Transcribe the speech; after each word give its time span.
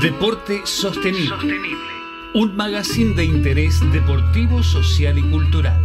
Deporte 0.00 0.62
Sostenible. 0.64 1.36
Un 2.32 2.56
magazine 2.56 3.14
de 3.14 3.26
interés 3.26 3.80
deportivo, 3.92 4.62
social 4.62 5.18
y 5.18 5.22
cultural. 5.30 5.78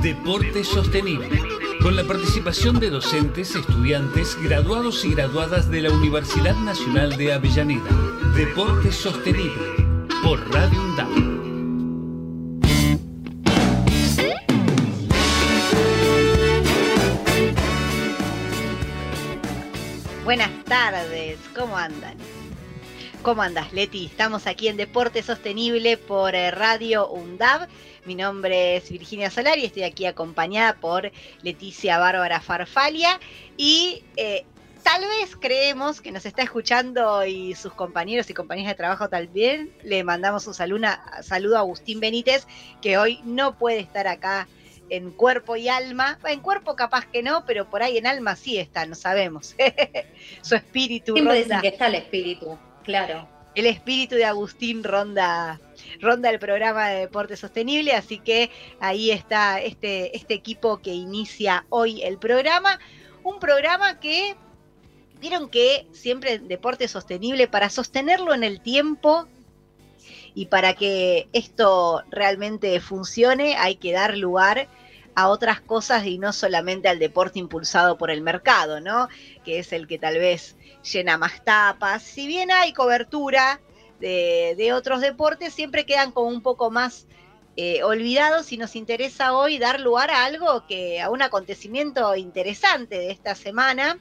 Deporte 0.00 0.64
Sostenible. 0.64 1.42
Con 1.82 1.96
la 1.96 2.04
participación 2.04 2.80
de 2.80 2.88
docentes, 2.88 3.54
estudiantes, 3.54 4.38
graduados 4.42 5.04
y 5.04 5.12
graduadas 5.12 5.70
de 5.70 5.82
la 5.82 5.90
Universidad 5.90 6.56
Nacional 6.56 7.18
de 7.18 7.34
Avellaneda. 7.34 7.90
Deporte 8.34 8.90
Sostenible. 8.90 9.52
Por 10.22 10.40
Radio 10.50 10.80
UNDAM. 10.80 11.36
Buenas 20.24 20.64
tardes, 20.64 21.38
¿cómo 21.54 21.76
andan? 21.76 22.16
¿Cómo 23.26 23.42
andas, 23.42 23.72
Leti? 23.72 24.06
Estamos 24.06 24.46
aquí 24.46 24.68
en 24.68 24.76
Deporte 24.76 25.20
Sostenible 25.20 25.96
por 25.96 26.36
eh, 26.36 26.52
Radio 26.52 27.08
UNDAV. 27.08 27.66
Mi 28.04 28.14
nombre 28.14 28.76
es 28.76 28.88
Virginia 28.88 29.30
Solari 29.30 29.62
y 29.62 29.64
estoy 29.64 29.82
aquí 29.82 30.06
acompañada 30.06 30.74
por 30.74 31.10
Leticia 31.42 31.98
Bárbara 31.98 32.40
Farfalia. 32.40 33.18
Y 33.56 34.04
eh, 34.14 34.44
tal 34.84 35.00
vez 35.00 35.34
creemos 35.34 36.00
que 36.00 36.12
nos 36.12 36.24
está 36.24 36.44
escuchando 36.44 37.26
y 37.26 37.56
sus 37.56 37.72
compañeros 37.72 38.30
y 38.30 38.34
compañeras 38.34 38.74
de 38.74 38.76
trabajo 38.76 39.08
también. 39.08 39.72
Le 39.82 40.04
mandamos 40.04 40.46
un 40.46 40.54
saludo, 40.54 40.86
saludo 41.20 41.56
a 41.56 41.60
Agustín 41.62 41.98
Benítez, 41.98 42.46
que 42.80 42.96
hoy 42.96 43.22
no 43.24 43.58
puede 43.58 43.80
estar 43.80 44.06
acá 44.06 44.46
en 44.88 45.10
cuerpo 45.10 45.56
y 45.56 45.68
alma. 45.68 46.18
En 46.26 46.38
cuerpo 46.38 46.76
capaz 46.76 47.06
que 47.06 47.24
no, 47.24 47.44
pero 47.44 47.68
por 47.68 47.82
ahí 47.82 47.98
en 47.98 48.06
alma 48.06 48.36
sí 48.36 48.58
está, 48.58 48.86
no 48.86 48.94
sabemos. 48.94 49.56
Su 50.42 50.54
espíritu. 50.54 51.14
Siempre 51.14 51.42
dicen 51.42 51.60
que 51.60 51.68
está 51.68 51.88
el 51.88 51.96
espíritu, 51.96 52.56
claro. 52.86 53.28
El 53.54 53.66
espíritu 53.66 54.14
de 54.14 54.24
Agustín 54.24 54.84
ronda, 54.84 55.60
ronda 56.00 56.30
el 56.30 56.38
programa 56.38 56.88
de 56.88 57.00
deporte 57.00 57.36
sostenible, 57.36 57.92
así 57.92 58.18
que 58.18 58.50
ahí 58.80 59.10
está 59.10 59.60
este, 59.60 60.16
este 60.16 60.34
equipo 60.34 60.78
que 60.78 60.92
inicia 60.92 61.66
hoy 61.68 62.02
el 62.02 62.18
programa. 62.18 62.78
Un 63.22 63.38
programa 63.38 63.98
que 63.98 64.36
vieron 65.20 65.48
que 65.48 65.86
siempre 65.92 66.38
deporte 66.38 66.86
sostenible, 66.86 67.48
para 67.48 67.70
sostenerlo 67.70 68.34
en 68.34 68.44
el 68.44 68.60
tiempo, 68.60 69.26
y 70.36 70.46
para 70.46 70.74
que 70.74 71.28
esto 71.32 72.04
realmente 72.10 72.78
funcione 72.80 73.56
hay 73.56 73.76
que 73.76 73.92
dar 73.92 74.18
lugar 74.18 74.68
a 75.14 75.28
otras 75.28 75.62
cosas 75.62 76.04
y 76.04 76.18
no 76.18 76.34
solamente 76.34 76.88
al 76.88 76.98
deporte 76.98 77.38
impulsado 77.38 77.96
por 77.96 78.10
el 78.10 78.20
mercado, 78.20 78.82
¿no? 78.82 79.08
Que 79.46 79.60
es 79.60 79.72
el 79.72 79.86
que 79.86 79.98
tal 79.98 80.18
vez 80.18 80.55
llena 80.92 81.18
más 81.18 81.44
tapas. 81.44 82.02
Si 82.02 82.26
bien 82.26 82.50
hay 82.50 82.72
cobertura 82.72 83.60
de, 84.00 84.72
otros 84.74 85.00
deportes, 85.00 85.54
siempre 85.54 85.86
quedan 85.86 86.12
como 86.12 86.28
un 86.28 86.42
poco 86.42 86.70
más 86.70 87.06
eh, 87.56 87.82
olvidados 87.82 88.52
y 88.52 88.58
nos 88.58 88.76
interesa 88.76 89.36
hoy 89.36 89.58
dar 89.58 89.80
lugar 89.80 90.10
a 90.10 90.24
algo 90.24 90.66
que, 90.66 91.00
a 91.00 91.10
un 91.10 91.22
acontecimiento 91.22 92.14
interesante 92.16 92.98
de 92.98 93.10
esta 93.10 93.34
semana, 93.34 93.98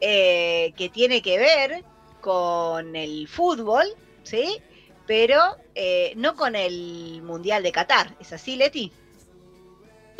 eh, 0.00 0.72
que 0.76 0.88
tiene 0.88 1.22
que 1.22 1.38
ver 1.38 1.84
con 2.20 2.96
el 2.96 3.28
fútbol, 3.28 3.86
¿sí? 4.22 4.62
pero 5.06 5.56
eh, 5.74 6.12
no 6.16 6.36
con 6.36 6.54
el 6.54 7.20
Mundial 7.22 7.64
de 7.64 7.72
Qatar. 7.72 8.14
¿Es 8.20 8.32
así, 8.32 8.54
Leti? 8.54 8.92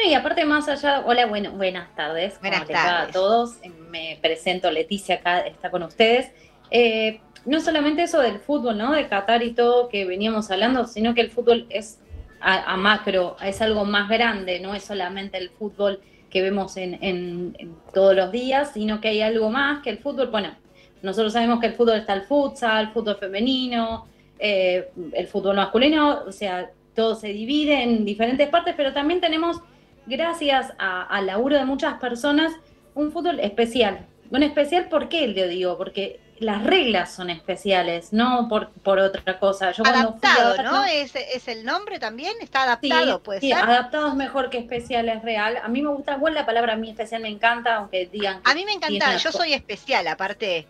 Y 0.07 0.15
aparte 0.15 0.45
más 0.45 0.69
allá, 0.69 1.03
hola, 1.07 1.27
bueno, 1.27 1.53
buenas 1.53 1.95
tardes. 1.95 2.41
Buenas 2.41 2.67
tardes 2.67 3.09
a 3.09 3.13
todos. 3.13 3.59
Me 3.91 4.19
presento, 4.21 4.71
Leticia 4.71 5.17
acá 5.17 5.41
está 5.41 5.71
con 5.71 5.83
ustedes. 5.83 6.31
Eh, 6.71 7.21
no 7.45 7.61
solamente 7.61 8.03
eso 8.03 8.21
del 8.21 8.39
fútbol, 8.39 8.79
¿no? 8.79 8.93
De 8.93 9.09
Qatar 9.09 9.43
y 9.43 9.53
todo 9.53 9.89
que 9.89 10.05
veníamos 10.05 10.51
hablando, 10.51 10.87
sino 10.87 11.15
que 11.15 11.21
el 11.21 11.31
fútbol 11.31 11.67
es 11.71 11.99
a, 12.41 12.77
macro, 12.77 13.37
es 13.45 13.61
algo 13.61 13.85
más 13.85 14.09
grande, 14.09 14.61
no 14.61 14.75
es 14.75 14.85
solamente 14.85 15.37
el 15.37 15.51
fútbol 15.51 16.01
que 16.31 16.41
vemos 16.41 16.77
en, 16.79 16.99
en, 17.03 17.77
todos 17.93 18.17
los 18.17 18.33
días, 18.33 18.73
sino 18.73 19.01
que 19.01 19.09
hay 19.09 19.21
algo 19.21 19.51
más 19.51 19.83
que 19.83 19.91
el 19.91 19.99
fútbol. 19.99 20.29
Bueno, 20.29 20.55
nosotros 21.03 21.33
sabemos 21.33 21.61
que 21.61 21.67
el 21.67 21.75
fútbol 21.75 21.97
está 21.97 22.15
el 22.15 22.23
futsal, 22.23 22.87
el 22.87 22.93
fútbol 22.93 23.17
femenino, 23.17 24.07
eh, 24.39 24.91
el 25.13 25.27
fútbol 25.27 25.57
masculino, 25.57 26.23
o 26.27 26.33
sea, 26.33 26.71
todo 26.95 27.15
se 27.15 27.29
divide 27.29 27.83
en 27.83 28.05
diferentes 28.05 28.49
partes, 28.49 28.75
pero 28.77 28.93
también 28.93 29.21
tenemos, 29.21 29.61
gracias 30.07 30.73
al 30.79 31.27
laburo 31.27 31.57
de 31.57 31.65
muchas 31.65 31.95
personas, 31.95 32.53
un 32.95 33.13
fútbol 33.13 33.41
especial. 33.41 34.07
Un 34.31 34.43
especial, 34.43 34.89
¿por 34.89 35.09
qué 35.09 35.27
lo 35.29 35.49
digo? 35.49 35.77
Porque 35.77 36.21
las 36.39 36.65
reglas 36.65 37.13
son 37.13 37.29
especiales, 37.29 38.13
no 38.13 38.49
por, 38.49 38.71
por 38.71 38.99
otra 38.99 39.39
cosa. 39.39 39.73
Yo 39.73 39.85
adaptado, 39.87 40.63
¿no? 40.63 40.85
¿Es, 40.85 41.15
¿Es, 41.15 41.49
el 41.49 41.65
nombre 41.65 41.99
también? 41.99 42.35
¿Está 42.41 42.63
adaptado? 42.63 43.23
puede 43.23 43.41
sí, 43.41 43.53
adaptado 43.53 44.09
es 44.09 44.15
mejor 44.15 44.49
que 44.49 44.59
especial, 44.59 45.09
es 45.09 45.23
real. 45.23 45.59
A 45.63 45.69
mí 45.69 45.83
me 45.83 45.91
gusta, 45.91 46.17
igual 46.17 46.35
la 46.35 46.47
palabra 46.47 46.73
a 46.73 46.77
mí 46.77 46.91
especial 46.91 47.23
me 47.23 47.29
encanta, 47.29 47.77
aunque 47.77 48.07
digan... 48.07 48.41
a 48.45 48.55
mí 48.55 48.65
me 48.65 48.73
encanta, 48.73 49.17
yo 49.17 49.33
soy 49.33 49.53
especial, 49.53 50.07
aparte 50.09 50.67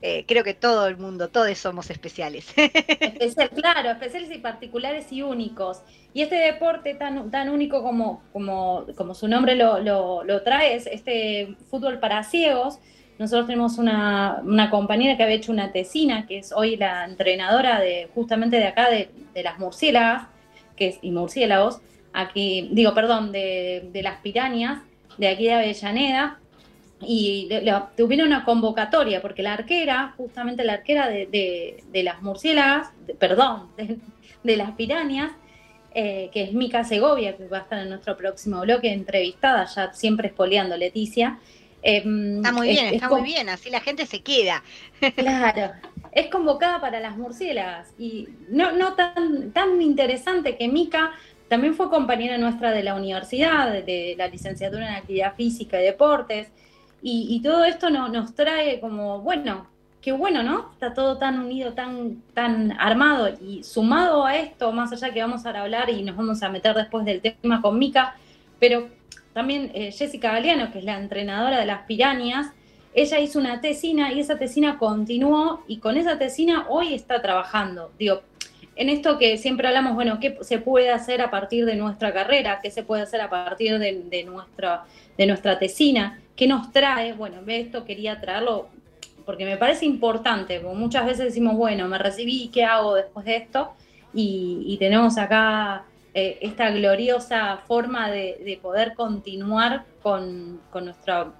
eh, 0.00 0.24
creo 0.28 0.44
que 0.44 0.54
todo 0.54 0.86
el 0.86 0.96
mundo, 0.96 1.28
todos 1.28 1.58
somos 1.58 1.90
especiales. 1.90 2.54
claro, 3.54 3.90
especiales 3.90 4.30
y 4.30 4.38
particulares 4.38 5.10
y 5.10 5.22
únicos. 5.22 5.82
Y 6.14 6.22
este 6.22 6.36
deporte 6.36 6.94
tan, 6.94 7.30
tan 7.30 7.48
único 7.48 7.82
como, 7.82 8.22
como, 8.32 8.86
como 8.96 9.14
su 9.14 9.26
nombre 9.26 9.56
lo, 9.56 9.80
lo, 9.80 10.42
trae, 10.42 10.76
es 10.76 10.86
este 10.86 11.56
fútbol 11.68 11.98
para 11.98 12.22
ciegos. 12.22 12.78
Nosotros 13.18 13.48
tenemos 13.48 13.78
una, 13.78 14.40
una, 14.44 14.70
compañera 14.70 15.16
que 15.16 15.24
había 15.24 15.34
hecho 15.34 15.50
una 15.50 15.72
tesina, 15.72 16.26
que 16.26 16.38
es 16.38 16.52
hoy 16.52 16.76
la 16.76 17.04
entrenadora 17.04 17.80
de 17.80 18.08
justamente 18.14 18.58
de 18.58 18.66
acá, 18.66 18.88
de, 18.90 19.10
de 19.34 19.42
las 19.42 19.58
murciélagas, 19.58 20.28
que 20.76 20.88
es, 20.88 20.98
y 21.02 21.10
murciélagos, 21.10 21.80
aquí, 22.12 22.68
digo, 22.72 22.94
perdón, 22.94 23.32
de, 23.32 23.88
de 23.92 24.02
las 24.04 24.20
pirañas, 24.20 24.82
de 25.16 25.26
aquí 25.26 25.46
de 25.46 25.54
Avellaneda, 25.54 26.38
y 27.00 27.48
tuvieron 27.96 28.26
una 28.26 28.44
convocatoria, 28.44 29.22
porque 29.22 29.42
la 29.42 29.54
arquera, 29.54 30.14
justamente 30.16 30.64
la 30.64 30.74
arquera 30.74 31.08
de, 31.08 31.82
las 31.92 32.22
murciélagas, 32.22 32.90
perdón, 33.18 33.68
de, 34.42 34.56
las 34.56 34.72
pirañas, 34.72 35.32
eh, 35.94 36.28
que 36.32 36.42
es 36.42 36.52
Mica 36.52 36.84
Segovia, 36.84 37.36
que 37.36 37.46
va 37.46 37.58
a 37.58 37.60
estar 37.62 37.78
en 37.78 37.90
nuestro 37.90 38.16
próximo 38.16 38.60
bloque, 38.62 38.92
entrevistada, 38.92 39.66
ya 39.66 39.92
siempre 39.92 40.28
espoleando 40.28 40.76
Leticia. 40.76 41.38
Em, 41.82 42.38
está 42.38 42.52
muy 42.52 42.68
bien, 42.70 42.94
está 42.94 43.08
muy 43.08 43.22
bien, 43.22 43.48
así 43.48 43.70
la 43.70 43.80
gente 43.80 44.04
se 44.06 44.22
queda. 44.22 44.62
Claro, 45.14 45.72
es 46.10 46.26
convocada 46.26 46.80
para 46.80 46.98
las 46.98 47.16
murciélagas 47.16 47.94
y 47.96 48.28
no, 48.48 48.72
no 48.72 48.94
tan, 48.94 49.52
tan 49.52 49.80
interesante 49.80 50.56
que 50.56 50.66
Mica 50.66 51.12
también 51.48 51.74
fue 51.74 51.88
compañera 51.88 52.36
nuestra 52.36 52.72
de 52.72 52.82
la 52.82 52.94
universidad, 52.94 53.72
de 53.72 54.14
la 54.18 54.26
licenciatura 54.26 54.88
en 54.88 54.94
actividad 54.96 55.34
física 55.34 55.80
y 55.80 55.84
deportes. 55.84 56.48
Y, 57.00 57.40
todo 57.42 57.64
esto 57.64 57.90
nos 57.90 58.34
trae 58.34 58.80
como, 58.80 59.20
bueno, 59.20 59.66
qué 60.00 60.12
bueno, 60.12 60.42
¿no? 60.42 60.70
Está 60.72 60.94
todo 60.94 61.18
tan 61.18 61.38
unido, 61.38 61.72
tan, 61.72 62.22
tan 62.34 62.72
armado. 62.72 63.28
Y 63.40 63.62
sumado 63.62 64.24
a 64.24 64.36
esto, 64.36 64.72
más 64.72 64.92
allá 64.92 65.12
que 65.12 65.20
vamos 65.20 65.46
a 65.46 65.50
hablar 65.50 65.90
y 65.90 66.02
nos 66.02 66.16
vamos 66.16 66.42
a 66.42 66.48
meter 66.48 66.74
después 66.74 67.04
del 67.04 67.20
tema 67.20 67.62
con 67.62 67.78
Mica, 67.78 68.16
pero 68.58 68.88
también 69.32 69.70
eh, 69.74 69.92
Jessica 69.92 70.32
Galeano, 70.32 70.72
que 70.72 70.78
es 70.80 70.84
la 70.84 70.98
entrenadora 70.98 71.60
de 71.60 71.66
las 71.66 71.82
pirañas, 71.82 72.52
ella 72.94 73.20
hizo 73.20 73.38
una 73.38 73.60
tesina 73.60 74.12
y 74.12 74.20
esa 74.20 74.38
tesina 74.38 74.78
continuó 74.78 75.62
y 75.68 75.78
con 75.78 75.96
esa 75.96 76.18
tesina 76.18 76.66
hoy 76.68 76.94
está 76.94 77.22
trabajando. 77.22 77.92
Digo, 77.98 78.22
en 78.78 78.88
esto 78.88 79.18
que 79.18 79.36
siempre 79.38 79.66
hablamos, 79.66 79.94
bueno, 79.94 80.20
¿qué 80.20 80.38
se 80.42 80.58
puede 80.58 80.90
hacer 80.90 81.20
a 81.20 81.30
partir 81.30 81.66
de 81.66 81.74
nuestra 81.74 82.12
carrera? 82.12 82.60
¿Qué 82.62 82.70
se 82.70 82.84
puede 82.84 83.02
hacer 83.02 83.20
a 83.20 83.28
partir 83.28 83.76
de, 83.80 84.24
nuestra, 84.24 84.84
de 85.16 85.26
nuestra 85.26 85.58
tesina? 85.58 86.20
¿Qué 86.36 86.46
nos 86.46 86.70
trae? 86.70 87.12
Bueno, 87.12 87.38
esto 87.48 87.84
quería 87.84 88.20
traerlo 88.20 88.68
porque 89.26 89.44
me 89.44 89.56
parece 89.56 89.84
importante, 89.84 90.60
porque 90.60 90.78
muchas 90.78 91.06
veces 91.06 91.24
decimos, 91.26 91.56
bueno, 91.56 91.88
me 91.88 91.98
recibí, 91.98 92.50
¿qué 92.54 92.64
hago 92.64 92.94
después 92.94 93.26
de 93.26 93.36
esto? 93.36 93.72
Y, 94.14 94.76
tenemos 94.78 95.18
acá 95.18 95.84
eh, 96.14 96.38
esta 96.40 96.70
gloriosa 96.70 97.58
forma 97.66 98.10
de, 98.12 98.58
poder 98.62 98.94
continuar 98.94 99.86
con, 100.02 100.60
nuestro, 100.72 101.34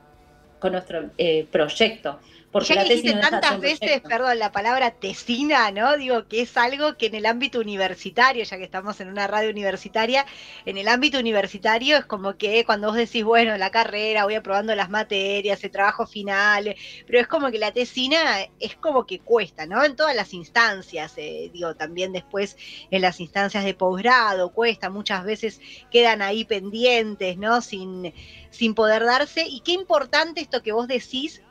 con 0.58 0.72
nuestro 0.72 1.10
eh, 1.16 1.46
proyecto. 1.52 2.18
Porque 2.50 2.74
ya 2.74 2.82
que 2.82 2.94
dijiste 2.94 3.20
tantas 3.20 3.60
veces, 3.60 4.00
perdón, 4.00 4.38
la 4.38 4.52
palabra 4.52 4.92
tesina, 4.92 5.70
¿no? 5.70 5.98
Digo 5.98 6.26
que 6.28 6.40
es 6.40 6.56
algo 6.56 6.96
que 6.96 7.06
en 7.06 7.14
el 7.14 7.26
ámbito 7.26 7.60
universitario, 7.60 8.42
ya 8.42 8.56
que 8.56 8.64
estamos 8.64 9.00
en 9.00 9.08
una 9.08 9.26
radio 9.26 9.50
universitaria, 9.50 10.24
en 10.64 10.78
el 10.78 10.88
ámbito 10.88 11.18
universitario 11.18 11.98
es 11.98 12.06
como 12.06 12.38
que 12.38 12.64
cuando 12.64 12.88
vos 12.88 12.96
decís, 12.96 13.22
bueno, 13.22 13.58
la 13.58 13.70
carrera, 13.70 14.24
voy 14.24 14.34
aprobando 14.34 14.74
las 14.74 14.88
materias, 14.88 15.62
el 15.62 15.70
trabajo 15.70 16.06
final, 16.06 16.74
pero 17.06 17.20
es 17.20 17.26
como 17.26 17.50
que 17.50 17.58
la 17.58 17.72
tesina 17.72 18.18
es 18.58 18.76
como 18.76 19.06
que 19.06 19.18
cuesta, 19.18 19.66
¿no? 19.66 19.84
En 19.84 19.94
todas 19.94 20.16
las 20.16 20.32
instancias, 20.32 21.12
eh, 21.18 21.50
digo, 21.52 21.74
también 21.74 22.12
después 22.12 22.56
en 22.90 23.02
las 23.02 23.20
instancias 23.20 23.62
de 23.62 23.74
posgrado, 23.74 24.52
cuesta, 24.54 24.88
muchas 24.88 25.22
veces 25.24 25.60
quedan 25.90 26.22
ahí 26.22 26.46
pendientes, 26.46 27.36
¿no? 27.36 27.60
Sin, 27.60 28.14
sin 28.50 28.74
poder 28.74 29.04
darse. 29.04 29.44
Y 29.46 29.60
qué 29.60 29.72
importante 29.72 30.40
esto 30.40 30.62
que 30.62 30.72
vos 30.72 30.88
decís 30.88 31.42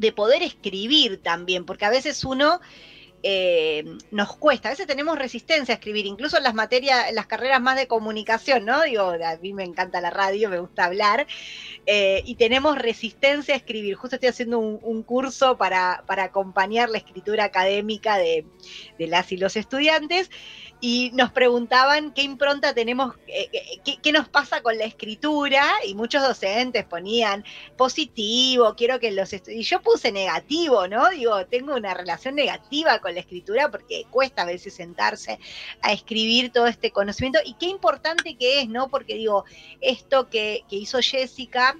de 0.00 0.12
poder 0.12 0.42
escribir 0.42 1.22
también, 1.22 1.66
porque 1.66 1.84
a 1.84 1.90
veces 1.90 2.24
uno 2.24 2.58
eh, 3.22 3.84
nos 4.10 4.34
cuesta. 4.36 4.68
A 4.68 4.72
veces 4.72 4.86
tenemos 4.86 5.18
resistencia 5.18 5.74
a 5.74 5.76
escribir, 5.76 6.06
incluso 6.06 6.38
en 6.38 6.42
las 6.42 6.54
materias, 6.54 7.10
en 7.10 7.14
las 7.14 7.26
carreras 7.26 7.60
más 7.60 7.76
de 7.76 7.86
comunicación, 7.86 8.64
¿no? 8.64 8.82
Digo, 8.82 9.02
a 9.02 9.36
mí 9.42 9.52
me 9.52 9.62
encanta 9.62 10.00
la 10.00 10.08
radio, 10.08 10.48
me 10.48 10.58
gusta 10.58 10.86
hablar, 10.86 11.26
eh, 11.84 12.22
y 12.24 12.36
tenemos 12.36 12.78
resistencia 12.78 13.52
a 13.52 13.58
escribir. 13.58 13.94
Justo 13.94 14.16
estoy 14.16 14.30
haciendo 14.30 14.58
un, 14.58 15.02
curso 15.02 15.58
para, 15.58 16.02
para, 16.06 16.24
acompañar 16.24 16.88
la 16.88 16.98
escritura 16.98 17.44
académica 17.44 18.16
de, 18.16 18.46
de 18.98 19.06
las 19.06 19.30
y 19.32 19.36
los 19.36 19.56
estudiantes 19.56 20.30
y 20.80 21.10
nos 21.12 21.30
preguntaban 21.32 22.12
qué 22.12 22.22
impronta 22.22 22.72
tenemos, 22.74 23.14
eh, 23.26 23.48
eh, 23.52 23.98
qué, 24.02 24.12
nos 24.12 24.28
pasa 24.28 24.62
con 24.62 24.78
la 24.78 24.84
escritura, 24.84 25.64
y 25.86 25.94
muchos 25.94 26.22
docentes 26.22 26.84
ponían 26.84 27.44
positivo, 27.76 28.74
quiero 28.76 28.98
que 28.98 29.10
los 29.10 29.32
y 29.32 29.62
yo 29.62 29.80
puse 29.82 30.10
negativo, 30.10 30.88
¿no? 30.88 31.10
Digo, 31.10 31.46
tengo 31.46 31.74
una 31.74 31.94
relación 31.94 32.34
negativa 32.34 32.98
con 33.00 33.14
la 33.14 33.20
escritura 33.20 33.70
porque 33.70 34.04
cuesta 34.10 34.42
a 34.42 34.46
veces 34.46 34.74
sentarse 34.74 35.38
a 35.82 35.92
escribir 35.92 36.50
todo 36.52 36.66
este 36.66 36.90
conocimiento, 36.90 37.40
y 37.44 37.54
qué 37.54 37.66
importante 37.66 38.36
que 38.36 38.62
es, 38.62 38.68
¿no? 38.68 38.88
Porque 38.88 39.14
digo, 39.14 39.44
esto 39.80 40.28
que, 40.28 40.64
que 40.68 40.76
hizo 40.76 41.00
Jessica, 41.00 41.76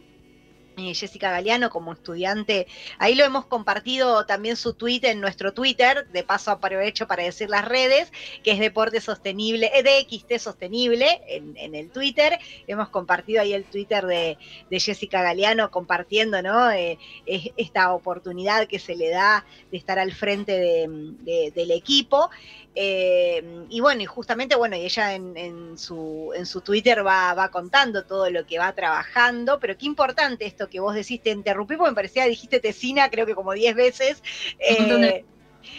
Jessica 0.95 1.31
Galeano 1.31 1.71
como 1.71 1.93
estudiante. 1.93 2.67
Ahí 2.99 3.15
lo 3.15 3.25
hemos 3.25 3.47
compartido 3.47 4.27
también 4.27 4.57
su 4.57 4.75
tweet 4.75 5.01
en 5.03 5.21
nuestro 5.21 5.53
Twitter, 5.53 6.07
de 6.09 6.23
paso 6.23 6.51
aprovecho 6.51 7.07
para 7.07 7.23
decir 7.23 7.51
las 7.51 7.65
redes, 7.65 8.13
que 8.43 8.53
es 8.53 8.59
Deporte 8.59 9.01
Sostenible, 9.01 9.71
eh, 9.75 9.83
DXT 9.83 10.39
Sostenible 10.39 11.21
en, 11.29 11.75
el 11.75 11.91
Twitter. 11.91 12.39
Hemos 12.67 12.89
compartido 12.89 13.43
ahí 13.43 13.53
el 13.53 13.65
Twitter 13.65 14.07
de, 14.07 14.39
Jessica 14.71 15.23
Galeano 15.23 15.71
compartiendo 15.71 16.43
¿no? 16.43 16.71
Eh, 16.71 16.99
esta 17.27 17.93
oportunidad 17.93 18.67
que 18.67 18.79
se 18.79 18.97
le 18.97 19.11
da 19.11 19.45
de 19.71 19.79
estar 19.79 19.99
al 19.99 20.13
frente 20.13 20.87
del 20.89 21.71
equipo. 21.71 22.31
Eh, 22.75 23.67
y 23.69 23.81
bueno, 23.81 24.03
y 24.03 24.07
justamente, 24.07 24.55
bueno, 24.57 24.77
y 24.77 24.83
ella 24.83 25.15
en, 25.15 25.77
su, 25.77 26.33
en 26.35 26.47
su 26.47 26.61
Twitter 26.61 27.05
va, 27.05 27.35
va, 27.35 27.51
contando 27.51 28.05
todo 28.05 28.31
lo 28.31 28.47
que 28.47 28.59
va 28.59 28.73
trabajando, 28.75 29.59
pero 29.59 29.77
qué 29.77 29.87
importante 29.87 30.47
esto 30.47 30.69
que 30.69 30.81
vos 30.81 30.95
decís, 30.95 31.21
te 31.23 31.31
interrumpí 31.31 31.77
porque 31.77 31.91
me 31.91 31.97
parecía, 31.97 32.27
dijiste 32.27 32.61
tesina 32.61 33.11
creo 33.11 33.27
que 33.27 33.35
como 33.35 33.53
10 33.53 33.75
veces. 33.75 34.23
Eh, 34.59 35.25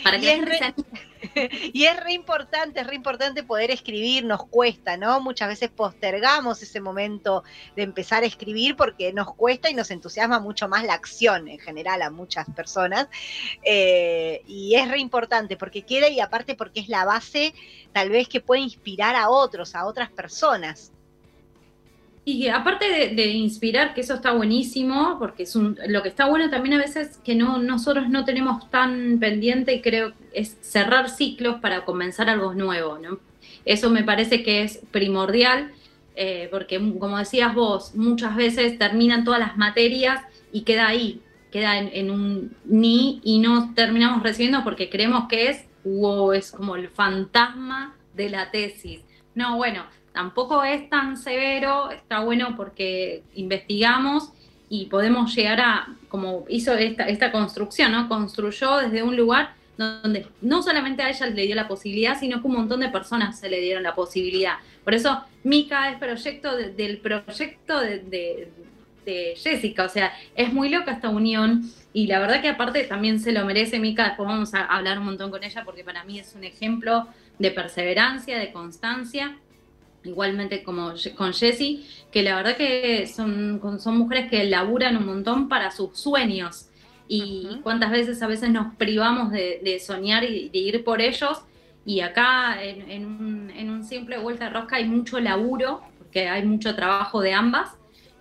para 0.03 0.19
que 0.19 0.73
y 1.73 1.85
es 1.85 1.99
re 1.99 2.13
importante, 2.13 2.81
es 2.81 2.87
re 2.87 2.95
importante 2.95 3.43
poder 3.43 3.71
escribir, 3.71 4.25
nos 4.25 4.45
cuesta, 4.45 4.97
¿no? 4.97 5.19
Muchas 5.21 5.49
veces 5.49 5.69
postergamos 5.69 6.61
ese 6.61 6.81
momento 6.81 7.43
de 7.75 7.83
empezar 7.83 8.23
a 8.23 8.25
escribir 8.25 8.75
porque 8.75 9.13
nos 9.13 9.33
cuesta 9.35 9.69
y 9.69 9.73
nos 9.73 9.91
entusiasma 9.91 10.39
mucho 10.39 10.67
más 10.67 10.83
la 10.83 10.93
acción 10.93 11.47
en 11.47 11.59
general 11.59 12.01
a 12.01 12.09
muchas 12.09 12.47
personas. 12.55 13.07
Eh, 13.63 14.41
y 14.47 14.75
es 14.75 14.89
re 14.89 14.99
importante 14.99 15.57
porque 15.57 15.83
queda 15.83 16.09
y 16.09 16.19
aparte 16.19 16.55
porque 16.55 16.79
es 16.79 16.89
la 16.89 17.05
base 17.05 17.53
tal 17.93 18.09
vez 18.09 18.27
que 18.27 18.41
puede 18.41 18.61
inspirar 18.61 19.15
a 19.15 19.29
otros, 19.29 19.75
a 19.75 19.85
otras 19.85 20.09
personas. 20.11 20.91
Y 22.23 22.47
aparte 22.49 23.13
de, 23.15 23.27
inspirar, 23.29 23.95
que 23.95 24.01
eso 24.01 24.13
está 24.13 24.31
buenísimo, 24.31 25.17
porque 25.17 25.43
es 25.43 25.55
un, 25.55 25.77
lo 25.87 26.03
que 26.03 26.09
está 26.09 26.27
bueno 26.27 26.51
también 26.51 26.75
a 26.75 26.77
veces 26.77 27.19
que 27.23 27.33
no 27.33 27.57
nosotros 27.57 28.09
no 28.09 28.25
tenemos 28.25 28.69
tan 28.69 29.17
pendiente 29.19 29.73
y 29.73 29.81
creo 29.81 30.13
es 30.31 30.55
cerrar 30.61 31.09
ciclos 31.09 31.59
para 31.61 31.83
comenzar 31.83 32.29
algo 32.29 32.53
nuevo, 32.53 32.99
¿no? 32.99 33.19
Eso 33.65 33.89
me 33.89 34.03
parece 34.03 34.43
que 34.43 34.61
es 34.61 34.81
primordial, 34.91 35.71
eh, 36.15 36.47
porque 36.51 36.77
como 36.99 37.17
decías 37.17 37.55
vos, 37.55 37.95
muchas 37.95 38.35
veces 38.35 38.77
terminan 38.77 39.23
todas 39.23 39.39
las 39.39 39.57
materias 39.57 40.23
y 40.51 40.61
queda 40.61 40.87
ahí, 40.87 41.21
queda 41.51 41.79
en, 41.79 42.11
un 42.11 42.55
ni 42.65 43.19
y 43.23 43.39
no 43.39 43.73
terminamos 43.73 44.21
recibiendo 44.21 44.63
porque 44.63 44.91
creemos 44.91 45.27
que 45.27 45.49
es, 45.49 45.65
wow, 45.83 46.33
es 46.33 46.51
como 46.51 46.75
el 46.75 46.87
fantasma 46.89 47.95
de 48.13 48.29
la 48.29 48.51
tesis. 48.51 49.01
No, 49.33 49.57
bueno, 49.57 49.85
tampoco 50.13 50.63
es 50.63 50.89
tan 50.89 51.17
severo, 51.17 51.91
está 51.91 52.19
bueno 52.19 52.55
porque 52.55 53.23
investigamos 53.35 54.31
y 54.69 54.85
podemos 54.85 55.35
llegar 55.35 55.59
a, 55.59 55.87
como 56.09 56.45
hizo 56.47 56.73
esta, 56.73 57.31
construcción, 57.31 57.91
¿no? 57.91 58.07
Construyó 58.07 58.77
desde 58.77 59.03
un 59.03 59.15
lugar 59.15 59.53
donde 59.77 60.27
no 60.41 60.61
solamente 60.61 61.01
a 61.01 61.09
ella 61.09 61.25
le 61.27 61.45
dio 61.45 61.55
la 61.55 61.67
posibilidad, 61.67 62.19
sino 62.19 62.41
que 62.41 62.47
un 62.47 62.53
montón 62.53 62.81
de 62.81 62.89
personas 62.89 63.39
se 63.39 63.49
le 63.49 63.59
dieron 63.59 63.83
la 63.83 63.95
posibilidad. 63.95 64.55
Por 64.83 64.93
eso 64.93 65.23
Mica 65.43 65.89
es 65.91 65.97
proyecto 65.97 66.55
del 66.55 66.97
proyecto 66.99 67.79
de, 67.79 68.49
Jessica, 69.35 69.85
o 69.85 69.89
sea, 69.89 70.13
es 70.35 70.53
muy 70.53 70.69
loca 70.69 70.91
esta 70.91 71.09
unión 71.09 71.63
y 71.91 72.07
la 72.07 72.19
verdad 72.19 72.41
que 72.41 72.47
aparte 72.47 72.83
también 72.83 73.19
se 73.19 73.33
lo 73.33 73.43
merece 73.45 73.79
Mica, 73.79 74.05
después 74.05 74.27
vamos 74.27 74.53
a 74.53 74.63
hablar 74.63 74.99
un 74.99 75.05
montón 75.05 75.31
con 75.31 75.43
ella 75.43 75.63
porque 75.65 75.83
para 75.83 76.05
mí 76.05 76.19
es 76.19 76.33
un 76.33 76.45
ejemplo 76.45 77.07
de 77.39 77.51
perseverancia, 77.51 78.37
de 78.37 78.53
constancia 78.53 79.37
igualmente 80.03 80.63
como 80.63 80.93
con 81.15 81.33
Jessie, 81.33 81.85
que 82.11 82.23
la 82.23 82.35
verdad 82.35 82.57
que 82.57 83.07
son, 83.07 83.61
son 83.79 83.97
mujeres 83.97 84.29
que 84.29 84.43
laburan 84.45 84.97
un 84.97 85.05
montón 85.05 85.47
para 85.47 85.71
sus 85.71 85.97
sueños. 85.97 86.67
Y 87.07 87.59
cuántas 87.61 87.91
veces 87.91 88.21
a 88.21 88.27
veces 88.27 88.49
nos 88.49 88.75
privamos 88.75 89.31
de, 89.31 89.81
soñar 89.85 90.23
y 90.23 90.49
de 90.49 90.59
ir 90.59 90.83
por 90.83 91.01
ellos. 91.01 91.41
Y 91.85 91.99
acá 92.01 92.63
en, 92.63 93.05
un, 93.05 93.83
simple 93.83 94.17
vuelta 94.17 94.45
de 94.45 94.51
rosca 94.51 94.77
hay 94.77 94.85
mucho 94.85 95.19
laburo, 95.19 95.81
porque 95.97 96.29
hay 96.29 96.45
mucho 96.45 96.75
trabajo 96.75 97.21
de 97.21 97.33
ambas. 97.33 97.71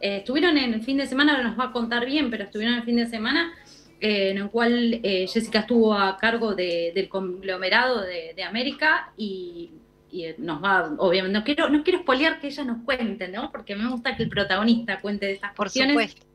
Eh, 0.00 0.18
estuvieron 0.18 0.56
en 0.56 0.74
el 0.74 0.82
fin 0.82 0.96
de 0.96 1.06
semana, 1.06 1.42
nos 1.42 1.58
va 1.58 1.64
a 1.66 1.72
contar 1.72 2.04
bien, 2.06 2.30
pero 2.30 2.44
estuvieron 2.44 2.74
en 2.74 2.80
el 2.80 2.86
fin 2.86 2.96
de 2.96 3.06
semana 3.06 3.52
eh, 4.00 4.30
en 4.30 4.38
el 4.38 4.50
cual 4.50 4.98
eh, 5.02 5.26
Jessica 5.28 5.60
estuvo 5.60 5.94
a 5.94 6.16
cargo 6.16 6.54
del 6.54 7.08
conglomerado 7.08 8.00
de, 8.00 8.32
de 8.34 8.42
América 8.42 9.12
y 9.16 9.70
y 10.12 10.26
nos 10.38 10.62
va, 10.62 10.94
obviamente, 10.98 11.38
no 11.38 11.44
quiero, 11.44 11.68
no 11.68 11.82
quiero 11.82 12.00
espolear 12.00 12.40
que 12.40 12.48
ella 12.48 12.64
nos 12.64 12.82
cuente, 12.84 13.28
¿no? 13.28 13.50
Porque 13.50 13.76
me 13.76 13.88
gusta 13.88 14.16
que 14.16 14.24
el 14.24 14.28
protagonista 14.28 15.00
cuente 15.00 15.26
de 15.26 15.32
estas 15.32 15.54
Por 15.54 15.70
Supuesto. 15.70 16.26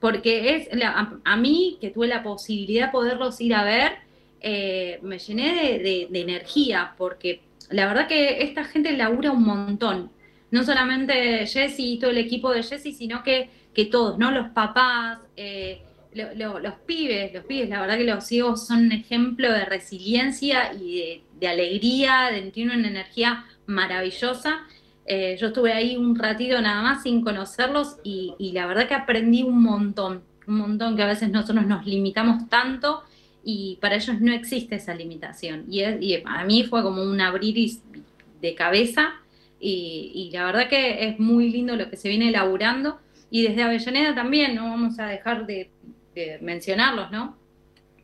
Porque 0.00 0.56
es, 0.56 0.68
a, 0.82 1.36
mí, 1.36 1.78
que 1.80 1.90
tuve 1.90 2.06
la 2.06 2.22
posibilidad 2.22 2.86
de 2.86 2.92
poderlos 2.92 3.40
ir 3.40 3.54
a 3.54 3.64
ver, 3.64 3.92
eh, 4.40 4.98
me 5.02 5.18
llené 5.18 5.78
de, 5.78 6.08
energía, 6.20 6.94
porque 6.98 7.40
la 7.70 7.86
verdad 7.86 8.06
que 8.06 8.42
esta 8.42 8.64
gente 8.64 8.92
labura 8.96 9.30
un 9.30 9.44
montón. 9.44 10.10
No 10.50 10.62
solamente 10.62 11.46
Jesse 11.46 11.80
y 11.80 11.98
todo 11.98 12.10
el 12.10 12.18
equipo 12.18 12.52
de 12.52 12.62
Jesse, 12.62 12.94
sino 12.96 13.22
que, 13.22 13.48
que 13.72 13.86
todos, 13.86 14.18
¿no? 14.18 14.30
Los 14.30 14.50
papás, 14.50 15.18
eh, 15.36 15.80
los 16.14 16.74
pibes, 16.86 17.32
los 17.32 17.44
pibes, 17.44 17.70
la 17.70 17.80
verdad 17.80 17.96
que 17.96 18.04
los 18.04 18.24
ciegos 18.24 18.66
son 18.66 18.86
un 18.86 18.92
ejemplo 18.92 19.50
de 19.50 19.64
resiliencia 19.64 20.72
y 20.74 20.98
de, 20.98 21.22
alegría, 21.42 22.30
de, 22.32 22.42
tienen 22.50 22.80
una 22.80 22.88
energía 22.88 23.44
maravillosa. 23.66 24.60
Eh, 25.06 25.36
yo 25.38 25.48
estuve 25.48 25.72
ahí 25.72 25.96
un 25.96 26.16
ratito 26.16 26.60
nada 26.60 26.82
más 26.82 27.02
sin 27.02 27.22
conocerlos 27.22 27.96
y, 28.02 28.52
la 28.54 28.66
verdad 28.66 28.88
que 28.88 28.94
aprendí 28.94 29.42
un 29.42 29.62
montón, 29.62 30.22
un 30.46 30.56
montón 30.56 30.96
que 30.96 31.02
a 31.02 31.06
veces 31.06 31.30
nosotros 31.30 31.66
nos 31.66 31.86
limitamos 31.86 32.48
tanto 32.48 33.02
y 33.44 33.76
para 33.80 33.96
ellos 33.96 34.20
no 34.20 34.32
existe 34.32 34.76
esa 34.76 34.94
limitación. 34.94 35.64
Y, 35.68 35.82
y 35.84 36.18
para 36.18 36.44
mí 36.44 36.64
fue 36.64 36.82
como 36.82 37.02
un 37.02 37.20
abrir 37.20 37.70
de 38.40 38.54
cabeza 38.54 39.14
y, 39.60 40.12
y 40.14 40.30
la 40.30 40.46
verdad 40.46 40.68
que 40.68 41.08
es 41.08 41.18
muy 41.18 41.50
lindo 41.50 41.76
lo 41.76 41.90
que 41.90 41.96
se 41.96 42.08
viene 42.08 42.28
elaborando. 42.28 42.98
Y 43.34 43.42
desde 43.42 43.64
Avellaneda 43.64 44.14
también, 44.14 44.54
no 44.54 44.68
vamos 44.70 44.98
a 45.00 45.06
dejar 45.06 45.44
de, 45.44 45.68
mencionarlos, 46.40 47.10
¿no? 47.10 47.36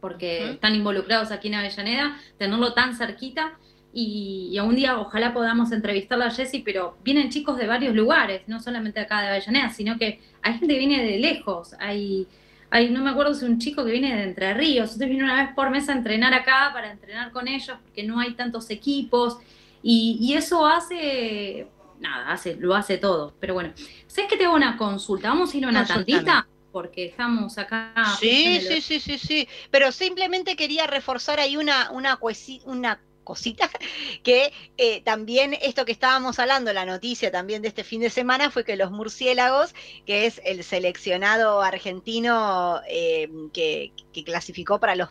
Porque 0.00 0.52
están 0.52 0.75
involucrados 0.75 1.30
aquí 1.30 1.49
en 1.49 1.54
Avellaneda, 1.54 2.16
tenerlo 2.38 2.73
tan 2.73 2.97
cerquita. 2.97 3.59
Y, 3.92 4.57
un 4.61 4.76
día 4.76 5.00
ojalá 5.00 5.33
podamos 5.33 5.73
entrevistarla 5.73 6.26
a 6.26 6.30
Jessie, 6.30 6.62
pero 6.64 6.97
vienen 7.02 7.30
chicos 7.30 7.57
de 7.57 7.66
varios 7.66 7.95
lugares, 7.95 8.42
no 8.47 8.61
solamente 8.61 9.00
acá 9.00 9.21
de 9.21 9.28
Avellaneda, 9.28 9.71
sino 9.71 9.99
que 9.99 10.21
hay 10.42 10.52
gente 10.52 10.75
que 10.75 10.78
viene 10.78 11.04
de 11.04 11.19
lejos. 11.19 11.75
Hay, 11.80 12.26
hay 12.71 12.90
no 12.90 13.02
me 13.02 13.11
acuerdo 13.11 13.35
si 13.35 13.45
un 13.45 13.59
chico 13.59 13.85
que 13.85 13.90
viene 13.90 14.14
de 14.14 14.23
Entre 14.23 14.54
Ríos, 14.54 14.92
entonces 14.92 15.09
viene 15.09 15.25
una 15.25 15.42
vez 15.42 15.54
por 15.54 15.71
mes 15.71 15.88
a 15.88 15.92
entrenar 15.92 16.33
acá 16.35 16.71
para 16.73 16.92
entrenar 16.92 17.33
con 17.33 17.49
ellos, 17.49 17.76
porque 17.83 18.04
no 18.04 18.21
hay 18.21 18.35
tantos 18.35 18.71
equipos. 18.71 19.38
Y, 19.83 20.35
eso 20.37 20.66
hace, 20.66 21.66
nada, 21.99 22.30
hace, 22.30 22.57
lo 22.57 22.75
hace 22.75 22.99
todo. 22.99 23.33
Pero 23.40 23.54
bueno, 23.54 23.73
¿sabes 24.07 24.30
que 24.30 24.37
te 24.37 24.45
hago 24.45 24.54
una 24.54 24.76
consulta? 24.76 25.28
Vamos 25.28 25.52
a 25.52 25.57
ir 25.57 25.64
a 25.64 25.69
una 25.69 25.85
tantita 25.85 26.47
porque 26.73 27.07
estamos 27.07 27.59
acá. 27.59 27.93
Sí, 28.19 28.61
sí, 28.61 28.81
sí, 28.81 29.00
sí, 29.00 29.19
sí. 29.19 29.49
Pero 29.71 29.93
simplemente 29.93 30.57
quería 30.57 30.87
reforzar 30.87 31.41
ahí 31.41 31.57
una, 31.57 31.91
una, 31.91 32.19
una 32.65 33.00
cosita 33.25 33.71
que 34.23 34.53
eh, 34.77 35.03
también 35.03 35.55
esto 35.62 35.85
que 35.85 35.93
estábamos 35.93 36.39
hablando, 36.39 36.73
la 36.73 36.85
noticia 36.85 37.31
también 37.31 37.62
de 37.62 37.69
este 37.69 37.85
fin 37.85 38.00
de 38.00 38.11
semana 38.11 38.50
fue 38.50 38.65
que 38.65 38.77
los 38.77 38.91
murciélagos, 38.91 39.75
que 40.07 40.27
es 40.27 40.41
el 40.45 40.65
seleccionado 40.65 41.61
argentino 41.62 42.81
eh, 42.89 43.29
que, 43.53 43.93
que 44.12 44.25
clasificó 44.25 44.81
para 44.81 44.97
los 44.97 45.11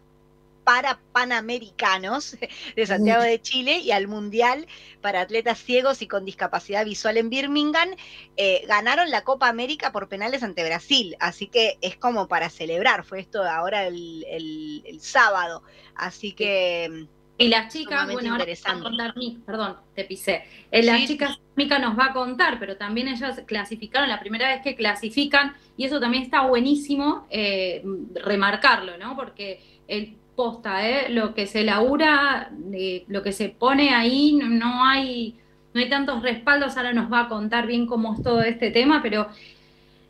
para 0.70 1.00
Panamericanos 1.14 2.38
de 2.76 2.86
Santiago 2.86 3.24
de 3.24 3.42
Chile 3.42 3.80
y 3.80 3.90
al 3.92 4.08
Mundial 4.08 4.68
para 5.02 5.22
atletas 5.22 5.58
ciegos 5.58 6.04
y 6.04 6.08
con 6.08 6.26
discapacidad 6.26 6.86
visual 6.86 7.18
en 7.18 7.32
Birmingham, 7.32 7.90
eh, 8.38 8.64
ganaron 8.68 9.10
la 9.10 9.24
Copa 9.24 9.48
América 9.48 9.92
por 9.92 10.08
penales 10.08 10.44
ante 10.44 10.64
Brasil. 10.64 11.16
Así 11.20 11.48
que 11.48 11.80
es 11.82 11.98
como 11.98 12.28
para 12.28 12.52
celebrar, 12.52 13.04
fue 13.04 13.20
esto 13.20 13.44
ahora 13.44 13.88
el, 13.88 15.00
sábado. 15.02 15.64
Así 15.96 16.34
que 16.34 17.08
Y 17.40 17.48
las 17.48 17.74
chicas, 17.74 18.06
bueno, 18.12 18.34
ahora 18.34 18.46
a 18.46 18.80
contar, 18.80 19.16
perdón, 19.48 19.78
te 19.96 20.04
pisé. 20.04 20.44
Eh, 20.70 20.84
las 20.84 21.08
chicas, 21.08 21.40
Mica 21.56 21.80
nos 21.80 21.98
va 21.98 22.12
a 22.12 22.14
contar, 22.14 22.60
pero 22.60 22.78
también 22.78 23.08
ellas 23.08 23.42
clasificaron, 23.48 24.08
la 24.08 24.20
primera 24.20 24.48
vez 24.50 24.62
que 24.62 24.76
clasifican, 24.76 25.56
y 25.78 25.86
eso 25.86 26.00
también 26.00 26.22
está 26.22 26.42
buenísimo 26.42 27.26
eh, 27.32 27.84
remarcarlo, 28.24 29.00
¿no? 29.00 29.16
Porque 29.16 29.64
el 29.88 30.16
posta, 30.40 30.88
¿eh? 30.88 31.10
lo 31.10 31.34
que 31.34 31.48
se 31.48 31.66
labura, 31.66 32.50
eh, 32.72 33.04
lo 33.10 33.22
que 33.22 33.34
se 33.34 33.50
pone 33.50 33.94
ahí, 33.94 34.40
no, 34.42 34.86
hay, 34.86 35.36
no 35.74 35.82
hay 35.82 35.90
tantos 35.90 36.24
respaldos, 36.24 36.78
ahora 36.78 36.94
nos 36.94 37.12
va 37.12 37.24
a 37.24 37.28
contar 37.28 37.68
bien 37.68 37.86
cómo 37.86 38.14
es 38.14 38.24
todo 38.24 38.42
este 38.42 38.72
tema, 38.72 39.02
pero 39.02 39.28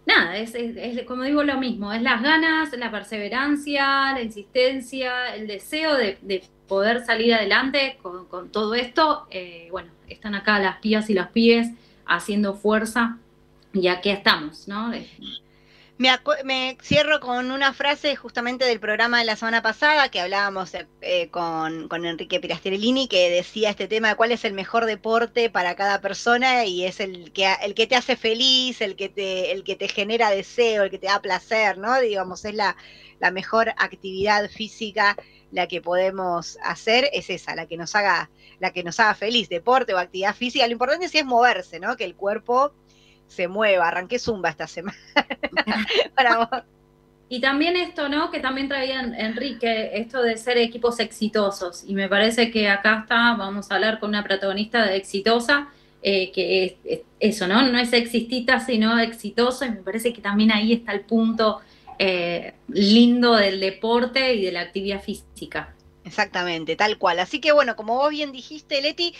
nada, 0.05 0.37
es, 0.37 0.55
como 1.07 1.23
digo 1.23 1.41
lo 1.41 1.57
mismo, 1.57 1.91
es 1.91 2.03
las 2.03 2.21
ganas, 2.21 2.71
la 2.77 2.91
perseverancia, 2.91 4.13
la 4.13 4.21
insistencia, 4.21 5.33
el 5.33 5.47
deseo 5.47 5.95
de 5.95 6.43
poder 6.67 7.03
salir 7.03 7.33
adelante 7.33 7.97
con, 8.03 8.51
todo 8.51 8.75
esto, 8.75 9.25
eh, 9.31 9.67
bueno, 9.71 9.89
están 10.07 10.35
acá 10.35 10.59
las 10.59 10.77
pías 10.77 11.09
y 11.09 11.15
los 11.15 11.27
pibes 11.29 11.71
haciendo 12.05 12.53
fuerza 12.53 13.17
y 13.73 13.87
aquí 13.87 14.11
estamos, 14.11 14.67
¿no? 14.67 14.91
Me, 15.99 16.77
cierro 16.81 17.19
con 17.19 17.51
una 17.51 17.73
frase 17.73 18.15
justamente 18.15 18.63
del 18.63 18.79
programa 18.79 19.19
de 19.19 19.25
la 19.25 19.35
semana 19.35 19.61
pasada 19.61 20.09
que 20.09 20.21
hablábamos 20.21 20.71
eh, 21.01 21.29
con, 21.29 21.89
con, 21.89 22.05
Enrique 22.05 22.39
Pirasterellini 22.39 23.09
que 23.09 23.29
decía 23.29 23.71
este 23.71 23.89
tema 23.89 24.07
de 24.07 24.15
cuál 24.15 24.31
es 24.31 24.45
el 24.45 24.53
mejor 24.53 24.85
deporte 24.85 25.49
para 25.49 25.75
cada 25.75 25.99
persona 25.99 26.63
y 26.63 26.85
es 26.85 27.01
el 27.01 27.33
que, 27.33 27.53
el 27.63 27.75
que 27.75 27.85
te 27.85 27.97
hace 27.97 28.15
feliz, 28.15 28.79
el 28.79 28.95
que 28.95 29.09
te, 29.09 29.51
el 29.51 29.65
que 29.65 29.75
te 29.75 29.89
genera 29.89 30.29
deseo, 30.29 30.83
el 30.83 30.89
que 30.89 30.99
te 30.99 31.07
da 31.07 31.21
placer, 31.21 31.77
¿no? 31.77 31.99
Digamos, 31.99 32.45
es 32.45 32.55
la, 32.55 32.77
la 33.19 33.31
mejor 33.31 33.73
actividad 33.75 34.49
física 34.49 35.17
la 35.51 35.67
que 35.67 35.81
podemos 35.81 36.57
hacer 36.63 37.09
es 37.11 37.29
esa, 37.29 37.55
la 37.55 37.65
que 37.65 37.75
nos 37.75 37.93
haga, 37.93 38.29
la 38.61 38.71
que 38.71 38.85
nos 38.85 39.01
haga 39.01 39.15
feliz, 39.15 39.49
deporte 39.49 39.93
o 39.93 39.97
actividad 39.97 40.33
física. 40.33 40.65
Lo 40.65 40.71
importante 40.71 41.09
sí 41.09 41.17
es 41.17 41.25
moverse, 41.25 41.81
¿no? 41.81 41.97
Que 41.97 42.05
el 42.05 42.15
cuerpo 42.15 42.73
se 43.29 43.47
mueva. 43.47 43.87
Arranqué 43.87 44.19
zumba 44.19 44.49
esta 44.49 44.67
semana. 44.67 44.97
Y 47.31 47.41
también 47.41 47.77
esto, 47.77 48.09
¿no? 48.09 48.31
Que 48.31 48.39
también 48.39 48.67
traía 48.67 49.01
Enrique, 49.01 49.91
esto 49.93 50.23
de 50.23 50.35
ser 50.35 50.57
equipos 50.57 50.99
exitosos. 50.99 51.83
Y 51.85 51.93
me 51.93 52.09
parece 52.09 52.49
que 52.49 52.67
acá 52.67 53.01
está, 53.01 53.35
vamos 53.35 53.69
a 53.69 53.75
hablar 53.75 53.99
con 53.99 54.09
una 54.09 54.23
protagonista 54.23 54.87
de 54.87 54.97
exitosa, 54.97 55.69
eh, 56.01 56.31
que 56.31 56.79
es, 56.83 57.01
eso, 57.19 57.47
¿no? 57.47 57.61
No 57.61 57.77
es 57.77 57.93
existita, 57.93 58.59
sino 58.59 58.97
exitoso. 58.97 59.63
Y 59.63 59.69
me 59.69 59.83
parece 59.83 60.11
que 60.11 60.21
también 60.21 60.51
ahí 60.51 60.73
está 60.73 60.91
el 60.91 61.01
punto 61.01 61.59
eh, 61.99 62.55
lindo 62.67 63.35
del 63.35 63.59
deporte 63.59 64.33
y 64.33 64.45
de 64.45 64.51
la 64.51 64.61
actividad 64.61 64.99
física. 64.99 65.75
Exactamente, 66.05 66.75
tal 66.75 66.97
cual. 66.97 67.19
Así 67.19 67.39
que 67.39 67.51
bueno, 67.51 67.75
como 67.75 67.95
vos 67.95 68.09
bien 68.09 68.31
dijiste, 68.31 68.81
Leti, 68.81 69.13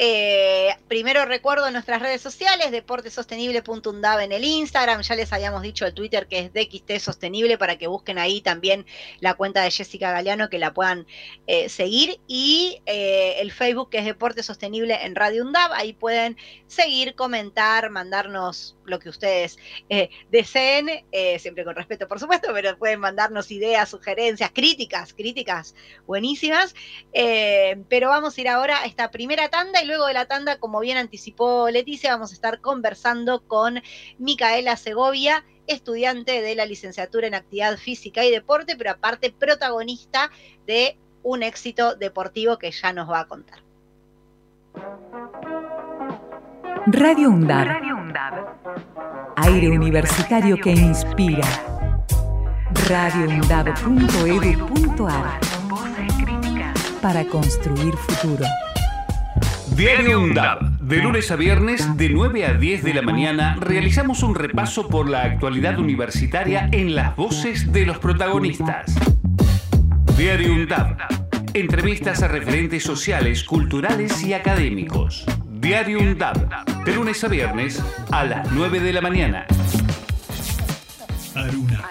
eh, 0.00 0.76
primero 0.86 1.24
recuerdo 1.24 1.68
nuestras 1.72 2.00
redes 2.00 2.20
sociales, 2.20 2.70
deportesostenible.undab 2.70 4.20
en 4.20 4.30
el 4.30 4.44
Instagram, 4.44 5.02
ya 5.02 5.16
les 5.16 5.32
habíamos 5.32 5.62
dicho 5.62 5.84
el 5.86 5.92
Twitter 5.92 6.28
que 6.28 6.38
es 6.38 6.52
DXT 6.52 7.00
Sostenible 7.04 7.58
para 7.58 7.78
que 7.78 7.88
busquen 7.88 8.16
ahí 8.16 8.40
también 8.40 8.86
la 9.18 9.34
cuenta 9.34 9.62
de 9.62 9.72
Jessica 9.72 10.12
Galeano 10.12 10.48
que 10.50 10.60
la 10.60 10.72
puedan 10.72 11.06
eh, 11.48 11.68
seguir. 11.68 12.20
Y 12.28 12.80
eh, 12.86 13.40
el 13.40 13.50
Facebook 13.50 13.90
que 13.90 13.98
es 13.98 14.04
Deporte 14.04 14.44
Sostenible 14.44 15.04
en 15.04 15.16
Radio 15.16 15.44
Undab, 15.44 15.72
ahí 15.72 15.92
pueden 15.92 16.36
seguir, 16.68 17.16
comentar, 17.16 17.90
mandarnos 17.90 18.77
lo 18.88 18.98
que 18.98 19.08
ustedes 19.08 19.58
deseen, 20.30 21.04
siempre 21.38 21.64
con 21.64 21.74
respeto 21.74 22.08
por 22.08 22.20
supuesto, 22.20 22.50
pero 22.52 22.76
pueden 22.78 23.00
mandarnos 23.00 23.50
ideas, 23.50 23.88
sugerencias, 23.88 24.50
críticas, 24.52 25.14
críticas 25.14 25.74
buenísimas, 26.06 26.74
pero 27.88 28.08
vamos 28.08 28.36
a 28.36 28.40
ir 28.40 28.48
ahora 28.48 28.82
a 28.82 28.86
esta 28.86 29.10
primera 29.10 29.48
tanda 29.48 29.82
y 29.82 29.86
luego 29.86 30.06
de 30.06 30.14
la 30.14 30.26
tanda, 30.26 30.58
como 30.58 30.80
bien 30.80 30.96
anticipó 30.96 31.70
Leticia, 31.70 32.12
vamos 32.12 32.30
a 32.30 32.34
estar 32.34 32.60
conversando 32.60 33.46
con 33.46 33.82
Micaela 34.18 34.76
Segovia, 34.76 35.44
estudiante 35.66 36.40
de 36.40 36.54
la 36.54 36.64
licenciatura 36.64 37.26
en 37.26 37.34
actividad 37.34 37.76
física 37.76 38.24
y 38.24 38.30
deporte, 38.30 38.76
pero 38.76 38.92
aparte 38.92 39.32
protagonista 39.32 40.30
de 40.66 40.96
un 41.22 41.42
éxito 41.42 41.94
deportivo 41.94 42.58
que 42.58 42.70
ya 42.70 42.92
nos 42.92 43.10
va 43.10 43.20
a 43.20 43.28
contar. 43.28 43.60
Radio 46.86 47.30
UNDAB. 48.08 48.34
Aire 49.36 49.70
universitario 49.70 50.56
que 50.56 50.72
inspira. 50.72 51.46
radioundab.edu.ar 52.88 55.40
Para 57.02 57.26
construir 57.26 57.94
futuro. 57.94 58.46
Diario 59.76 60.22
UNDAB. 60.22 60.78
De 60.80 61.02
lunes 61.02 61.30
a 61.30 61.36
viernes, 61.36 61.98
de 61.98 62.08
9 62.08 62.46
a 62.46 62.54
10 62.54 62.82
de 62.82 62.94
la 62.94 63.02
mañana, 63.02 63.58
realizamos 63.60 64.22
un 64.22 64.34
repaso 64.34 64.88
por 64.88 65.10
la 65.10 65.24
actualidad 65.24 65.78
universitaria 65.78 66.70
en 66.72 66.94
las 66.94 67.14
voces 67.14 67.70
de 67.72 67.84
los 67.84 67.98
protagonistas. 67.98 68.94
Diario 70.16 70.54
UNDAB. 70.54 70.96
Entrevistas 71.52 72.22
a 72.22 72.28
referentes 72.28 72.82
sociales, 72.82 73.44
culturales 73.44 74.24
y 74.24 74.32
académicos. 74.32 75.26
Diario 75.68 75.98
UNDAB. 75.98 76.82
De 76.86 76.94
lunes 76.94 77.22
a 77.22 77.28
viernes, 77.28 77.78
a 78.10 78.24
las 78.24 78.50
9 78.52 78.80
de 78.80 78.90
la 78.90 79.02
mañana. 79.02 79.46
Aruna. 81.34 81.90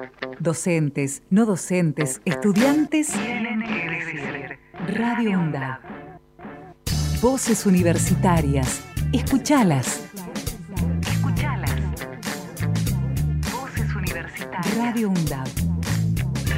Docentes, 0.41 1.21
no 1.29 1.45
docentes, 1.45 2.19
estudiantes. 2.25 3.11
Radio 4.87 5.39
UNDAB. 5.39 5.79
Voces 7.21 7.67
universitarias. 7.67 8.81
Escuchalas. 9.13 10.01
Escuchalas. 11.07 11.75
Voces 13.51 13.95
universitarias. 13.95 14.77
Radio 14.77 15.09
UNDAB. 15.09 15.47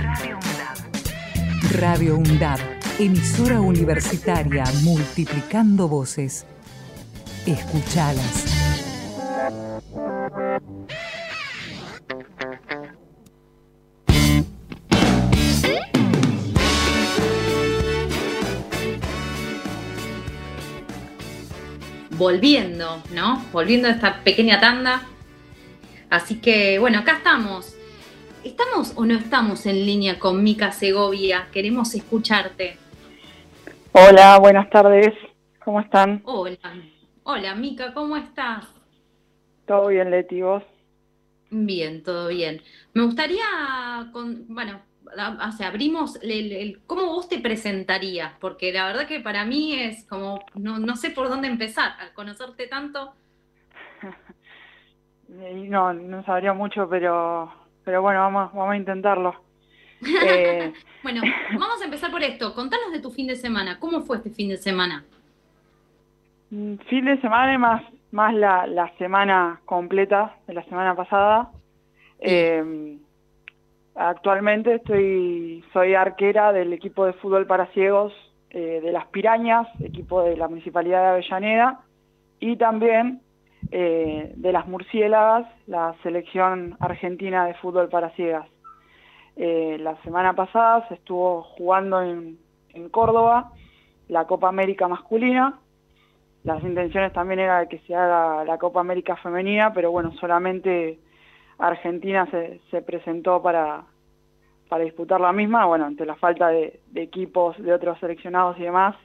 Radio 0.01 0.37
UNDAB. 0.37 1.77
Radio 1.77 2.17
UNDAB, 2.19 2.59
emisora 2.99 3.59
universitaria 3.59 4.63
multiplicando 4.83 5.89
voces. 5.89 6.45
Escuchalas. 7.45 8.52
Volviendo, 22.17 23.01
¿no? 23.11 23.43
Volviendo 23.51 23.87
a 23.87 23.91
esta 23.91 24.23
pequeña 24.23 24.59
tanda. 24.59 25.03
Así 26.09 26.39
que, 26.39 26.79
bueno, 26.79 26.99
acá 26.99 27.17
estamos. 27.17 27.75
¿Estamos 28.43 28.93
o 28.95 29.05
no 29.05 29.15
estamos 29.15 29.65
en 29.65 29.85
línea 29.85 30.19
con 30.19 30.43
Mica 30.43 30.71
Segovia? 30.71 31.47
Queremos 31.51 31.95
escucharte. 31.95 32.77
Hola, 33.93 34.37
buenas 34.39 34.69
tardes. 34.69 35.13
¿Cómo 35.63 35.79
están? 35.79 36.21
Hola. 36.25 36.57
Hola, 37.23 37.55
Mica, 37.55 37.93
¿cómo 37.93 38.17
estás? 38.17 38.65
Todo 39.65 39.87
bien, 39.87 40.11
Leti, 40.11 40.41
¿vos? 40.41 40.63
Bien, 41.49 42.03
todo 42.03 42.27
bien. 42.27 42.61
Me 42.93 43.03
gustaría, 43.03 43.45
con, 44.11 44.45
bueno, 44.49 44.81
o 45.13 45.51
sea, 45.51 45.67
abrimos, 45.67 46.19
el, 46.21 46.81
¿cómo 46.87 47.07
vos 47.07 47.29
te 47.29 47.39
presentarías? 47.39 48.33
Porque 48.39 48.71
la 48.71 48.85
verdad 48.85 49.07
que 49.07 49.19
para 49.19 49.45
mí 49.45 49.73
es 49.73 50.05
como, 50.05 50.43
no, 50.55 50.79
no 50.79 50.95
sé 50.95 51.11
por 51.11 51.29
dónde 51.29 51.47
empezar, 51.47 51.93
al 51.99 52.13
conocerte 52.13 52.67
tanto. 52.67 53.13
no, 55.27 55.93
no 55.93 56.23
sabría 56.25 56.53
mucho, 56.53 56.87
pero, 56.89 57.53
pero 57.83 58.01
bueno, 58.01 58.19
vamos, 58.19 58.53
vamos 58.53 58.73
a 58.73 58.77
intentarlo. 58.77 59.35
Eh, 60.25 60.73
bueno, 61.01 61.21
vamos 61.51 61.81
a 61.81 61.85
empezar 61.85 62.11
por 62.11 62.21
esto. 62.21 62.53
Contanos 62.53 62.91
de 62.91 62.99
tu 62.99 63.09
fin 63.09 63.25
de 63.25 63.37
semana. 63.37 63.79
¿Cómo 63.79 64.01
fue 64.01 64.17
este 64.17 64.31
fin 64.31 64.49
de 64.49 64.57
semana? 64.57 65.05
Mm, 66.49 66.75
fin 66.89 67.05
de 67.05 67.21
semana 67.21 67.53
y 67.53 67.57
más, 67.57 67.83
más 68.11 68.33
la, 68.33 68.67
la 68.67 68.93
semana 68.97 69.61
completa 69.63 70.35
de 70.45 70.55
la 70.55 70.63
semana 70.65 70.93
pasada. 70.93 71.51
Eh, 72.19 72.97
Actualmente 73.95 74.75
estoy, 74.75 75.63
soy 75.71 75.93
arquera 75.93 76.51
del 76.51 76.73
equipo 76.73 77.05
de 77.05 77.13
fútbol 77.13 77.45
para 77.45 77.67
ciegos 77.67 78.11
eh, 78.49 78.81
de 78.81 78.91
Las 78.91 79.05
Pirañas, 79.07 79.67
equipo 79.81 80.23
de 80.23 80.35
la 80.35 80.47
Municipalidad 80.47 81.01
de 81.01 81.07
Avellaneda, 81.09 81.81
y 82.39 82.55
también 82.57 83.21
eh, 83.71 84.33
de 84.35 84.51
las 84.51 84.67
Murciélagas, 84.67 85.47
la 85.67 85.95
selección 86.01 86.75
argentina 86.79 87.45
de 87.45 87.53
fútbol 87.55 87.89
para 87.89 88.09
ciegas. 88.11 88.47
Eh, 89.35 89.77
la 89.79 89.95
semana 90.03 90.33
pasada 90.33 90.87
se 90.87 90.95
estuvo 90.95 91.43
jugando 91.43 92.01
en, 92.01 92.37
en 92.73 92.89
Córdoba 92.89 93.51
la 94.07 94.25
Copa 94.25 94.49
América 94.49 94.87
masculina. 94.87 95.59
Las 96.43 96.61
intenciones 96.63 97.13
también 97.13 97.39
era 97.39 97.67
que 97.67 97.79
se 97.79 97.95
haga 97.95 98.43
la 98.43 98.57
Copa 98.57 98.81
América 98.81 99.15
femenina, 99.17 99.71
pero 99.73 99.91
bueno, 99.91 100.11
solamente 100.19 100.99
Argentina 101.57 102.25
se, 102.31 102.59
se 102.71 102.81
presentó 102.81 103.41
para, 103.41 103.85
para 104.73 104.85
disputar 104.85 105.21
la 105.21 105.31
misma, 105.31 105.67
bueno, 105.67 105.85
ante 105.85 106.03
la 106.03 106.15
falta 106.15 106.47
de, 106.47 106.79
equipos 106.95 107.55
de 107.61 107.71
otros 107.71 107.99
seleccionados 107.99 108.57
y 108.57 108.63
demás, 108.63 108.95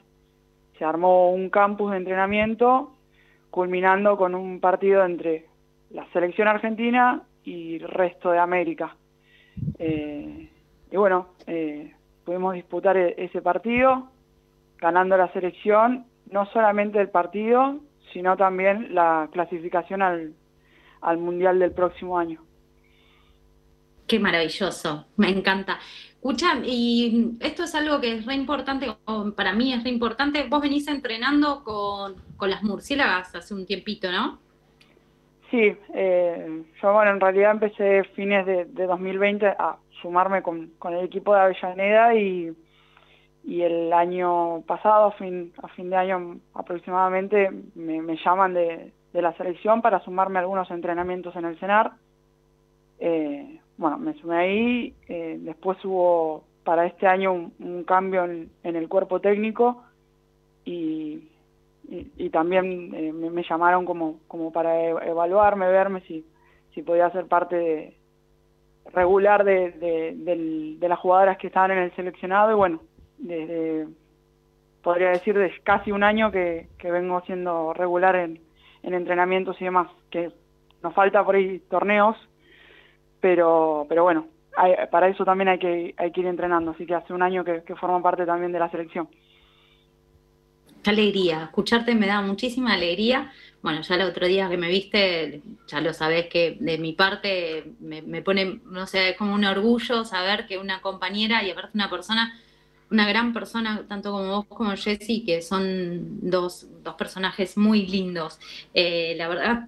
se 0.79 0.83
armó 0.83 1.31
un 1.31 1.51
campus 1.51 1.91
de 1.91 1.97
entrenamiento, 1.97 2.95
culminando 3.51 4.17
con 4.17 4.33
un 4.33 4.59
partido 4.59 5.05
entre 5.05 5.45
la 5.91 6.07
selección 6.11 6.47
argentina 6.47 7.21
y 7.43 7.75
el 7.75 7.87
resto 7.87 8.31
de 8.31 8.39
América. 8.39 8.95
Eh, 9.77 10.49
y 10.91 10.97
bueno, 10.97 11.27
eh, 11.45 11.93
pudimos 12.25 12.55
disputar 12.55 12.97
e, 12.97 13.13
ese 13.19 13.43
partido, 13.43 14.09
ganando 14.79 15.17
la 15.17 15.31
selección, 15.33 16.05
no 16.31 16.47
solamente 16.47 16.99
el 16.99 17.09
partido, 17.09 17.79
sino 18.11 18.35
también 18.37 18.95
la 18.95 19.29
clasificación 19.31 20.01
al, 20.01 20.33
al 21.01 21.17
Mundial 21.17 21.59
del 21.59 21.71
próximo 21.71 22.17
año. 22.17 22.43
Qué 24.07 24.19
maravilloso, 24.19 25.05
me 25.17 25.29
encanta. 25.29 25.79
Escucha, 26.09 26.59
y 26.65 27.37
esto 27.39 27.63
es 27.63 27.75
algo 27.75 28.01
que 28.01 28.13
es 28.13 28.25
re 28.25 28.33
importante, 28.33 28.87
para 29.35 29.53
mí 29.53 29.71
es 29.71 29.83
re 29.83 29.89
importante. 29.89 30.47
Vos 30.49 30.61
venís 30.61 30.87
entrenando 30.87 31.63
con, 31.63 32.15
las 32.49 32.63
murciélagas 32.63 33.33
hace 33.35 33.53
un 33.53 33.65
tiempito, 33.65 34.11
¿no? 34.11 34.39
Sí, 35.49 35.73
eh, 35.93 36.63
yo 36.81 36.93
bueno, 36.93 37.11
en 37.11 37.19
realidad 37.19 37.51
empecé 37.51 38.03
fines 38.15 38.45
de, 38.45 38.65
2020 38.65 39.47
a 39.47 39.77
sumarme 40.01 40.41
con, 40.41 40.71
el 40.89 41.05
equipo 41.05 41.33
de 41.33 41.41
Avellaneda 41.41 42.15
y, 42.15 42.51
y 43.43 43.61
el 43.61 43.93
año 43.93 44.61
pasado, 44.63 45.07
a 45.07 45.11
fin, 45.13 45.53
a 45.61 45.67
fin 45.69 45.89
de 45.89 45.95
año 45.95 46.39
aproximadamente, 46.53 47.49
me, 47.75 48.17
llaman 48.23 48.53
de, 48.53 48.91
de, 49.13 49.21
la 49.21 49.33
selección 49.33 49.81
para 49.81 49.99
sumarme 50.01 50.39
a 50.39 50.41
algunos 50.41 50.69
entrenamientos 50.71 51.35
en 51.35 51.45
el 51.45 51.57
CENAR. 51.59 51.91
Eh, 52.99 53.59
bueno, 53.77 53.97
me 53.97 54.13
sumé 54.15 54.37
ahí, 54.37 54.93
eh, 55.07 55.37
después 55.39 55.83
hubo 55.85 56.43
para 56.63 56.85
este 56.85 57.07
año 57.07 57.31
un, 57.33 57.83
cambio 57.85 58.25
en, 58.25 58.49
el 58.63 58.89
cuerpo 58.89 59.21
técnico 59.21 59.83
y, 60.65 61.29
y, 61.87 62.29
también 62.29 62.93
eh, 62.93 63.13
me, 63.13 63.43
llamaron 63.43 63.85
como, 63.85 64.19
como 64.27 64.51
para 64.51 64.77
e, 64.79 64.89
evaluarme, 65.09 65.69
verme 65.69 66.01
si, 66.01 66.25
si 66.73 66.83
podía 66.83 67.09
ser 67.11 67.25
parte 67.27 67.95
regular 68.93 69.43
de, 69.45 69.71
de, 69.71 70.87
las 70.89 70.99
jugadoras 70.99 71.37
que 71.37 71.47
estaban 71.47 71.71
en 71.71 71.79
el 71.79 71.95
seleccionado 71.95 72.51
y 72.51 72.55
bueno, 72.55 72.81
desde, 73.17 73.87
podría 74.83 75.09
decir, 75.09 75.37
desde 75.37 75.59
casi 75.61 75.91
un 75.91 76.03
año 76.03 76.31
que, 76.31 76.67
que 76.77 76.91
vengo 76.91 77.21
siendo 77.21 77.73
regular 77.73 78.15
en, 78.15 78.39
en 78.83 78.93
entrenamientos 78.93 79.59
y 79.61 79.65
demás, 79.65 79.89
que 80.09 80.31
nos 80.81 80.93
falta 80.93 81.23
por 81.23 81.35
ahí 81.35 81.59
torneos, 81.69 82.15
pero, 83.19 83.85
pero 83.89 84.03
bueno, 84.03 84.27
para 84.91 85.07
eso 85.07 85.25
también 85.25 85.49
hay 85.49 85.59
que, 85.59 85.93
hay 85.97 86.11
que 86.11 86.21
ir 86.21 86.27
entrenando, 86.27 86.71
así 86.71 86.85
que 86.85 86.95
hace 86.95 87.13
un 87.13 87.21
año 87.21 87.43
que, 87.43 87.63
que 87.63 87.75
formo 87.75 88.01
parte 88.01 88.25
también 88.25 88.51
de 88.51 88.59
la 88.59 88.69
selección. 88.69 89.07
Qué 90.83 90.91
alegría, 90.91 91.43
escucharte 91.43 91.93
me 91.93 92.07
da 92.07 92.21
muchísima 92.21 92.73
alegría. 92.73 93.31
Bueno, 93.61 93.81
ya 93.81 93.95
el 93.95 94.03
otro 94.03 94.25
día 94.27 94.47
que 94.47 94.55
me 94.55 94.69
viste, 94.69 95.41
ya 95.67 95.81
lo 95.81 95.93
sabés 95.93 96.27
que 96.27 96.55
de 96.59 96.77
mi 96.77 96.93
parte 96.93 97.73
me, 97.81 98.01
me 98.01 98.21
pone, 98.21 98.61
no 98.63 98.87
sé, 98.87 99.15
como 99.17 99.33
un 99.33 99.43
orgullo 99.43 100.05
saber 100.05 100.47
que 100.47 100.57
una 100.57 100.81
compañera 100.81 101.43
y 101.43 101.51
aparte 101.51 101.71
una 101.73 101.89
persona 101.89 102.39
una 102.91 103.07
gran 103.07 103.33
persona, 103.33 103.85
tanto 103.87 104.11
como 104.11 104.27
vos 104.27 104.45
como 104.47 104.75
Jessy, 104.75 105.23
que 105.25 105.41
son 105.41 106.19
dos, 106.29 106.67
dos 106.83 106.95
personajes 106.95 107.57
muy 107.57 107.85
lindos. 107.87 108.39
Eh, 108.73 109.15
la 109.17 109.27
verdad, 109.27 109.67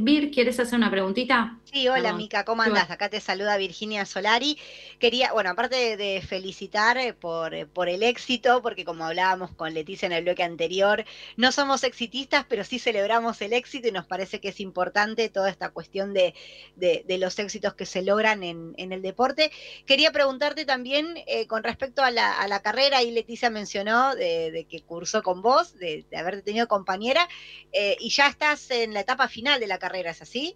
Vir, 0.00 0.30
¿quieres 0.30 0.58
hacer 0.60 0.78
una 0.78 0.90
preguntita? 0.90 1.58
Sí, 1.72 1.88
hola 1.88 2.12
Mica, 2.12 2.44
¿cómo 2.44 2.60
andás? 2.60 2.90
Acá 2.90 3.08
te 3.08 3.18
saluda 3.18 3.56
Virginia 3.56 4.04
Solari. 4.04 4.58
Quería, 4.98 5.32
bueno, 5.32 5.48
aparte 5.48 5.96
de, 5.96 6.20
felicitar 6.20 6.98
eh, 6.98 7.14
por, 7.14 7.54
eh, 7.54 7.64
por 7.64 7.88
el 7.88 8.02
éxito, 8.02 8.60
porque 8.60 8.84
como 8.84 9.06
hablábamos 9.06 9.52
con 9.52 9.72
Leticia 9.72 10.04
en 10.04 10.12
el 10.12 10.24
bloque 10.24 10.42
anterior, 10.42 11.06
no 11.38 11.50
somos 11.50 11.82
exitistas, 11.82 12.44
pero 12.46 12.62
sí 12.64 12.78
celebramos 12.78 13.40
el 13.40 13.54
éxito 13.54 13.88
y 13.88 13.90
nos 13.90 14.04
parece 14.04 14.38
que 14.38 14.50
es 14.50 14.60
importante 14.60 15.30
toda 15.30 15.48
esta 15.48 15.70
cuestión 15.70 16.12
de, 16.12 16.34
de, 16.76 17.16
los 17.16 17.38
éxitos 17.38 17.72
que 17.72 17.86
se 17.86 18.02
logran 18.02 18.42
en, 18.42 18.74
en, 18.76 18.92
el 18.92 19.00
deporte. 19.00 19.50
Quería 19.86 20.12
preguntarte 20.12 20.66
también 20.66 21.14
con 21.48 21.62
respecto 21.62 22.02
a 22.02 22.10
la, 22.10 22.38
a 22.38 22.48
la 22.48 22.60
carrera, 22.60 23.02
y 23.02 23.12
Leticia 23.12 23.48
mencionó 23.48 24.14
de, 24.14 24.66
que 24.68 24.82
cursó 24.82 25.22
con 25.22 25.40
vos, 25.40 25.78
de, 25.78 26.04
haber 26.14 26.42
tenido 26.42 26.68
compañera, 26.68 27.26
eh, 27.72 27.96
y 27.98 28.10
ya 28.10 28.26
estás 28.26 28.70
en 28.70 28.92
la 28.92 29.00
etapa 29.00 29.26
final 29.28 29.58
de 29.58 29.68
la 29.68 29.78
carrera, 29.78 30.10
¿es 30.10 30.20
así? 30.20 30.54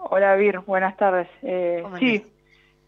Hola 0.00 0.36
Vir, 0.36 0.60
buenas 0.60 0.96
tardes. 0.96 1.28
Eh, 1.42 1.82
sí, 1.98 2.22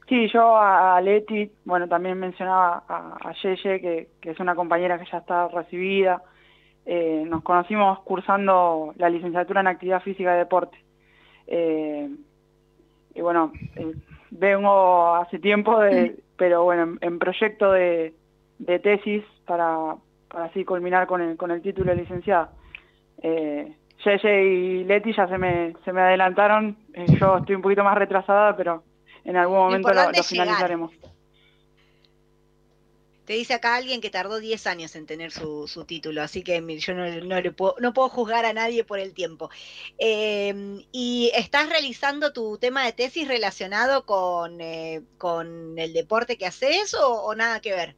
sí, 0.08 0.28
yo 0.28 0.56
a, 0.56 1.00
Leti, 1.00 1.50
bueno, 1.64 1.88
también 1.88 2.18
mencionaba 2.18 2.84
a, 2.88 3.32
Yeye, 3.42 3.80
que, 3.80 4.08
es 4.22 4.38
una 4.38 4.54
compañera 4.54 4.96
que 4.96 5.10
ya 5.10 5.18
está 5.18 5.48
recibida. 5.48 6.22
Eh, 6.86 7.24
nos 7.26 7.42
conocimos 7.42 7.98
cursando 8.00 8.94
la 8.96 9.10
licenciatura 9.10 9.60
en 9.60 9.66
actividad 9.66 10.02
física 10.02 10.34
y 10.34 10.38
deporte. 10.38 10.78
y 11.48 13.20
bueno, 13.20 13.52
vengo 14.30 15.14
hace 15.16 15.40
tiempo 15.40 15.80
de, 15.80 16.14
pero 16.36 16.62
bueno, 16.62 16.96
en, 17.00 17.18
proyecto 17.18 17.72
de, 17.72 18.14
tesis 18.82 19.24
para, 19.46 19.96
para, 20.28 20.44
así 20.44 20.64
culminar 20.64 21.08
con 21.08 21.22
el, 21.22 21.36
con 21.36 21.50
el 21.50 21.60
título 21.60 21.90
de 21.90 22.02
licenciada. 22.02 22.52
Eh, 23.20 23.74
Yeye 24.04 24.44
y 24.44 24.84
Leti 24.84 25.12
ya 25.12 25.28
se 25.28 25.38
me, 25.38 25.74
se 25.84 25.92
me 25.92 26.00
adelantaron, 26.00 26.76
eh, 26.94 27.06
yo 27.18 27.38
estoy 27.38 27.56
un 27.56 27.62
poquito 27.62 27.84
más 27.84 27.96
retrasada, 27.96 28.56
pero 28.56 28.82
en 29.24 29.36
algún 29.36 29.58
momento 29.58 29.92
lo, 29.92 30.22
finalizaremos. 30.22 30.92
Te 33.30 33.34
dice 33.34 33.54
acá 33.54 33.76
alguien 33.76 34.00
que 34.00 34.10
tardó 34.10 34.40
10 34.40 34.66
años 34.66 34.96
en 34.96 35.06
tener 35.06 35.30
su, 35.30 35.68
su 35.68 35.84
título, 35.84 36.20
así 36.20 36.42
que 36.42 36.60
yo 36.78 36.94
no, 36.94 37.06
no, 37.24 37.40
le 37.40 37.52
puedo, 37.52 37.76
no 37.78 37.92
puedo 37.92 38.08
juzgar 38.08 38.44
a 38.44 38.52
nadie 38.52 38.82
por 38.82 38.98
el 38.98 39.14
tiempo. 39.14 39.50
Eh, 39.98 40.82
¿Y 40.90 41.30
estás 41.36 41.68
realizando 41.68 42.32
tu 42.32 42.58
tema 42.58 42.84
de 42.84 42.92
tesis 42.92 43.28
relacionado 43.28 44.04
con, 44.04 44.60
eh, 44.60 45.02
con 45.16 45.78
el 45.78 45.92
deporte 45.92 46.38
que 46.38 46.46
haces 46.46 46.92
o, 46.94 47.22
o, 47.22 47.34
nada 47.36 47.60
que 47.60 47.72
ver? 47.72 47.94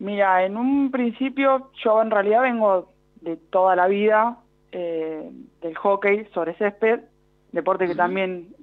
Mira, 0.00 0.44
en 0.44 0.58
un 0.58 0.90
principio 0.90 1.70
yo 1.82 2.02
en 2.02 2.10
realidad 2.10 2.42
vengo 2.42 2.92
de 3.22 3.36
toda 3.36 3.74
la 3.74 3.86
vida 3.86 4.38
eh, 4.72 5.30
del 5.60 5.74
hockey 5.76 6.26
sobre 6.34 6.54
césped, 6.54 7.00
deporte 7.52 7.86
que 7.86 7.92
uh 7.92 7.94
-huh. 7.94 7.98
también 7.98 8.54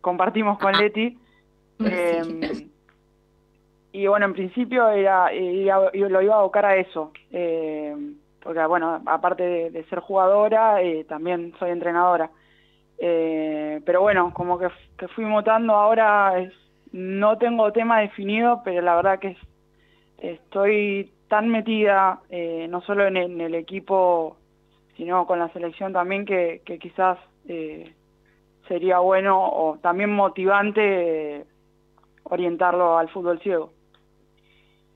compartimos 0.00 0.58
con 0.58 0.72
Leti. 0.72 1.18
Eh, 1.84 2.68
y 3.92 4.06
bueno, 4.06 4.26
en 4.26 4.34
principio 4.34 4.88
era, 4.88 5.32
era, 5.32 5.90
lo 5.92 6.22
iba 6.22 6.34
a 6.36 6.38
abocar 6.38 6.64
a 6.64 6.76
eso, 6.76 7.10
eh, 7.32 7.92
porque 8.40 8.64
bueno, 8.66 9.02
aparte 9.04 9.42
de, 9.42 9.70
de 9.70 9.84
ser 9.84 9.98
jugadora, 9.98 10.80
eh, 10.80 11.04
también 11.04 11.52
soy 11.58 11.70
entrenadora. 11.70 12.30
Eh, 12.98 13.80
pero 13.84 14.00
bueno, 14.00 14.32
como 14.32 14.58
que, 14.58 14.68
que 14.96 15.08
fui 15.08 15.24
mutando 15.24 15.74
ahora, 15.74 16.38
es, 16.38 16.52
no 16.92 17.36
tengo 17.36 17.72
tema 17.72 18.00
definido, 18.00 18.62
pero 18.64 18.80
la 18.80 18.94
verdad 18.94 19.18
que 19.18 19.28
es, 19.28 19.38
estoy 20.18 21.10
tan 21.28 21.48
metida, 21.48 22.20
eh, 22.30 22.66
no 22.70 22.80
solo 22.82 23.06
en 23.06 23.16
el, 23.16 23.32
en 23.32 23.40
el, 23.40 23.54
equipo, 23.54 24.36
sino 24.96 25.26
con 25.26 25.38
la 25.38 25.52
selección 25.52 25.92
también, 25.92 26.24
que, 26.24 26.62
que 26.64 26.78
quizás 26.78 27.18
eh, 27.48 27.92
sería 28.68 28.98
bueno 28.98 29.38
o 29.38 29.78
también 29.78 30.10
motivante 30.12 31.44
orientarlo 32.24 32.98
al 32.98 33.08
fútbol 33.10 33.40
ciego. 33.40 33.72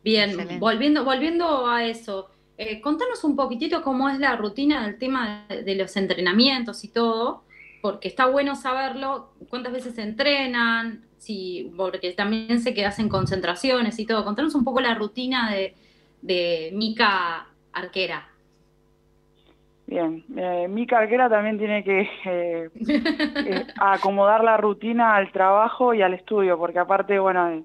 Bien, 0.04 0.30
Excelente. 0.30 0.59
volviendo, 0.59 1.04
volviendo 1.04 1.66
a 1.66 1.85
eso, 1.85 2.30
eh, 2.59 2.80
contanos 2.80 3.24
un 3.24 3.35
poquitito 3.35 3.82
cómo 3.82 4.09
es 4.09 4.18
la 4.18 4.37
rutina 4.37 4.87
del 4.87 4.98
tema 4.98 5.44
de, 5.48 5.62
de, 5.62 5.74
los 5.74 5.96
entrenamientos 5.96 6.85
y 6.85 6.88
todo, 6.88 7.42
porque 7.82 8.09
está 8.09 8.26
bueno 8.26 8.54
saberlo, 8.54 9.30
cuántas 9.48 9.72
veces 9.72 9.98
entrenan, 9.98 11.04
si, 11.18 11.72
porque 11.76 12.12
también 12.12 12.61
sé 12.61 12.72
que 12.72 12.87
hacen 12.87 13.09
concentraciones 13.09 13.98
y 13.98 14.06
todo. 14.06 14.24
Contanos 14.24 14.54
un 14.54 14.64
poco 14.64 14.80
la 14.80 14.94
rutina 14.94 15.52
de, 15.52 15.74
de 16.22 16.70
Mica 16.72 17.48
Arquera. 17.72 18.28
Bien, 19.87 20.25
eh, 20.37 20.66
Mica 20.68 20.99
Arquera 20.99 21.29
también 21.29 21.59
tiene 21.59 21.85
que 21.85 22.09
eh, 22.25 22.70
eh, 22.75 23.66
acomodar 23.81 24.42
la 24.42 24.57
rutina 24.57 25.14
al 25.14 25.31
trabajo 25.31 25.94
y 25.94 26.03
al 26.03 26.14
estudio, 26.14 26.59
porque 26.59 26.81
aparte, 26.81 27.18
bueno, 27.20 27.62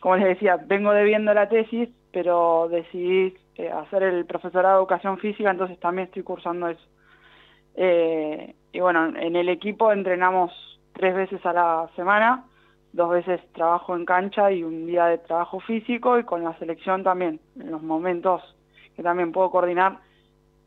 como 0.00 0.16
les 0.16 0.28
decía, 0.28 0.56
vengo 0.56 0.92
debiendo 0.92 1.34
la 1.34 1.48
tesis, 1.48 1.88
pero 2.12 2.68
decidí 2.70 3.34
eh, 3.56 3.70
hacer 3.70 4.02
el 4.02 4.24
profesorado 4.24 4.76
de 4.76 4.80
educación 4.80 5.18
física, 5.18 5.50
entonces 5.50 5.78
también 5.78 6.08
estoy 6.08 6.22
cursando 6.22 6.68
eso. 6.68 6.82
Eh, 7.74 8.54
y 8.72 8.80
bueno, 8.80 9.06
en 9.16 9.36
el 9.36 9.48
equipo 9.50 9.92
entrenamos 9.92 10.50
tres 10.94 11.14
veces 11.14 11.44
a 11.44 11.52
la 11.52 11.90
semana, 11.94 12.44
dos 12.92 13.10
veces 13.10 13.40
trabajo 13.52 13.94
en 13.94 14.06
cancha 14.06 14.50
y 14.50 14.62
un 14.64 14.86
día 14.86 15.06
de 15.06 15.18
trabajo 15.18 15.60
físico, 15.60 16.18
y 16.18 16.24
con 16.24 16.42
la 16.42 16.58
selección 16.58 17.02
también, 17.02 17.38
en 17.60 17.70
los 17.70 17.82
momentos 17.82 18.42
que 18.96 19.02
también 19.02 19.30
puedo 19.30 19.50
coordinar, 19.50 19.98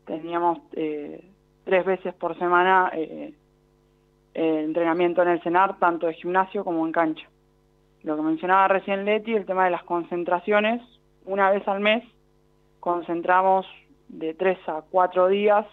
teníamos 0.06 0.58
eh, 0.72 1.24
tres 1.64 1.84
veces 1.84 2.14
por 2.14 2.38
semana 2.38 2.90
eh, 2.94 3.32
entrenamiento 4.34 5.22
en 5.22 5.28
el 5.28 5.42
CENAR, 5.42 5.78
tanto 5.78 6.06
de 6.06 6.14
gimnasio 6.14 6.64
como 6.64 6.86
en 6.86 6.92
cancha. 6.92 7.28
Lo 8.02 8.16
que 8.16 8.22
mencionaba 8.22 8.68
recién 8.68 9.04
Leti, 9.04 9.34
el 9.34 9.46
tema 9.46 9.64
de 9.64 9.70
las 9.70 9.84
concentraciones, 9.84 10.82
una 11.24 11.50
vez 11.50 11.66
al 11.66 11.80
mes 11.80 12.04
concentramos 12.80 13.66
de 14.08 14.34
tres 14.34 14.58
a 14.66 14.82
cuatro 14.90 15.28
días, 15.28 15.66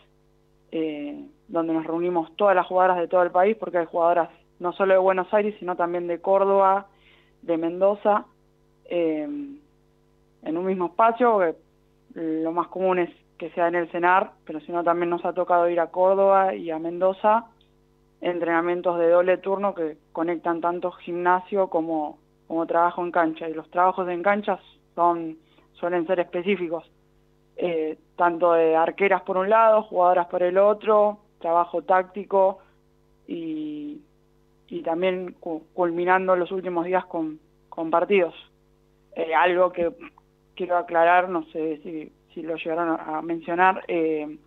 eh, 0.71 1.25
donde 1.49 1.73
nos 1.73 1.85
reunimos 1.85 2.33
todas 2.37 2.55
las 2.55 2.67
jugadoras 2.67 2.97
de 2.97 3.09
todo 3.09 3.23
el 3.23 3.31
país, 3.31 3.57
porque 3.57 3.79
hay 3.79 3.85
jugadoras 3.85 4.29
no 4.59 4.71
solo 4.73 4.93
de 4.93 4.99
Buenos 4.99 5.33
Aires, 5.33 5.55
sino 5.59 5.75
también 5.75 6.07
de 6.07 6.21
Córdoba, 6.21 6.87
de 7.41 7.57
Mendoza, 7.57 8.25
eh, 8.85 9.27
en 10.43 10.57
un 10.57 10.65
mismo 10.65 10.85
espacio, 10.85 11.55
lo 12.13 12.51
más 12.51 12.67
común 12.67 12.99
es 12.99 13.09
que 13.41 13.49
sea 13.49 13.69
en 13.69 13.73
el 13.73 13.89
CENAR, 13.89 14.33
pero 14.45 14.59
si 14.59 14.71
no 14.71 14.83
también 14.83 15.09
nos 15.09 15.25
ha 15.25 15.33
tocado 15.33 15.67
ir 15.67 15.79
a 15.79 15.87
Córdoba 15.87 16.53
y 16.53 16.69
a 16.69 16.77
Mendoza, 16.77 17.47
entrenamientos 18.21 18.99
de 18.99 19.09
doble 19.09 19.39
turno 19.39 19.73
que 19.73 19.97
conectan 20.11 20.61
tanto 20.61 20.91
gimnasio 20.91 21.67
como, 21.67 22.19
como 22.47 22.67
trabajo 22.67 23.03
en 23.03 23.09
cancha. 23.09 23.49
Y 23.49 23.55
los 23.55 23.67
trabajos 23.71 24.07
en 24.09 24.21
cancha 24.21 24.59
son, 24.93 25.39
suelen 25.73 26.05
ser 26.05 26.19
específicos, 26.19 26.87
eh, 27.57 27.97
tanto 28.15 28.53
de 28.53 28.75
arqueras 28.75 29.23
por 29.23 29.37
un 29.37 29.49
lado, 29.49 29.81
jugadoras 29.81 30.27
por 30.27 30.43
el 30.43 30.59
otro, 30.59 31.17
trabajo 31.39 31.81
táctico 31.81 32.59
y, 33.27 34.03
y 34.67 34.83
también 34.83 35.35
culminando 35.73 36.35
los 36.35 36.51
últimos 36.51 36.85
días 36.85 37.05
con, 37.05 37.39
con 37.69 37.89
partidos. 37.89 38.35
Eh, 39.15 39.33
algo 39.33 39.71
que 39.71 39.91
quiero 40.53 40.77
aclarar, 40.77 41.27
no 41.27 41.43
sé 41.45 41.79
si, 41.81 42.13
si 42.33 42.41
lo 42.41 42.55
llegaron 42.55 42.97
a, 42.99 43.21
mencionar, 43.21 43.83
eh, 43.87 44.37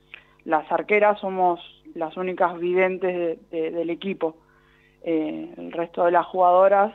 las 0.44 0.70
arqueras 0.70 1.18
somos 1.20 1.60
las 1.94 2.16
únicas 2.16 2.58
videntes 2.58 3.14
de, 3.16 3.38
de, 3.50 3.70
del 3.70 3.90
equipo. 3.90 4.36
Eh, 5.02 5.52
el 5.56 5.72
resto 5.72 6.04
de 6.04 6.12
las 6.12 6.26
jugadoras 6.26 6.94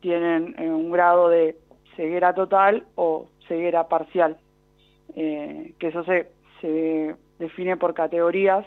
tienen 0.00 0.54
eh, 0.58 0.68
un 0.68 0.90
grado 0.90 1.28
de 1.28 1.56
ceguera 1.96 2.34
total 2.34 2.84
o 2.94 3.26
ceguera 3.48 3.88
parcial, 3.88 4.38
que 5.14 5.74
eso 5.80 6.04
se, 6.04 6.28
se, 6.60 7.16
define 7.38 7.76
por 7.76 7.94
categorías 7.94 8.64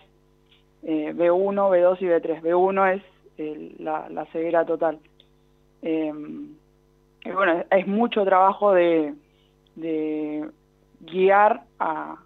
B1, 0.84 1.16
B2 1.16 1.98
y 2.02 2.06
B3. 2.06 2.42
B1 2.42 2.96
es 2.96 3.80
la, 3.80 4.10
la, 4.10 4.26
ceguera 4.26 4.66
total. 4.66 5.00
bueno, 5.82 7.64
es 7.72 7.88
mucho 7.88 8.26
trabajo 8.26 8.74
de 8.74 9.14
guiar 11.06 11.64
a, 11.80 12.18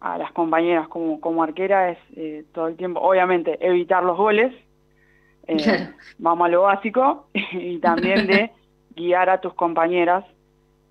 a 0.00 0.18
las 0.18 0.32
compañeras 0.32 0.88
como, 0.88 1.20
como 1.20 1.42
arquera 1.42 1.90
es 1.90 1.98
eh, 2.16 2.44
todo 2.52 2.68
el 2.68 2.76
tiempo, 2.76 3.00
obviamente, 3.00 3.58
evitar 3.60 4.04
los 4.04 4.16
goles, 4.16 4.54
eh, 5.46 5.56
claro. 5.56 5.92
vamos 6.18 6.46
a 6.46 6.48
lo 6.48 6.62
básico, 6.62 7.26
y 7.52 7.78
también 7.78 8.26
de 8.26 8.50
guiar 8.96 9.30
a 9.30 9.40
tus 9.40 9.54
compañeras, 9.54 10.24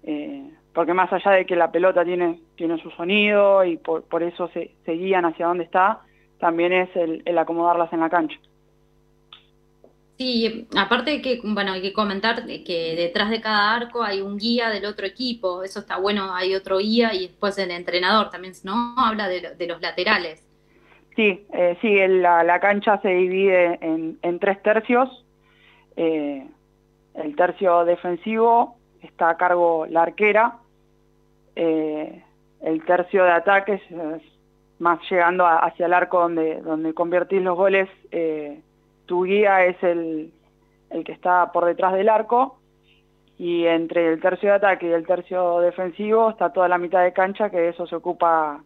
eh, 0.03 0.49
porque 0.73 0.93
más 0.93 1.11
allá 1.11 1.31
de 1.31 1.45
que 1.45 1.55
la 1.55 1.71
pelota 1.71 2.03
tiene, 2.05 2.39
tiene 2.55 2.77
su 2.81 2.91
sonido 2.91 3.63
y 3.65 3.77
por, 3.77 4.03
por 4.03 4.23
eso 4.23 4.47
se, 4.49 4.71
se 4.85 4.91
guían 4.93 5.25
hacia 5.25 5.47
dónde 5.47 5.63
está, 5.63 6.01
también 6.39 6.71
es 6.71 6.95
el, 6.95 7.23
el 7.25 7.37
acomodarlas 7.37 7.91
en 7.93 7.99
la 8.01 8.09
cancha. 8.09 8.37
Sí, 10.17 10.67
aparte 10.75 11.21
que, 11.21 11.39
bueno, 11.43 11.73
hay 11.73 11.81
que 11.81 11.93
comentar 11.93 12.45
que 12.45 12.95
detrás 12.97 13.29
de 13.29 13.39
cada 13.39 13.75
arco 13.75 14.01
hay 14.01 14.21
un 14.21 14.37
guía 14.37 14.69
del 14.69 14.85
otro 14.85 15.05
equipo, 15.05 15.63
eso 15.63 15.79
está 15.81 15.97
bueno, 15.97 16.33
hay 16.33 16.55
otro 16.55 16.79
guía 16.79 17.13
y 17.13 17.27
después 17.27 17.57
el 17.59 17.69
entrenador 17.69 18.31
también, 18.31 18.53
¿no? 18.63 18.95
Habla 18.97 19.27
de, 19.27 19.53
de 19.55 19.67
los 19.67 19.79
laterales. 19.79 20.43
Sí, 21.15 21.45
eh, 21.53 21.77
sí, 21.81 21.95
la, 22.07 22.43
la, 22.43 22.59
cancha 22.59 22.99
se 23.01 23.09
divide 23.09 23.77
en, 23.81 24.17
en 24.21 24.39
tres 24.39 24.61
tercios. 24.63 25.25
Eh, 25.95 26.47
el 27.15 27.35
tercio 27.35 27.85
defensivo 27.85 28.75
está 29.01 29.29
a 29.29 29.37
cargo 29.37 29.85
la 29.87 30.03
arquera. 30.03 30.57
Eh, 31.55 32.23
el 32.61 32.85
tercio 32.85 33.23
de 33.23 33.31
ataques, 33.31 33.81
más 34.79 34.99
llegando 35.09 35.45
a, 35.45 35.57
hacia 35.59 35.87
el 35.87 35.93
arco 35.93 36.19
donde, 36.21 36.61
donde 36.61 36.93
convertís 36.93 37.41
los 37.41 37.55
goles, 37.55 37.89
eh, 38.11 38.61
tu 39.07 39.23
guía 39.23 39.65
es 39.65 39.81
el, 39.81 40.31
el 40.91 41.03
que 41.03 41.13
está 41.13 41.51
por 41.51 41.65
detrás 41.65 41.93
del 41.93 42.09
arco 42.09 42.59
y 43.39 43.65
entre 43.65 44.13
el 44.13 44.21
tercio 44.21 44.49
de 44.49 44.55
ataque 44.55 44.87
y 44.87 44.91
el 44.91 45.05
tercio 45.05 45.59
defensivo 45.59 46.29
está 46.29 46.51
toda 46.51 46.67
la 46.67 46.77
mitad 46.77 47.03
de 47.03 47.13
cancha 47.13 47.49
que 47.49 47.57
de 47.57 47.69
eso 47.69 47.87
se 47.87 47.95
ocupa 47.95 48.61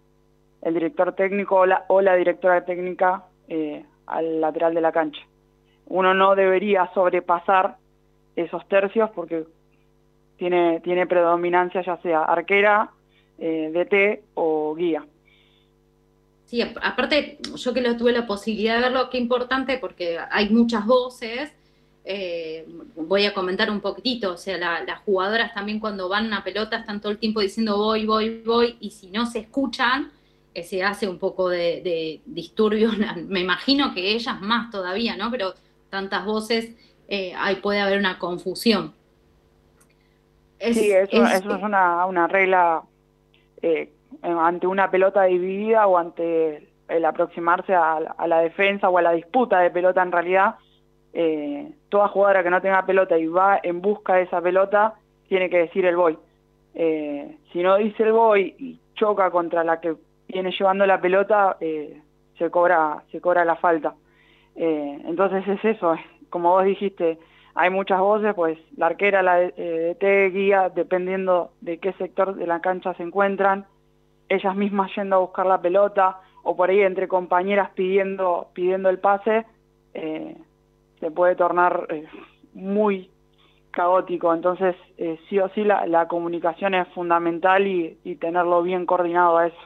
el 0.61 0.73
director 0.73 1.13
técnico 1.13 1.57
o 1.57 1.65
la, 1.65 1.85
o 1.87 2.01
la 2.01 2.15
directora 2.15 2.63
técnica 2.65 3.23
eh, 3.47 3.85
al 4.07 4.41
lateral 4.41 4.73
de 4.73 4.81
la 4.81 4.91
cancha. 4.91 5.21
Uno 5.87 6.13
no 6.13 6.35
debería 6.35 6.89
sobrepasar 6.93 7.77
esos 8.35 8.65
tercios 8.67 9.09
porque 9.11 9.45
tiene, 10.37 10.79
tiene 10.79 11.05
predominancia 11.05 11.81
ya 11.81 11.97
sea 11.97 12.23
arquera, 12.23 12.91
eh, 13.39 13.71
DT 13.73 14.23
o 14.35 14.73
guía. 14.75 15.03
Sí, 16.51 16.61
aparte, 16.61 17.37
yo 17.55 17.73
que 17.73 17.79
lo 17.79 17.95
tuve 17.95 18.11
la 18.11 18.27
posibilidad 18.27 18.75
de 18.75 18.81
verlo, 18.81 19.09
qué 19.09 19.17
importante, 19.17 19.77
porque 19.77 20.19
hay 20.29 20.49
muchas 20.49 20.85
voces. 20.85 21.49
Eh, 22.03 22.67
voy 22.97 23.25
a 23.25 23.33
comentar 23.33 23.71
un 23.71 23.79
poquitito, 23.79 24.33
o 24.33 24.37
sea, 24.37 24.57
la, 24.57 24.83
las 24.83 24.99
jugadoras 24.99 25.53
también 25.53 25.79
cuando 25.79 26.09
van 26.09 26.25
a 26.25 26.27
una 26.27 26.43
pelota 26.43 26.75
están 26.75 26.99
todo 26.99 27.13
el 27.13 27.19
tiempo 27.19 27.39
diciendo 27.39 27.77
voy, 27.77 28.05
voy, 28.05 28.41
voy, 28.45 28.75
y 28.81 28.91
si 28.91 29.09
no 29.11 29.27
se 29.27 29.39
escuchan, 29.39 30.11
eh, 30.53 30.63
se 30.63 30.83
hace 30.83 31.07
un 31.07 31.19
poco 31.19 31.47
de, 31.47 31.81
de, 31.83 32.19
disturbio. 32.25 32.91
Me 33.29 33.39
imagino 33.39 33.93
que 33.93 34.11
ellas 34.11 34.41
más 34.41 34.69
todavía, 34.71 35.15
¿no? 35.15 35.31
Pero 35.31 35.53
tantas 35.89 36.25
voces, 36.25 36.75
eh, 37.07 37.33
ahí 37.37 37.55
puede 37.61 37.79
haber 37.79 37.97
una 37.97 38.19
confusión. 38.19 38.93
sí, 40.59 40.91
eso 40.91 41.25
es, 41.25 41.45
una, 41.45 42.05
una 42.07 42.27
regla 42.27 42.83
eh, 43.61 43.89
ante 44.21 44.67
una 44.67 44.91
pelota 44.91 45.23
dividida 45.23 45.87
o 45.87 45.97
ante 45.97 46.69
el 46.87 47.05
aproximarse 47.05 47.73
a, 47.73 47.99
la 48.27 48.39
defensa 48.39 48.89
o 48.89 48.97
a 48.97 49.01
la 49.01 49.13
disputa 49.13 49.59
de 49.59 49.71
pelota 49.71 50.01
en 50.03 50.11
realidad. 50.11 50.55
Eh, 51.13 51.71
toda 51.89 52.07
jugadora 52.07 52.43
que 52.43 52.49
no 52.49 52.61
tenga 52.61 52.85
pelota 52.85 53.17
y 53.17 53.27
va 53.27 53.59
en 53.61 53.81
busca 53.81 54.15
de 54.15 54.23
esa 54.23 54.41
pelota 54.41 54.95
tiene 55.27 55.49
que 55.49 55.59
decir 55.59 55.85
el 55.85 55.95
voy. 55.95 56.17
Eh, 56.73 57.37
si 57.51 57.61
no 57.63 57.77
dice 57.77 58.03
el 58.03 58.13
voy 58.13 58.55
y 58.57 58.79
choca 58.95 59.29
contra 59.31 59.63
la 59.63 59.79
que 59.79 59.95
viene 60.27 60.51
llevando 60.51 60.85
la 60.85 61.01
pelota, 61.01 61.57
eh, 61.59 62.01
se 62.37 62.49
cobra 62.49 63.03
se 63.11 63.21
cobra 63.21 63.45
la 63.45 63.55
falta. 63.55 63.95
Eh, 64.55 65.01
entonces 65.05 65.47
es 65.47 65.63
eso, 65.63 65.95
como 66.29 66.51
vos 66.51 66.65
dijiste, 66.65 67.17
hay 67.55 67.69
muchas 67.69 67.99
voces, 67.99 68.33
pues 68.33 68.57
la 68.77 68.87
arquera, 68.87 69.21
la 69.21 69.37
DT, 69.39 70.31
guía, 70.31 70.69
dependiendo 70.73 71.51
de 71.61 71.77
qué 71.79 71.93
sector 71.93 72.35
de 72.35 72.47
la 72.47 72.61
cancha 72.61 72.93
se 72.95 73.03
encuentran, 73.03 73.65
ellas 74.35 74.55
mismas 74.55 74.91
yendo 74.95 75.15
a 75.17 75.19
buscar 75.19 75.45
la 75.45 75.61
pelota, 75.61 76.19
o 76.43 76.55
por 76.55 76.69
ahí 76.69 76.81
entre 76.81 77.07
compañeras 77.07 77.71
pidiendo, 77.75 78.49
pidiendo 78.53 78.89
el 78.89 78.99
pase, 78.99 79.45
se 79.93 81.11
puede 81.11 81.35
tornar 81.35 81.87
muy 82.53 83.09
caótico, 83.71 84.33
entonces 84.33 84.75
eh, 84.97 85.19
sí 85.29 85.39
o 85.39 85.49
sí 85.49 85.63
la, 85.63 86.07
comunicación 86.07 86.75
es 86.75 86.87
fundamental 86.89 87.65
y, 87.65 87.97
tenerlo 88.19 88.61
bien 88.61 88.85
coordinado 88.85 89.37
a 89.37 89.47
eso. 89.47 89.57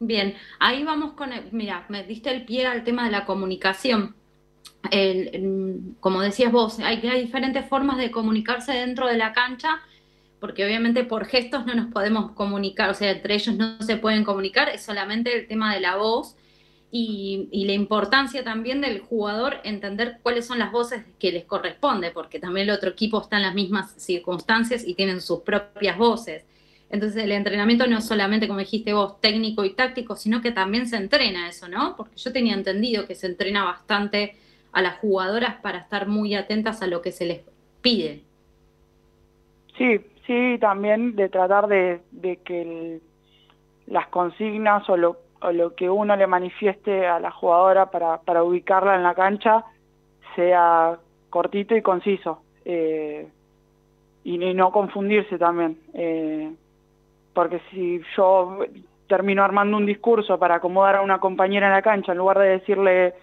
Bien, 0.00 0.34
ahí 0.60 0.84
vamos 0.84 1.14
con, 1.14 1.30
mira, 1.50 1.84
me 1.88 2.04
diste 2.04 2.30
el 2.30 2.44
pie 2.44 2.66
al 2.66 2.84
tema 2.84 3.06
de 3.06 3.10
la 3.10 3.24
comunicación. 3.24 4.14
como 6.00 6.20
decías 6.20 6.52
vos, 6.52 6.78
hay, 6.78 7.04
hay 7.08 7.22
diferentes 7.22 7.66
formas 7.68 7.96
de 7.96 8.10
comunicarse 8.10 8.72
dentro 8.72 9.08
de 9.08 9.16
la 9.16 9.32
cancha, 9.32 9.80
porque 10.40 10.64
obviamente 10.64 11.04
por 11.04 11.26
gestos 11.26 11.66
no 11.66 11.74
nos 11.74 11.92
podemos 11.92 12.32
comunicar, 12.32 12.90
o 12.90 12.94
sea, 12.94 13.10
entre 13.10 13.34
ellos 13.34 13.56
no 13.56 13.80
se 13.82 13.96
pueden 13.96 14.24
comunicar, 14.24 14.68
es 14.68 14.82
solamente 14.82 15.36
el 15.36 15.46
tema 15.46 15.74
de 15.74 15.80
la 15.80 15.96
voz 15.96 16.36
y, 16.90 17.64
la 17.66 17.72
importancia 17.72 18.42
también 18.44 18.80
del 18.80 19.00
jugador 19.00 19.58
entender 19.64 20.20
cuáles 20.22 20.46
son 20.46 20.58
las 20.58 20.72
voces 20.72 21.04
que 21.18 21.32
les 21.32 21.44
corresponde, 21.44 22.10
porque 22.10 22.38
también 22.38 22.68
el 22.68 22.74
otro 22.74 22.90
equipo 22.90 23.20
está 23.20 23.36
en 23.36 23.42
las 23.42 23.54
mismas 23.54 23.92
circunstancias 23.96 24.86
y 24.86 24.94
tienen 24.94 25.20
sus 25.20 25.40
propias 25.40 25.98
voces. 25.98 26.44
Entonces 26.90 27.22
el 27.22 27.32
entrenamiento 27.32 27.86
no 27.86 27.98
es 27.98 28.06
solamente, 28.06 28.48
como 28.48 28.60
dijiste 28.60 28.94
vos, 28.94 29.20
técnico 29.20 29.64
y 29.66 29.74
táctico, 29.74 30.16
sino 30.16 30.40
que 30.40 30.52
también 30.52 30.86
se 30.86 30.96
entrena 30.96 31.48
eso, 31.48 31.68
¿no? 31.68 31.94
Porque 31.96 32.16
yo 32.16 32.32
tenía 32.32 32.54
entendido 32.54 33.06
que 33.06 33.14
se 33.14 33.26
entrena 33.26 33.64
bastante 33.64 34.36
a 34.72 34.80
las 34.80 34.98
jugadoras 34.98 35.56
para 35.60 35.78
estar 35.78 36.08
muy 36.08 36.34
atentas 36.34 36.80
a 36.80 36.86
lo 36.86 37.02
que 37.02 37.12
se 37.12 37.26
les 37.26 37.40
pide. 37.82 38.22
Sí, 39.76 40.00
sí, 40.28 40.58
también 40.60 41.16
de 41.16 41.28
tratar 41.30 41.66
de, 41.66 42.00
que 42.44 43.00
las 43.86 44.06
consignas 44.08 44.88
o 44.88 44.96
lo, 44.96 45.16
que 45.74 45.88
uno 45.90 46.14
le 46.14 46.26
manifieste 46.26 47.06
a 47.06 47.18
la 47.18 47.30
jugadora 47.30 47.90
para, 47.90 48.44
ubicarla 48.44 48.94
en 48.94 49.02
la 49.02 49.14
cancha 49.14 49.64
sea 50.36 50.98
cortito 51.30 51.74
y 51.74 51.82
conciso 51.82 52.42
eh, 52.64 53.26
y, 54.22 54.38
no 54.54 54.70
confundirse 54.70 55.38
también 55.38 55.78
eh, 55.94 56.52
porque 57.32 57.60
si 57.70 58.00
yo 58.16 58.58
termino 59.08 59.42
armando 59.42 59.76
un 59.76 59.86
discurso 59.86 60.38
para 60.38 60.56
acomodar 60.56 60.96
a 60.96 61.02
una 61.02 61.18
compañera 61.18 61.68
en 61.68 61.72
la 61.72 61.82
cancha 61.82 62.12
en 62.12 62.18
lugar 62.18 62.38
de 62.38 62.48
decirle 62.50 63.14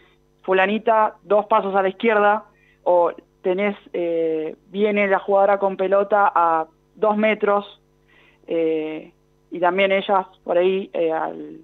fulanita 0.41 1.15
dos 1.23 1.45
pasos 1.45 1.75
a 1.75 1.83
la 1.83 1.89
izquierda 1.89 2.45
o 2.83 3.11
tenés 3.43 3.77
eh, 3.93 4.55
viene 4.69 5.07
la 5.07 5.19
jugadora 5.19 5.59
con 5.59 5.77
pelota 5.77 6.31
a 6.33 6.65
dos 6.95 7.17
metros 7.17 7.81
y 8.47 9.59
también 9.59 9.91
ellas 9.91 10.27
por 10.43 10.57
ahí 10.57 10.89
al 11.13 11.61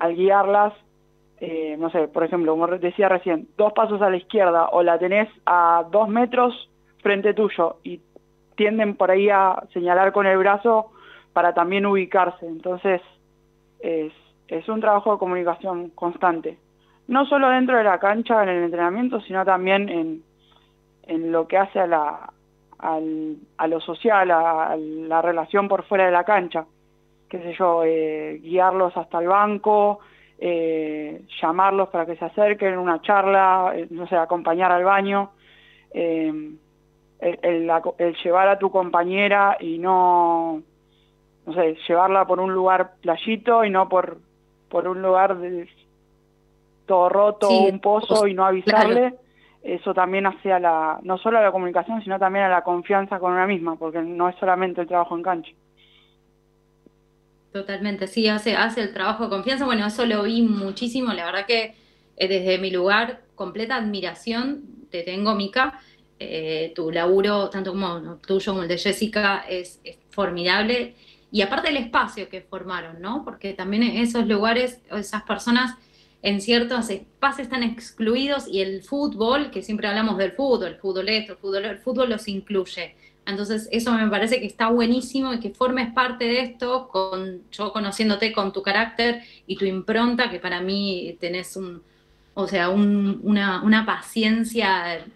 al 0.00 0.16
guiarlas, 0.16 0.72
eh, 1.40 1.76
no 1.78 1.90
sé, 1.90 2.08
por 2.08 2.24
ejemplo, 2.24 2.52
como 2.52 2.66
decía 2.66 3.08
recién, 3.08 3.48
dos 3.56 3.72
pasos 3.74 4.02
a 4.02 4.10
la 4.10 4.16
izquierda 4.16 4.68
o 4.70 4.82
la 4.82 4.98
tenés 4.98 5.28
a 5.46 5.84
dos 5.90 6.08
metros 6.08 6.68
frente 7.02 7.34
tuyo 7.34 7.76
y 7.84 8.00
tienden 8.56 8.96
por 8.96 9.10
ahí 9.10 9.28
a 9.28 9.62
señalar 9.72 10.12
con 10.12 10.26
el 10.26 10.38
brazo 10.38 10.90
para 11.32 11.54
también 11.54 11.86
ubicarse. 11.86 12.46
Entonces, 12.46 13.00
es, 13.80 14.12
es 14.48 14.68
un 14.68 14.80
trabajo 14.80 15.12
de 15.12 15.18
comunicación 15.18 15.90
constante. 15.90 16.58
No 17.06 17.26
solo 17.26 17.48
dentro 17.50 17.76
de 17.76 17.84
la 17.84 17.98
cancha, 17.98 18.42
en 18.42 18.48
el 18.48 18.64
entrenamiento, 18.64 19.20
sino 19.22 19.44
también 19.44 19.88
en, 19.88 20.22
en 21.04 21.32
lo 21.32 21.46
que 21.46 21.58
hace 21.58 21.78
a, 21.78 21.86
la, 21.86 22.32
al, 22.82 23.36
a 23.56 23.66
lo 23.66 23.80
social, 23.80 24.30
a, 24.30 24.76
la 24.76 25.22
relación 25.22 25.68
por 25.68 25.84
fuera 25.84 26.06
de 26.06 26.12
la 26.12 26.24
cancha 26.24 26.66
qué 27.30 27.38
sé 27.38 27.54
yo, 27.56 27.84
eh, 27.84 28.40
guiarlos 28.42 28.94
hasta 28.96 29.20
el 29.20 29.28
banco, 29.28 30.00
eh, 30.38 31.22
llamarlos 31.40 31.88
para 31.88 32.04
que 32.04 32.16
se 32.16 32.24
acerquen, 32.24 32.76
una 32.76 33.00
charla, 33.00 33.72
eh, 33.74 33.86
no 33.90 34.06
sé, 34.08 34.16
acompañar 34.16 34.72
al 34.72 34.84
baño, 34.84 35.30
el, 35.92 36.58
llevar 38.24 38.48
a 38.48 38.58
tu 38.58 38.70
compañera 38.70 39.56
y 39.60 39.78
no, 39.78 40.60
no 41.46 41.54
sé, 41.54 41.76
llevarla 41.88 42.26
por 42.26 42.40
un 42.40 42.52
lugar 42.52 42.94
playito 43.00 43.64
y 43.64 43.70
no 43.70 43.88
por, 43.88 44.18
por 44.68 44.88
un 44.88 45.00
lugar 45.00 45.38
de, 45.38 45.68
todo 46.86 47.08
roto, 47.08 47.48
un 47.48 47.78
pozo 47.78 48.26
y 48.26 48.34
no 48.34 48.44
avisarle. 48.44 49.14
Eso 49.62 49.92
también 49.92 50.26
hace 50.26 50.52
a 50.52 50.58
la, 50.58 50.98
no 51.02 51.18
solo 51.18 51.38
a 51.38 51.42
la 51.42 51.52
comunicación, 51.52 52.02
sino 52.02 52.18
también 52.18 52.46
a 52.46 52.48
la 52.48 52.62
confianza 52.62 53.18
con 53.18 53.32
una 53.32 53.46
misma, 53.46 53.76
porque 53.76 54.00
no 54.00 54.28
es 54.28 54.36
solamente 54.36 54.80
el 54.80 54.88
trabajo 54.88 55.16
en 55.16 55.22
cancha. 55.22 55.50
Totalmente, 57.52 58.06
sí, 58.06 58.28
hace, 58.28 58.56
hace 58.56 58.80
el 58.82 58.94
trabajo 58.94 59.24
de 59.24 59.30
confianza. 59.30 59.64
Bueno, 59.64 59.86
eso 59.86 60.06
lo 60.06 60.22
vi 60.22 60.42
muchísimo. 60.42 61.12
La 61.12 61.26
verdad 61.26 61.46
que 61.46 61.74
eh, 62.16 62.28
desde 62.28 62.58
mi 62.58 62.70
lugar, 62.70 63.22
completa 63.34 63.76
admiración 63.76 64.62
te 64.90 65.02
tengo, 65.02 65.34
Mica. 65.34 65.80
Eh, 66.18 66.72
tu 66.74 66.90
laburo, 66.90 67.48
tanto 67.48 67.72
como 67.72 68.16
tuyo 68.16 68.52
como 68.52 68.62
el 68.62 68.68
de 68.68 68.78
Jessica, 68.78 69.44
es, 69.48 69.80
formidable. 70.10 70.94
Y 71.32 71.42
aparte 71.42 71.70
el 71.70 71.76
espacio 71.78 72.28
que 72.28 72.40
formaron, 72.42 73.00
¿no? 73.00 73.24
Porque 73.24 73.52
también 73.54 73.82
esos 73.82 74.26
lugares, 74.26 74.80
esas 74.90 75.22
personas 75.22 75.76
en 76.22 76.40
ciertos 76.40 76.90
espacios 76.90 77.46
están 77.46 77.62
excluidos 77.62 78.46
y 78.46 78.60
el 78.60 78.82
fútbol, 78.82 79.50
que 79.50 79.62
siempre 79.62 79.88
hablamos 79.88 80.18
del 80.18 80.32
fútbol, 80.32 80.68
el 80.68 80.76
fútbol 80.76 81.08
esto, 81.08 81.32
el 81.32 81.38
fútbol, 81.38 81.64
el 81.64 81.78
fútbol 81.78 82.10
los 82.10 82.28
incluye. 82.28 82.94
Entonces, 83.26 83.68
eso 83.70 83.92
me 83.92 84.08
parece 84.08 84.40
que 84.40 84.46
está 84.46 84.68
buenísimo 84.68 85.32
y 85.32 85.40
que 85.40 85.50
formes 85.50 85.92
parte 85.92 86.24
de 86.24 86.40
esto, 86.40 86.88
con 86.88 87.42
yo 87.50 87.72
conociéndote 87.72 88.32
con 88.32 88.52
tu 88.52 88.62
carácter 88.62 89.22
y 89.46 89.56
tu 89.56 89.64
impronta, 89.64 90.30
que 90.30 90.40
para 90.40 90.60
mí 90.60 91.16
tenés 91.20 91.56
un, 91.56 91.82
o 92.34 92.46
sea, 92.48 92.70
una, 92.70 93.62
una, 93.62 93.86
paciencia 93.86 95.06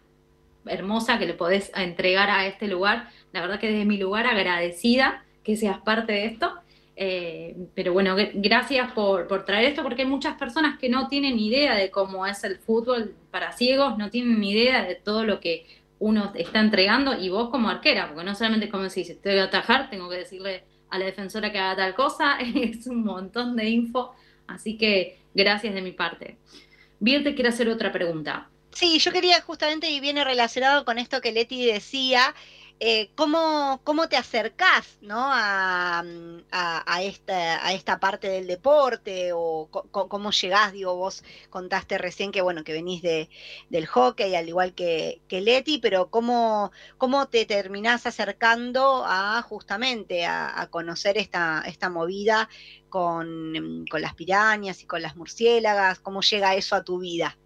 hermosa 0.67 1.19
que 1.19 1.27
le 1.27 1.35
podés 1.35 1.73
entregar 1.75 2.31
a 2.31 2.47
este 2.47 2.69
lugar. 2.69 3.11
La 3.33 3.41
verdad 3.41 3.59
que 3.59 3.71
desde 3.71 3.85
mi 3.85 3.99
lugar 3.99 4.27
agradecida 4.27 5.25
que 5.43 5.57
seas 5.57 5.79
parte 5.79 6.13
de 6.13 6.27
esto. 6.27 6.53
Eh, 6.97 7.57
pero 7.75 7.93
bueno, 7.93 8.15
gracias 8.35 8.93
por, 8.93 9.27
por, 9.27 9.45
traer 9.45 9.71
esto, 9.71 9.83
porque 9.83 10.03
hay 10.03 10.09
muchas 10.09 10.37
personas 10.37 10.79
que 10.79 10.89
no 10.89 11.09
tienen 11.09 11.39
idea 11.39 11.75
de 11.75 11.91
cómo 11.91 12.25
es 12.25 12.45
el 12.45 12.59
fútbol 12.59 13.15
para 13.31 13.53
ciegos, 13.53 13.99
no 13.99 14.11
tienen 14.11 14.43
idea 14.45 14.85
de 14.85 14.95
todo 14.95 15.25
lo 15.25 15.41
que 15.41 15.67
uno 15.99 16.33
está 16.35 16.61
entregando 16.61 17.19
y 17.19 17.31
vos 17.31 17.51
como 17.51 17.69
arquera, 17.69 18.09
porque 18.09 18.25
no 18.25 18.35
solamente 18.35 18.69
como 18.69 18.85
decís, 18.85 19.09
si 19.09 19.19
voy 19.25 19.39
a 19.39 19.45
atajar, 19.45 19.91
tengo 19.91 20.09
que 20.09 20.19
decirle 20.19 20.65
a 20.91 20.99
la 20.99 21.07
defensora 21.07 21.51
que 21.51 21.59
haga 21.59 21.77
tal 21.77 21.95
cosa, 21.95 22.39
es 22.55 22.87
un 22.87 23.05
montón 23.05 23.57
de 23.57 23.69
info, 23.69 24.15
así 24.47 24.77
que 24.77 25.19
gracias 25.35 25.75
de 25.75 25.83
mi 25.83 25.93
parte. 25.93 26.39
Bien, 27.01 27.25
te 27.25 27.35
quiero 27.35 27.51
hacer 27.51 27.69
otra 27.69 27.91
pregunta. 27.91 28.49
Sí, 28.71 28.99
yo 28.99 29.13
quería 29.13 29.41
justamente, 29.41 29.91
y 29.91 30.01
viene 30.01 30.25
relacionado 30.25 30.85
con 30.85 30.99
esto 30.99 31.21
que 31.21 31.33
Leti 31.33 31.65
decía, 31.65 32.35
eh, 32.81 33.11
¿cómo, 33.15 33.81
¿cómo, 33.85 34.09
te 34.09 34.17
acercás 34.17 34.99
¿no? 35.01 35.17
a, 35.19 36.05
a, 36.51 37.03
esta, 37.03 37.67
a 37.67 37.73
esta 37.73 38.01
parte 38.01 38.29
del 38.29 38.47
deporte 38.47 39.31
o 39.33 39.69
cómo 39.91 40.31
llegás? 40.33 40.73
Digo, 40.73 40.97
vos 40.97 41.23
contaste 41.51 41.99
recién 41.99 42.33
que 42.33 42.43
bueno 42.43 42.65
que 42.65 42.73
venís 42.73 43.01
de, 43.03 43.31
del 43.71 43.87
hockey, 43.87 44.35
al 44.35 44.49
igual 44.49 44.75
que, 44.75 45.23
que 45.29 45.41
Leti, 45.41 45.79
pero 45.79 46.11
¿cómo, 46.11 46.73
¿cómo 46.99 47.29
te 47.29 47.47
terminás 47.47 48.07
acercando 48.07 49.05
a 49.07 49.41
justamente 49.43 50.27
a, 50.27 50.69
conocer 50.71 51.17
esta, 51.19 51.63
esta 51.67 51.91
movida 51.91 52.49
con, 52.89 53.85
con 53.91 54.03
las 54.03 54.15
pirañas 54.15 54.83
y 54.83 54.87
con 54.87 55.01
las 55.01 55.17
murciélagas? 55.17 56.01
¿Cómo 56.01 56.23
llega 56.23 56.55
eso 56.55 56.75
a 56.75 56.85
tu 56.85 56.99
vida? 56.99 57.39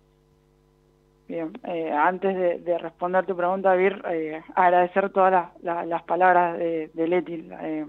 Bien, 1.29 1.53
eh, 1.65 1.93
antes 1.93 2.65
de, 2.65 2.79
responder 2.79 3.27
tu 3.27 3.37
pregunta, 3.37 3.75
Vir, 3.75 4.03
eh, 4.11 4.43
agradecer 4.55 5.11
todas 5.11 5.51
las 5.63 6.03
palabras 6.05 6.59
de, 6.59 6.91
Leti, 6.95 7.47
eh, 7.61 7.85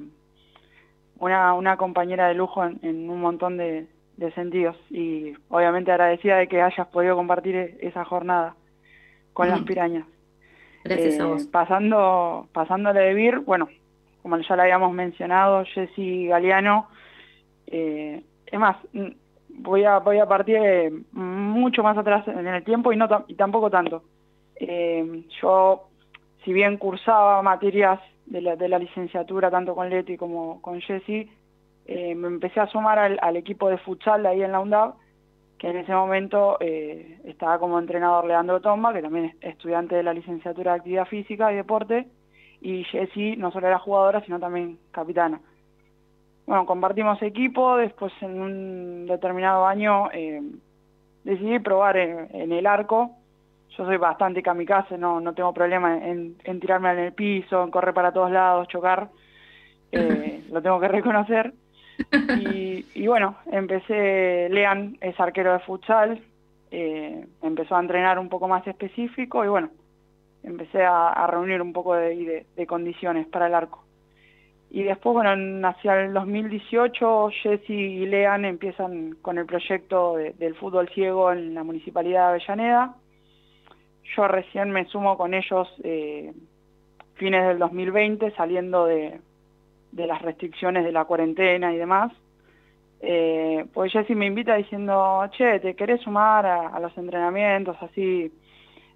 una, 1.19 1.53
una 1.53 1.77
compañera 1.77 2.27
de 2.27 2.33
lujo 2.33 2.65
en, 2.65 3.09
un 3.09 3.21
montón 3.21 3.55
de, 3.57 3.87
sentidos 4.35 4.75
y 4.89 5.33
obviamente 5.47 5.93
agradecida 5.93 6.35
de 6.35 6.49
que 6.49 6.61
hayas 6.61 6.87
podido 6.87 7.15
compartir 7.15 7.77
esa 7.79 8.03
jornada 8.03 8.55
con 9.31 9.47
las 9.47 9.61
pirañas. 9.61 10.05
Gracias 10.83 11.21
a 11.21 11.25
vos. 11.25 11.43
Pasando, 11.45 12.49
pasándole 12.51 12.99
de 12.99 13.13
Vir, 13.13 13.39
bueno, 13.39 13.69
como 14.21 14.37
ya 14.37 14.55
lo 14.57 14.61
habíamos 14.61 14.91
mencionado, 14.91 15.63
Jessy 15.63 16.27
Galeano, 16.27 16.89
eh, 17.67 18.21
es 18.45 18.59
más, 18.59 18.75
voy 19.59 19.83
a, 19.83 19.99
voy 19.99 20.19
a 20.19 20.27
partir 20.27 20.59
mucho 21.11 21.83
más 21.83 21.97
atrás 21.97 22.27
en 22.27 22.47
el 22.47 22.63
tiempo 22.63 22.91
y, 22.91 22.97
no 22.97 23.07
y 23.27 23.35
tampoco 23.35 23.69
tanto. 23.69 24.03
Eh, 24.55 25.23
yo, 25.41 25.89
si 26.43 26.53
bien 26.53 26.77
cursaba 26.77 27.41
materias 27.41 27.99
de 28.25 28.41
la, 28.41 28.55
de 28.55 28.67
la 28.67 28.79
licenciatura, 28.79 29.49
tanto 29.49 29.75
con 29.75 29.89
Leti 29.89 30.17
como 30.17 30.61
con 30.61 30.81
Jessy, 30.81 31.29
eh, 31.85 32.13
me 32.15 32.27
empecé 32.27 32.59
a 32.59 32.67
sumar 32.67 32.99
al, 32.99 33.35
equipo 33.35 33.69
de 33.69 33.77
futsal 33.77 34.23
de 34.23 34.29
ahí 34.29 34.43
en 34.43 34.51
la 34.51 34.59
UNDAV, 34.59 34.93
que 35.57 35.69
en 35.69 35.77
ese 35.77 35.93
momento 35.93 36.57
eh, 36.59 37.19
estaba 37.25 37.59
como 37.59 37.79
entrenador 37.79 38.25
Leandro 38.25 38.61
Tomba, 38.61 38.93
que 38.93 39.01
también 39.01 39.25
es 39.25 39.35
estudiante 39.41 39.95
de 39.95 40.03
la 40.03 40.13
licenciatura 40.13 40.73
de 40.73 40.77
Actividad 40.77 41.07
Física 41.07 41.51
y 41.51 41.55
Deporte, 41.55 42.07
y 42.61 42.83
Jessy 42.83 43.35
no 43.37 43.51
solo 43.51 43.67
era 43.67 43.79
jugadora, 43.79 44.23
sino 44.23 44.39
también 44.39 44.77
capitana. 44.91 45.41
Bueno, 46.49 46.65
compartimos 46.65 47.21
equipo, 47.21 47.77
después 47.77 48.11
en 48.21 48.41
un 48.41 49.05
determinado 49.05 49.67
año 49.67 50.09
eh, 50.11 50.41
decidí 51.23 51.59
probar 51.59 51.95
en, 51.95 52.51
el 52.51 52.65
arco. 52.65 53.11
Yo 53.77 53.85
soy 53.85 53.97
bastante 53.97 54.41
kamikaze, 54.41 54.97
no, 54.97 55.19
no 55.19 55.35
tengo 55.35 55.53
problema 55.53 56.03
en, 56.03 56.37
tirarme 56.59 56.91
en 56.91 56.97
el 56.97 57.13
piso, 57.13 57.63
en 57.63 57.69
correr 57.69 57.93
para 57.93 58.11
todos 58.11 58.31
lados, 58.31 58.67
chocar. 58.67 59.09
Eh, 59.91 60.43
lo 60.51 60.61
tengo 60.61 60.79
que 60.79 60.87
reconocer. 60.87 61.51
Y, 62.93 63.07
bueno, 63.07 63.37
empecé, 63.51 64.47
Lean 64.51 64.97
es 65.01 65.19
arquero 65.19 65.53
de 65.53 65.59
futsal, 65.59 66.21
eh, 66.69 67.25
empezó 67.41 67.75
a 67.75 67.79
entrenar 67.79 68.19
un 68.19 68.29
poco 68.29 68.47
más 68.47 68.67
específico 68.67 69.43
y 69.43 69.47
bueno, 69.47 69.71
empecé 70.43 70.83
a, 70.83 71.25
reunir 71.25 71.59
un 71.59 71.73
poco 71.73 71.95
de, 71.95 72.45
condiciones 72.67 73.25
para 73.27 73.47
el 73.47 73.55
arco. 73.55 73.83
Y 74.71 74.83
después, 74.83 75.13
bueno, 75.13 75.67
hacia 75.67 76.01
el 76.01 76.13
2018, 76.13 77.29
Jesse 77.41 77.69
y 77.69 78.05
Lean 78.05 78.45
empiezan 78.45 79.15
con 79.21 79.39
el 79.39 79.45
proyecto 79.45 80.15
del 80.15 80.55
fútbol 80.55 80.87
ciego 80.89 81.31
en 81.31 81.55
la 81.55 81.63
Municipalidad 81.63 82.27
de 82.27 82.27
Avellaneda. 82.27 82.95
Yo 84.15 84.27
recién 84.27 84.71
me 84.71 84.85
sumo 84.85 85.17
con 85.17 85.33
ellos 85.33 85.67
eh, 85.83 86.33
fines 87.15 87.47
del 87.47 87.57
2020, 87.57 88.31
saliendo 88.31 88.85
de, 88.85 89.19
las 89.91 90.21
restricciones 90.21 90.83
de 90.83 90.91
la 90.91 91.05
cuarentena 91.05 91.73
y 91.73 91.77
demás. 91.77 92.11
Eh, 93.01 93.65
pues 93.73 93.91
Jesse 93.91 94.11
me 94.11 94.27
invita 94.27 94.55
diciendo, 94.55 95.27
che, 95.31 95.59
¿te 95.59 95.75
querés 95.75 96.01
sumar 96.01 96.45
a 96.45 96.79
los 96.79 96.95
entrenamientos 96.95 97.75
así? 97.81 98.31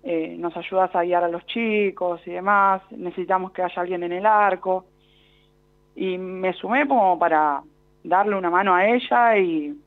Eh, 0.06 0.36
nos 0.38 0.56
ayudas 0.58 0.94
a 0.96 1.04
guiar 1.04 1.24
a 1.24 1.30
los 1.30 1.46
chicos 1.46 2.20
y 2.28 2.32
demás, 2.32 2.82
necesitamos 2.92 3.54
que 3.54 3.64
haya 3.64 3.82
alguien 3.82 4.04
en 4.04 4.12
el 4.12 4.26
arco. 4.26 4.86
Y 5.96 6.18
me 6.18 6.54
sumé 6.54 6.88
como 6.88 7.18
para 7.20 7.62
darle 8.04 8.36
una 8.36 8.50
mano 8.50 8.74
a 8.74 8.88
ella 8.88 9.38
y 9.38 9.78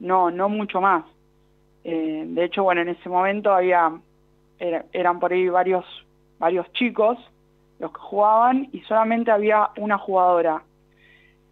no, 0.00 0.30
no 0.30 0.48
mucho 0.48 0.80
más. 0.80 1.04
Eh, 1.82 2.24
de 2.26 2.44
hecho, 2.44 2.62
bueno, 2.62 2.82
en 2.82 2.88
ese 2.90 3.08
momento 3.08 3.52
había, 3.52 3.92
eran 4.58 5.18
por 5.20 5.32
ahí 5.32 5.48
varios, 5.48 5.84
varios 6.38 6.72
chicos 6.72 7.18
los 7.78 7.92
que 7.92 8.00
jugaban 8.00 8.68
y 8.72 8.80
solamente 8.82 9.30
había 9.30 9.70
una 9.76 9.98
jugadora. 9.98 10.62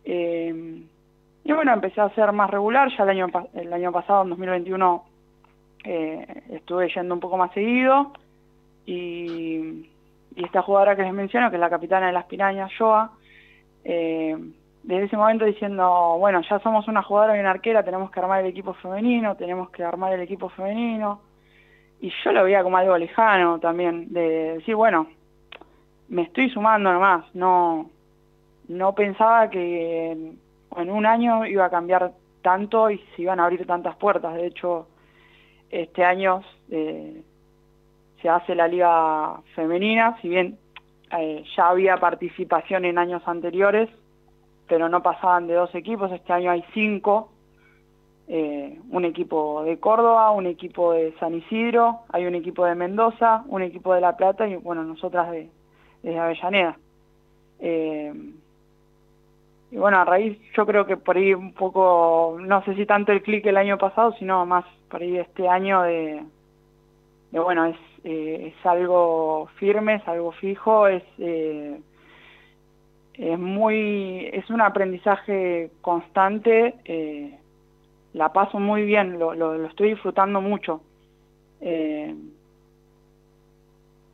Eh, 0.05 0.83
y 1.45 1.53
bueno, 1.53 1.73
empecé 1.73 2.01
a 2.01 2.15
ser 2.15 2.33
más 2.33 2.51
regular, 2.51 2.89
ya 2.97 3.03
el 3.05 3.11
año, 3.11 3.27
el 3.55 3.73
año 3.73 3.93
pasado, 3.93 4.23
en 4.23 4.31
2021, 4.31 5.05
eh, 5.85 6.43
estuve 6.51 6.89
yendo 6.95 7.15
un 7.15 7.21
poco 7.21 7.37
más 7.37 7.53
seguido 7.53 8.13
y, 8.87 9.89
esta 10.37 10.63
jugadora 10.63 10.97
que 10.97 11.03
les 11.03 11.13
menciono, 11.13 11.51
que 11.51 11.57
es 11.57 11.61
la 11.61 11.69
capitana 11.69 12.07
de 12.07 12.13
las 12.15 12.25
pirañas, 12.25 12.73
Joa, 12.79 13.13
eh, 13.85 14.37
desde 14.83 15.05
ese 15.05 15.17
momento 15.17 15.45
diciendo, 15.45 16.17
bueno, 16.19 16.41
ya 16.49 16.59
somos 16.61 16.89
una 16.89 17.03
jugadora 17.03 17.37
y 17.37 17.41
una 17.41 17.51
arquera, 17.51 17.85
tenemos 17.85 18.11
que 18.11 18.21
armar 18.21 18.41
el 18.41 18.47
equipo 18.47 18.75
femenino, 18.75 19.37
tenemos 19.37 19.71
que 19.71 19.85
armar 19.85 20.13
el 20.13 20.21
equipo 20.21 20.49
femenino. 20.49 21.21
Y 22.01 22.13
yo 22.25 22.33
lo 22.33 22.43
veía 22.45 22.65
como 22.65 22.77
algo 22.77 22.99
lejano 22.99 23.61
también, 23.61 24.13
de 24.13 24.55
decir, 24.55 24.75
bueno, 24.75 25.07
me 26.09 26.23
estoy 26.23 26.51
sumando 26.51 26.93
nomás, 26.93 27.25
no, 27.35 27.89
no 28.69 28.95
pensaba 28.95 29.49
que 29.49 30.11
en 30.11 30.91
un 30.91 31.07
año 31.07 31.47
iba 31.47 31.67
a 31.67 31.71
cambiar 31.71 32.13
tanto 32.43 32.91
y 32.91 32.99
se 33.15 33.23
iban 33.23 33.39
a 33.39 33.45
abrir 33.45 33.67
tantas 33.67 33.95
puertas. 33.97 34.35
De 34.35 34.47
hecho, 34.47 34.89
este 35.71 36.05
año 36.05 36.43
eh, 36.71 37.23
se 38.21 38.29
hace 38.29 38.55
la 38.55 38.67
liga 38.67 39.41
femenina, 39.55 40.19
si 40.21 40.29
bien 40.29 40.59
eh, 41.19 41.45
ya 41.57 41.69
había 41.69 41.97
participación 41.99 42.85
en 42.85 42.99
años 42.99 43.23
anteriores, 43.27 43.89
pero 44.69 44.89
no 44.89 45.03
pasaban 45.03 45.47
de 45.47 45.55
dos 45.55 45.75
equipos, 45.75 46.11
este 46.13 46.33
año 46.33 46.51
hay 46.51 46.65
cinco, 46.73 47.31
eh, 48.29 48.79
un 48.91 49.05
equipo 49.05 49.63
de 49.65 49.79
Córdoba, 49.79 50.31
un 50.31 50.47
equipo 50.47 50.93
de 50.93 51.13
San 51.19 51.35
Isidro, 51.35 52.01
hay 52.11 52.27
un 52.27 52.35
equipo 52.35 52.65
de 52.65 52.75
Mendoza, 52.75 53.45
un 53.49 53.63
equipo 53.63 53.95
de 53.95 54.01
La 54.01 54.17
Plata 54.17 54.47
y 54.49 54.57
bueno, 54.57 54.85
nosotras 54.85 55.31
de, 55.31 55.51
de 56.03 56.19
Avellaneda. 56.19 56.79
y 59.71 59.77
bueno, 59.77 59.99
a 59.99 60.05
raíz, 60.05 60.39
yo 60.57 60.67
creo 60.67 60.87
que 60.87 60.97
por 60.97 61.17
ahí 61.17 61.35
un 61.35 61.53
poco, 61.53 62.37
no 62.41 62.65
sé 62.65 62.75
si 62.75 62.87
tanto 62.87 63.13
el 63.13 63.23
clic 63.23 63.45
el 63.47 63.57
año 63.57 63.79
pasado, 63.79 64.13
sino 64.19 64.47
más 64.47 64.65
por 64.89 65.01
ahí 65.03 65.17
este 65.17 65.49
año 65.49 65.83
de, 65.83 66.23
bueno, 67.33 67.65
es, 67.65 67.77
eh, 68.05 68.53
es 68.55 68.67
algo 68.67 69.49
firme, 69.57 69.97
es 69.97 70.09
algo 70.09 70.33
fijo, 70.33 70.87
es, 70.87 71.03
eh, 71.19 71.81
es 73.15 73.39
muy, 73.39 74.29
es 74.33 74.49
un 74.51 74.61
aprendizaje 74.61 75.71
constante, 75.81 76.75
eh, 76.85 77.39
la 78.15 78.33
paso 78.33 78.59
muy 78.59 78.85
bien, 78.85 79.19
lo, 79.19 79.35
lo, 79.35 79.67
estoy 79.67 79.91
disfrutando 79.91 80.41
mucho. 80.41 80.83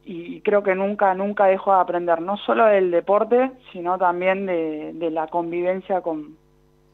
y 0.05 0.40
creo 0.40 0.62
que 0.62 0.74
nunca, 0.74 1.14
nunca 1.14 1.46
dejo 1.46 1.72
de 1.74 1.81
aprender, 1.81 2.20
no 2.22 2.37
solo 2.38 2.64
del 2.66 2.90
deporte, 2.90 3.51
sino 3.72 3.98
también 3.98 4.46
de, 4.46 4.92
de 4.94 5.11
la 5.11 5.27
convivencia 5.27 6.01
con 6.01 6.37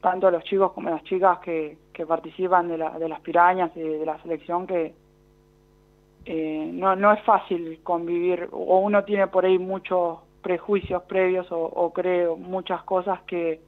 tanto 0.05 0.31
los 0.31 0.45
chicos 0.45 0.73
como 0.73 0.91
las 0.91 1.03
chicas 1.05 1.39
que, 1.39 1.79
que 1.95 2.05
participan 2.05 2.69
de, 2.69 2.77
la, 2.77 2.99
de 2.99 3.09
las 3.09 3.21
pirañas 3.21 3.71
y 3.75 3.81
de, 3.81 4.05
la 4.05 4.21
selección 4.21 4.67
que 4.67 4.93
eh, 6.27 6.71
no, 6.73 6.97
no 6.97 7.13
es 7.13 7.23
fácil 7.23 7.81
convivir 7.83 8.49
o 8.51 8.79
uno 8.79 9.05
tiene 9.05 9.27
por 9.27 9.45
ahí 9.45 9.59
muchos 9.59 10.19
prejuicios 10.43 11.03
previos 11.05 11.47
o, 11.51 11.93
creo 11.93 12.37
muchas 12.37 12.83
cosas 12.83 13.21
que 13.27 13.61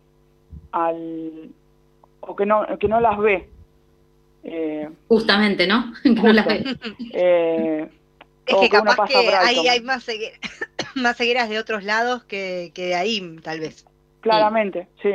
al 0.72 1.50
o 2.20 2.36
que 2.36 2.46
no 2.46 2.66
que 2.78 2.88
no 2.88 3.00
las 3.00 3.18
ve. 3.18 3.48
Eh, 4.44 4.88
justamente 5.08 5.66
no 5.66 5.92
que 6.02 6.10
no 6.10 6.32
las 6.32 6.46
ve. 6.46 6.76
Eh, 7.12 7.88
es 8.46 8.56
que 8.56 8.68
capaz 8.68 9.08
que 9.08 9.16
ahí 9.16 9.68
hay 9.68 9.80
más, 9.80 10.06
más 10.94 11.16
cegueras 11.16 11.48
de 11.48 11.58
otros 11.58 11.82
lados 11.82 12.24
que, 12.24 12.70
que 12.74 12.86
de 12.86 12.94
ahí 12.94 13.36
tal 13.42 13.60
vez. 13.60 13.86
Claramente 14.20 14.88
sí. 15.02 15.10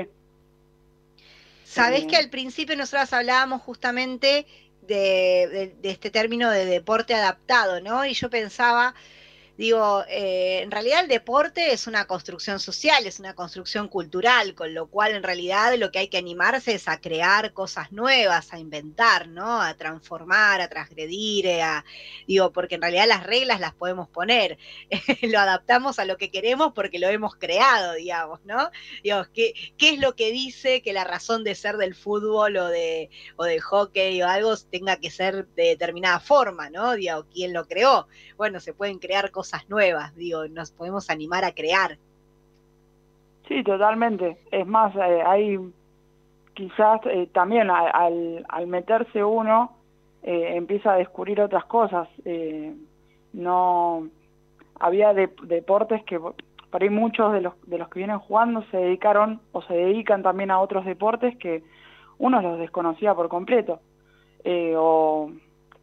Sabés 1.63 2.05
que 2.05 2.17
al 2.17 2.29
principio 2.29 2.75
nosotros 2.75 3.13
hablábamos 3.13 3.61
justamente 3.61 4.45
de, 4.81 5.75
este 5.83 6.09
término 6.11 6.49
de 6.51 6.65
deporte 6.65 7.13
adaptado, 7.13 7.81
¿no? 7.81 8.05
Y 8.05 8.13
yo 8.13 8.29
pensaba, 8.29 8.95
Digo, 9.57 10.03
eh, 10.07 10.61
en 10.61 10.71
realidad 10.71 11.01
el 11.01 11.07
deporte 11.09 11.73
es 11.73 11.85
una 11.85 12.07
construcción 12.07 12.59
social, 12.59 13.05
es 13.05 13.19
una 13.19 13.35
construcción 13.35 13.89
cultural, 13.89 14.55
con 14.55 14.73
lo 14.73 14.87
cual 14.87 15.13
en 15.13 15.23
realidad 15.23 15.75
lo 15.77 15.91
que 15.91 15.99
hay 15.99 16.07
que 16.07 16.17
animarse 16.17 16.73
es 16.73 16.87
a 16.87 16.99
crear 17.01 17.53
cosas 17.53 17.91
nuevas, 17.91 18.53
a 18.53 18.59
inventar, 18.59 19.27
¿no? 19.27 19.61
A 19.61 19.75
transformar, 19.75 20.61
a 20.61 20.69
transgredir, 20.69 21.45
eh, 21.45 21.61
a, 21.61 21.83
digo, 22.27 22.51
porque 22.53 22.75
en 22.75 22.81
realidad 22.81 23.07
las 23.07 23.23
reglas 23.23 23.59
las 23.59 23.73
podemos 23.73 24.07
poner, 24.09 24.57
lo 25.21 25.39
adaptamos 25.39 25.99
a 25.99 26.05
lo 26.05 26.17
que 26.17 26.31
queremos 26.31 26.71
porque 26.73 26.97
lo 26.97 27.09
hemos 27.09 27.35
creado, 27.35 27.93
digamos, 27.93 28.39
¿no? 28.45 28.71
Digo, 29.03 29.25
¿qué, 29.33 29.53
¿qué 29.77 29.89
es 29.89 29.99
lo 29.99 30.15
que 30.15 30.31
dice 30.31 30.81
que 30.81 30.93
la 30.93 31.03
razón 31.03 31.43
de 31.43 31.55
ser 31.55 31.77
del 31.77 31.93
fútbol 31.93 32.57
o, 32.57 32.67
de, 32.67 33.09
o 33.35 33.43
del 33.43 33.59
hockey 33.61 34.21
o 34.21 34.27
algo 34.27 34.55
tenga 34.57 34.97
que 34.97 35.11
ser 35.11 35.47
de 35.49 35.63
determinada 35.65 36.19
forma, 36.19 36.69
¿no? 36.69 36.93
Digo, 36.93 37.25
¿quién 37.31 37.53
lo 37.53 37.65
creó? 37.67 38.07
Bueno, 38.37 38.59
se 38.59 38.73
pueden 38.73 38.97
crear 38.97 39.29
cosas 39.29 39.50
nuevas, 39.69 40.15
digo, 40.15 40.47
nos 40.47 40.71
podemos 40.71 41.09
animar 41.09 41.43
a 41.45 41.53
crear. 41.53 41.97
Sí, 43.47 43.63
totalmente. 43.63 44.37
Es 44.51 44.65
más, 44.65 44.95
eh, 44.95 45.23
hay 45.25 45.59
quizás 46.53 47.01
eh, 47.05 47.29
también 47.33 47.69
al, 47.69 48.45
al, 48.47 48.67
meterse 48.67 49.23
uno 49.23 49.75
eh, 50.23 50.55
empieza 50.55 50.93
a 50.93 50.97
descubrir 50.97 51.41
otras 51.41 51.65
cosas. 51.65 52.07
no 53.33 54.07
había 54.79 55.13
deportes 55.13 56.03
que 56.05 56.17
por 56.19 56.81
ahí 56.81 56.89
muchos 56.89 57.33
de 57.33 57.41
los, 57.41 57.53
de 57.67 57.77
los 57.77 57.89
que 57.89 57.99
vienen 57.99 58.19
jugando 58.19 58.63
se 58.71 58.77
dedicaron 58.77 59.41
o 59.51 59.61
se 59.63 59.73
dedican 59.73 60.23
también 60.23 60.49
a 60.51 60.59
otros 60.59 60.85
deportes 60.85 61.37
que 61.37 61.63
uno 62.17 62.41
los 62.41 62.57
desconocía 62.57 63.13
por 63.13 63.27
completo. 63.27 63.79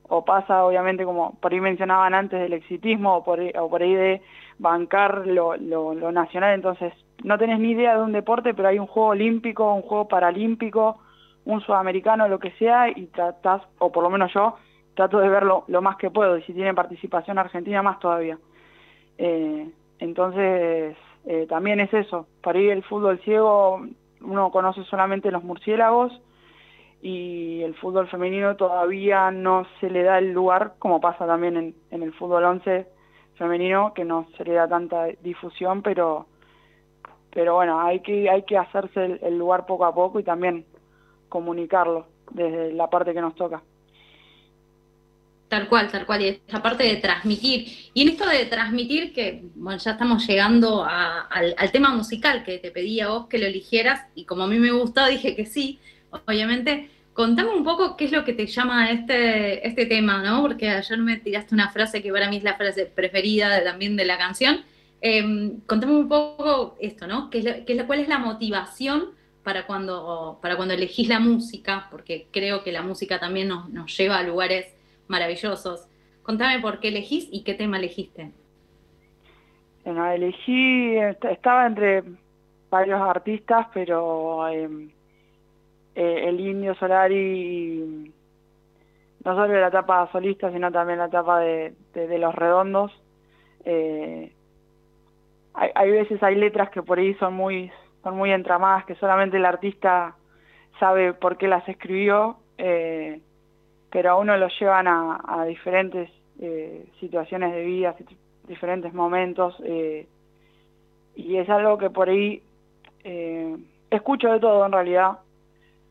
O 0.09 0.25
pasa 0.25 0.65
obviamente 0.65 1.05
como 1.05 1.35
por 1.41 1.53
ahí 1.53 1.61
mencionaban 1.61 2.15
antes 2.15 2.41
del 2.41 2.55
exitismo 2.55 3.17
o 3.17 3.25
por, 3.25 3.41
o 3.41 3.69
por 3.69 3.83
ahí 3.83 3.95
de 3.95 4.23
bancar 4.59 5.27
lo, 5.27 5.57
lo, 5.57 6.13
nacional, 6.13 6.55
entonces 6.55 6.93
no 7.23 7.39
tenés 7.39 7.61
ni 7.61 7.73
idea 7.73 7.97
de 7.97 8.03
un 8.03 8.13
deporte, 8.13 8.55
pero 8.55 8.69
hay 8.69 8.79
un 8.79 8.87
juego 8.87 9.11
olímpico, 9.11 9.73
un 9.73 9.83
juego 9.83 10.09
paralímpico, 10.09 10.99
un 11.45 11.61
sudamericano, 11.61 12.29
lo 12.29 12.39
que 12.39 12.51
sea, 12.53 12.89
y 12.89 13.07
tratás, 13.07 13.63
o 13.79 13.93
por 13.93 14.03
lo 14.03 14.11
menos 14.11 14.33
yo, 14.33 14.57
trato 14.95 15.19
de 15.19 15.29
verlo 15.29 15.65
lo 15.69 15.81
más 15.81 15.97
que 15.97 16.11
puedo, 16.11 16.37
y 16.37 16.43
si 16.43 16.53
tiene 16.53 16.75
participación 16.75 17.39
argentina, 17.39 17.83
más 17.83 17.99
todavía. 18.01 18.39
Eh, 19.17 19.69
entonces, 20.01 20.97
eh, 21.25 21.47
también 21.49 21.81
es 21.81 21.93
eso, 21.95 22.27
para 22.43 22.59
ir 22.59 22.71
el 22.71 22.83
fútbol 22.83 23.19
ciego, 23.21 23.81
uno 24.21 24.51
conoce 24.51 24.83
solamente 24.85 25.31
los 25.31 25.45
murciélagos, 25.45 26.21
y 27.01 27.63
el 27.63 27.75
fútbol 27.77 28.09
femenino 28.09 28.57
todavía 28.57 29.31
no 29.31 29.67
se 29.81 29.91
le 29.91 30.03
da 30.03 30.19
el 30.19 30.33
lugar, 30.33 30.75
como 30.79 31.01
pasa 31.01 31.27
también 31.27 31.57
en, 31.57 31.75
en 31.91 32.03
el 32.03 32.13
fútbol 32.15 32.45
11 32.45 32.87
femenino, 33.37 33.93
que 33.95 34.05
no 34.05 34.27
se 34.37 34.45
le 34.45 34.55
da 34.55 34.69
tanta 34.69 35.07
difusión, 35.23 35.83
pero 35.83 36.27
pero 37.39 37.55
bueno, 37.55 37.81
hay 37.81 38.01
que, 38.01 38.29
hay 38.29 38.43
que 38.43 38.57
hacerse 38.57 39.19
el, 39.23 39.39
lugar 39.39 39.67
poco 39.67 39.85
a 39.85 39.95
poco 39.95 40.19
y 40.19 40.25
también 40.25 40.65
comunicarlo 41.29 42.09
desde 42.31 42.73
la 42.73 42.89
parte 42.89 43.13
que 43.13 43.21
nos 43.21 43.35
toca. 43.35 43.63
Tal 45.49 45.69
cual, 45.69 45.91
tal 45.91 46.05
cual, 46.05 46.23
y 46.23 46.29
esta 46.29 46.63
parte 46.63 46.85
de 46.85 46.97
transmitir. 46.97 47.69
Y 47.95 48.03
en 48.03 48.09
esto 48.09 48.29
de 48.29 48.45
transmitir, 48.47 49.15
que 49.15 49.45
bueno, 49.55 49.79
ya 49.79 49.93
estamos 49.93 50.27
llegando 50.27 50.85
al, 50.85 51.55
al, 51.57 51.71
tema 51.71 51.91
musical 51.91 52.45
que 52.45 52.59
te 52.59 52.71
pedí 52.71 53.01
a 53.01 53.09
vos 53.09 53.29
que 53.29 53.39
lo 53.39 53.47
eligieras, 53.47 54.07
y 54.15 54.25
como 54.25 54.43
a 54.43 54.47
mí 54.47 54.59
me 54.59 54.73
gustó, 54.73 55.07
dije 55.07 55.37
que 55.37 55.47
sí, 55.47 55.79
obviamente. 56.11 56.91
Contame 57.13 57.51
un 57.51 57.65
poco 57.65 57.97
qué 57.97 58.05
es 58.05 58.13
lo 58.13 58.25
que 58.25 58.33
te 58.33 58.47
llama 58.47 58.93
este, 58.93 59.67
este 59.67 59.87
tema, 59.87 60.23
¿no? 60.23 60.41
Porque 60.41 60.71
ayer 60.71 60.99
me 60.99 61.17
tiraste 61.17 61.53
una 61.53 61.71
frase 61.71 62.01
que 62.01 62.13
para 62.13 62.31
mí 62.31 62.37
es 62.37 62.45
la 62.45 62.57
frase 62.57 62.87
preferida 62.87 63.65
también 63.65 63.97
de 63.97 64.05
la 64.05 64.17
canción, 64.19 64.61
eh, 65.01 65.53
contame 65.67 65.95
un 65.95 66.09
poco 66.09 66.77
esto, 66.81 67.07
¿no? 67.07 67.31
¿Qué 67.31 67.39
es, 67.39 67.65
qué 67.67 67.85
¿Cuál 67.87 68.01
es 68.01 68.09
la 68.09 68.19
motivación 68.19 69.11
para 69.43 69.67
cuando, 69.67 70.39
para 70.43 70.57
cuando 70.57 70.75
elegís 70.75 71.09
la 71.09 71.21
música? 71.21 71.89
Porque 71.91 72.29
creo 72.33 72.63
que 72.63 72.73
la 72.73 72.83
música 72.83 73.19
también 73.19 73.49
nos, 73.49 73.69
nos 73.69 73.97
lleva 73.97 74.19
a 74.19 74.23
lugares 74.23 74.75
maravillosos. 75.07 75.89
Contame 76.23 76.61
por 76.61 76.81
qué 76.81 76.89
elegís 76.89 77.29
y 77.31 77.43
qué 77.43 77.55
tema 77.55 77.79
elegiste. 77.79 78.33
Bueno, 79.85 80.11
elegí, 80.11 80.97
estaba 81.31 81.67
entre 81.67 82.03
varios 82.69 83.01
artistas, 83.01 83.69
pero 83.73 84.47
em, 84.49 84.91
eh, 86.01 86.29
el 86.29 86.39
Indio 86.39 86.77
Solari, 86.77 88.13
no 89.25 89.35
solo 89.35 89.61
la 89.61 89.67
etapa 89.67 90.09
solista, 90.13 90.53
sino 90.53 90.71
también 90.71 91.01
la 91.01 91.07
etapa 91.07 91.41
de, 91.41 91.75
Los 92.21 92.37
Redondos, 92.37 92.93
eh, 93.65 94.31
hay, 95.55 95.91
veces 95.91 96.23
hay 96.23 96.37
letras 96.37 96.71
que 96.71 96.85
por 96.85 97.01
ahí 97.01 97.15
son 97.15 97.35
muy 97.35 97.73
son 98.05 98.17
muy 98.17 98.31
entramadas 98.31 98.85
que 98.85 98.95
solamente 98.95 99.39
el 99.39 99.45
artista 99.45 100.15
sabe 100.79 101.15
por 101.15 101.37
qué 101.37 101.49
las 101.49 101.69
escribió 101.69 102.37
eh, 102.59 103.21
pero 103.91 104.11
a 104.13 104.17
uno 104.17 104.37
lo 104.37 104.47
llevan 104.61 104.87
a, 104.87 105.45
diferentes 105.49 106.09
eh, 106.41 106.87
situaciones 107.01 107.53
de 107.53 107.65
vida 107.65 107.97
diferentes 108.47 108.95
momentos 108.95 109.61
y 111.17 111.37
es 111.37 111.51
algo 111.51 111.77
que 111.77 111.91
por 111.91 112.09
ahí 112.09 112.41
escucho 113.91 114.31
de 114.31 114.39
todo 114.39 114.65
en 114.65 114.71
realidad 114.73 115.19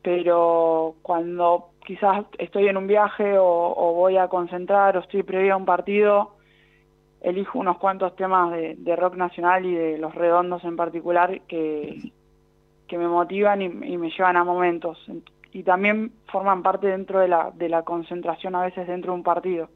pero 0.02 0.96
cuando 1.02 1.70
quizás 1.86 2.26
estoy 2.38 2.68
en 2.68 2.78
un 2.78 2.88
viaje 2.88 3.38
o, 3.38 3.94
voy 3.94 4.18
a 4.18 4.28
concentrar 4.28 4.98
o 4.98 5.02
estoy 5.02 5.24
previo 5.24 5.54
a 5.54 5.58
un 5.58 5.66
partido 5.66 6.34
elijo 7.22 7.60
unos 7.60 7.78
cuantos 7.78 8.16
temas 8.16 8.52
de, 8.52 8.96
rock 8.96 9.16
nacional 9.16 9.66
y 9.66 9.74
de 9.74 9.98
los 9.98 10.14
redondos 10.14 10.64
en 10.64 10.76
particular 10.76 11.42
que, 11.48 12.12
que 12.88 12.98
me 12.98 13.08
motivan 13.08 13.62
y, 13.62 13.70
me 13.70 14.10
llevan 14.12 14.38
a 14.38 14.44
momentos 14.44 14.98
y 15.52 15.64
también 15.64 16.12
forman 16.32 16.62
parte 16.62 16.88
dentro 16.88 17.20
de 17.20 17.28
la, 17.28 17.52
de 17.52 17.70
la 17.70 17.84
concentración 17.84 18.56
a 18.56 18.64
veces 18.64 18.88
dentro 18.88 19.12
de 19.12 19.18
un 19.18 19.24
partido. 19.24 19.70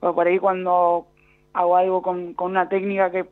Por 0.00 0.26
ahí 0.26 0.38
cuando 0.38 1.06
hago 1.52 1.76
algo 1.76 2.02
con, 2.02 2.34
con 2.34 2.50
una 2.50 2.68
técnica 2.68 3.10
que 3.10 3.26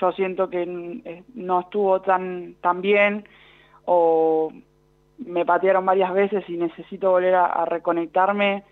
yo 0.00 0.12
siento 0.12 0.48
que 0.48 0.62
eh, 1.04 1.24
no 1.34 1.60
estuvo 1.60 2.00
tan, 2.02 2.54
tan 2.60 2.82
bien 2.82 3.26
o 3.86 4.52
me 5.18 5.44
patearon 5.44 5.86
varias 5.86 6.12
veces 6.12 6.48
y 6.48 6.56
necesito 6.56 7.10
volver 7.10 7.34
a, 7.34 7.64
reconectarme 7.64 8.64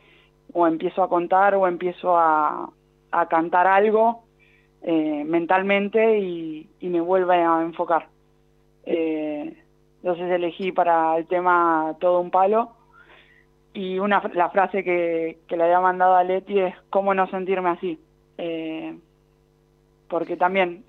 o 0.53 0.67
empiezo 0.67 1.03
a 1.03 1.09
contar 1.09 1.55
o 1.55 1.67
empiezo 1.67 2.17
a, 2.17 2.71
a 3.11 3.27
cantar 3.29 3.67
algo 3.67 4.25
eh, 4.83 5.25
mentalmente 5.25 6.19
y, 6.19 6.69
y, 6.81 6.89
me 6.89 7.01
vuelve 7.01 7.37
a 7.37 7.63
enfocar. 7.63 8.09
Eh, 8.85 9.57
entonces 10.03 10.31
elegí 10.31 10.73
para 10.73 11.17
el 11.17 11.27
tema 11.27 11.97
Todo 11.99 12.21
un 12.21 12.31
palo 12.31 12.73
y 13.73 13.99
una 13.99 14.23
la 14.35 14.51
frase 14.51 14.85
que, 14.85 15.39
que 15.49 15.57
le 15.57 15.65
había 15.65 15.81
mandado 15.81 16.15
a 16.15 16.23
Leti 16.23 16.61
es 16.61 16.75
cómo 16.91 17.15
no 17.15 17.27
sentirme 17.29 17.71
así. 17.71 17.99
Eh, 18.37 18.95
porque 20.09 20.37
también 20.37 20.85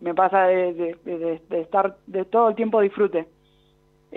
me 0.00 0.14
pasa 0.14 0.46
de, 0.46 0.72
de, 0.74 1.40
de, 1.48 1.60
estar 1.60 1.96
de 2.06 2.24
todo 2.24 2.48
el 2.48 2.54
tiempo 2.54 2.80
disfrute. 2.80 3.26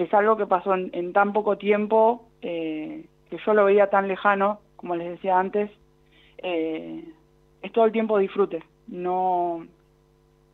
Es 0.01 0.13
algo 0.15 0.35
que 0.35 0.47
pasó 0.47 0.73
en, 0.73 0.89
en 0.93 1.13
tan 1.13 1.31
poco 1.31 1.57
tiempo 1.57 2.25
eh, 2.41 3.05
que 3.29 3.37
yo 3.45 3.53
lo 3.53 3.65
veía 3.65 3.87
tan 3.91 4.07
lejano, 4.07 4.59
como 4.75 4.95
les 4.95 5.09
decía 5.11 5.39
antes, 5.39 5.69
eh, 6.39 7.05
es 7.61 7.71
todo 7.71 7.85
el 7.85 7.91
tiempo 7.91 8.17
disfrute, 8.17 8.63
no, 8.87 9.67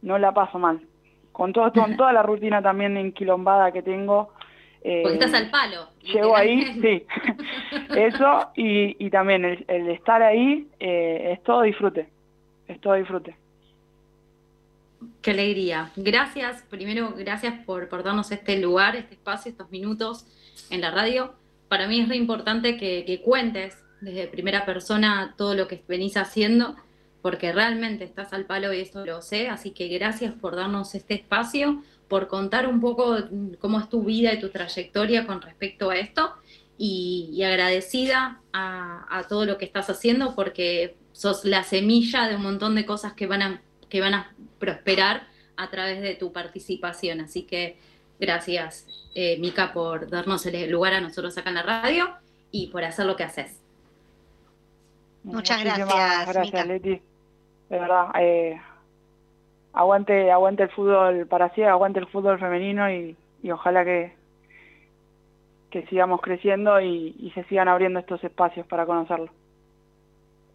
no 0.01 0.17
la 0.17 0.33
paso 0.33 0.59
mal. 0.59 0.81
Con, 1.31 1.53
todo, 1.53 1.71
con 1.71 1.95
toda 1.95 2.11
la 2.11 2.23
rutina 2.23 2.61
también 2.61 2.97
enquilombada 2.97 3.71
que 3.71 3.83
tengo. 3.83 4.33
Eh, 4.81 5.01
Porque 5.03 5.17
estás 5.17 5.33
al 5.33 5.49
palo. 5.49 5.87
Llego 6.01 6.35
ahí, 6.35 6.65
sí. 6.81 7.05
Eso 7.95 8.49
y, 8.55 9.05
y 9.05 9.09
también 9.09 9.45
el, 9.45 9.63
el 9.69 9.89
estar 9.91 10.21
ahí 10.21 10.67
es 10.79 11.41
todo 11.43 11.61
disfrute, 11.61 12.09
es 12.67 12.81
todo 12.81 12.95
disfrute. 12.95 13.35
Qué 15.21 15.31
alegría. 15.31 15.91
Gracias, 15.95 16.63
primero, 16.69 17.13
gracias 17.17 17.53
por, 17.65 17.89
darnos 18.03 18.31
este 18.31 18.59
lugar, 18.59 18.95
este 18.95 19.15
espacio, 19.15 19.51
estos 19.51 19.69
minutos 19.69 20.25
en 20.69 20.81
la 20.81 20.91
radio. 20.91 21.33
Para 21.67 21.87
mí 21.87 21.99
es 21.99 22.09
re 22.09 22.15
importante 22.15 22.77
que, 22.77 23.03
que 23.05 23.21
cuentes 23.21 23.77
desde 24.01 24.27
primera 24.27 24.65
persona 24.65 25.35
todo 25.37 25.53
lo 25.55 25.67
que 25.67 25.83
venís 25.87 26.17
haciendo, 26.17 26.75
porque 27.21 27.51
realmente 27.51 28.03
estás 28.03 28.33
al 28.33 28.45
palo 28.45 28.73
y 28.73 28.79
esto 28.79 29.05
lo 29.05 29.21
sé, 29.21 29.49
así 29.49 29.71
que 29.71 29.87
gracias 29.87 30.33
por 30.33 30.55
darnos 30.55 30.95
este 30.95 31.15
espacio, 31.15 31.83
por 32.07 32.27
contar 32.27 32.67
un 32.67 32.79
poco 32.79 33.17
cómo 33.59 33.79
es 33.79 33.89
tu 33.89 34.03
vida 34.03 34.33
y 34.33 34.39
tu 34.39 34.49
trayectoria 34.49 35.27
con 35.27 35.41
respecto 35.41 35.89
a 35.89 35.97
esto, 35.97 36.33
y, 36.77 37.41
agradecida 37.43 38.41
a, 38.53 39.25
todo 39.27 39.45
lo 39.45 39.57
que 39.57 39.65
estás 39.65 39.89
haciendo, 39.89 40.35
porque 40.35 40.95
sos 41.11 41.43
la 41.43 41.63
semilla 41.63 42.27
de 42.27 42.35
un 42.35 42.43
montón 42.43 42.75
de 42.75 42.85
cosas 42.85 43.13
que 43.13 43.25
van 43.25 43.41
a, 43.41 43.61
que 43.89 44.01
van 44.01 44.13
a 44.13 44.33
prosperar 44.59 45.27
a 45.55 45.69
través 45.69 46.01
de 46.01 46.15
tu 46.15 46.31
participación, 46.31 47.21
así 47.21 47.43
que 47.43 47.77
gracias, 48.19 48.87
eh, 49.15 49.37
Mica, 49.39 49.73
por 49.73 50.09
darnos 50.09 50.45
el 50.45 50.69
lugar 50.71 50.93
a 50.93 51.01
nosotros 51.01 51.37
acá 51.37 51.49
en 51.49 51.55
la 51.55 51.63
radio 51.63 52.09
y 52.51 52.67
por 52.67 52.83
hacer 52.83 53.05
lo 53.05 53.15
que 53.15 53.23
haces. 53.23 53.61
Muchas 55.23 55.63
gracias. 55.63 55.87
Gracias, 55.89 56.45
Mica. 56.45 56.65
Leti. 56.65 57.01
De 57.69 57.79
verdad, 57.79 58.11
eh, 58.19 58.61
aguante, 59.73 60.31
aguante 60.31 60.63
el 60.63 60.69
fútbol 60.69 61.27
para 61.27 61.53
sí, 61.53 61.63
aguante 61.63 61.99
el 61.99 62.07
fútbol 62.07 62.39
femenino 62.39 62.89
y, 62.89 63.17
y 63.43 63.51
ojalá 63.51 63.83
que, 63.83 64.15
que 65.69 65.85
sigamos 65.87 66.21
creciendo 66.21 66.79
y, 66.79 67.15
y, 67.19 67.31
se 67.31 67.43
sigan 67.45 67.67
abriendo 67.67 67.99
estos 67.99 68.23
espacios 68.23 68.65
para 68.67 68.85
conocerlo. 68.85 69.29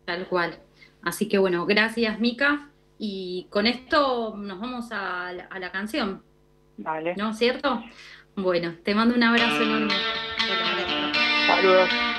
Tal 0.07 0.27
cual. 0.27 0.59
Así 1.03 1.29
que 1.29 1.39
bueno, 1.39 1.67
gracias 1.67 2.19
Mica. 2.19 2.69
Y 3.05 3.49
con 3.51 3.67
esto 3.67 4.33
nos 4.37 4.61
vamos 4.61 4.93
a 4.93 5.33
la, 5.33 5.47
a 5.47 5.59
la 5.59 5.73
canción. 5.73 6.23
Vale. 6.77 7.17
¿No 7.17 7.31
es 7.31 7.37
cierto? 7.37 7.83
Bueno, 8.37 8.77
te 8.85 8.95
mando 8.95 9.17
un 9.17 9.25
abrazo 9.25 9.61
enorme. 9.61 9.93
Saludos. 11.49 12.12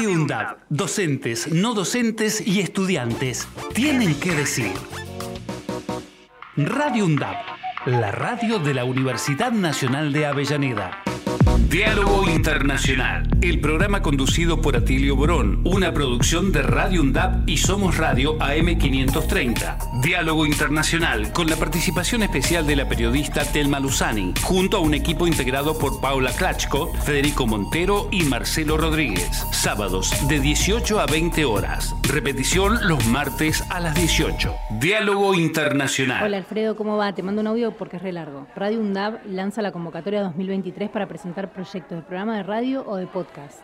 Radio 0.00 0.14
UNDAB, 0.14 0.56
docentes, 0.70 1.52
no 1.52 1.74
docentes 1.74 2.40
y 2.40 2.60
estudiantes 2.60 3.46
tienen 3.74 4.18
que 4.18 4.32
decir. 4.32 4.72
Radio 6.56 7.04
UNDAB, 7.04 7.36
la 7.84 8.10
radio 8.10 8.58
de 8.58 8.72
la 8.72 8.84
Universidad 8.84 9.52
Nacional 9.52 10.14
de 10.14 10.24
Avellaneda. 10.24 11.02
Diálogo 11.68 12.30
Internacional, 12.30 13.28
el 13.42 13.60
programa 13.60 14.00
conducido 14.00 14.62
por 14.62 14.74
Atilio 14.74 15.16
Borón, 15.16 15.60
una 15.66 15.92
producción 15.92 16.50
de 16.50 16.62
Radio 16.62 17.02
UNDAP 17.02 17.46
y 17.46 17.58
Somos 17.58 17.98
Radio 17.98 18.38
AM530. 18.38 19.89
Diálogo 20.02 20.46
Internacional, 20.46 21.30
con 21.32 21.48
la 21.48 21.56
participación 21.56 22.22
especial 22.22 22.66
de 22.66 22.74
la 22.74 22.88
periodista 22.88 23.44
Telma 23.44 23.78
Luzani, 23.80 24.32
junto 24.42 24.78
a 24.78 24.80
un 24.80 24.94
equipo 24.94 25.26
integrado 25.26 25.76
por 25.76 26.00
Paula 26.00 26.32
Klachko, 26.32 26.92
Federico 27.04 27.46
Montero 27.46 28.08
y 28.10 28.22
Marcelo 28.22 28.78
Rodríguez. 28.78 29.28
Sábados 29.52 30.10
de 30.26 30.40
18 30.40 31.00
a 31.00 31.06
20 31.06 31.44
horas. 31.44 31.94
Repetición 32.08 32.88
los 32.88 33.06
martes 33.08 33.62
a 33.68 33.78
las 33.78 33.94
18. 33.94 34.54
Diálogo 34.80 35.34
Internacional. 35.34 36.24
Hola 36.24 36.38
Alfredo, 36.38 36.76
¿cómo 36.76 36.96
va? 36.96 37.12
Te 37.14 37.22
mando 37.22 37.42
un 37.42 37.48
audio 37.48 37.72
porque 37.72 37.96
es 37.96 38.02
re 38.02 38.12
largo. 38.12 38.46
Radio 38.56 38.80
UNDAB 38.80 39.26
lanza 39.26 39.60
la 39.60 39.70
convocatoria 39.70 40.22
2023 40.22 40.88
para 40.88 41.08
presentar 41.08 41.52
proyectos 41.52 41.98
de 41.98 42.02
programa 42.02 42.38
de 42.38 42.42
radio 42.42 42.84
o 42.86 42.96
de 42.96 43.06
podcast. 43.06 43.60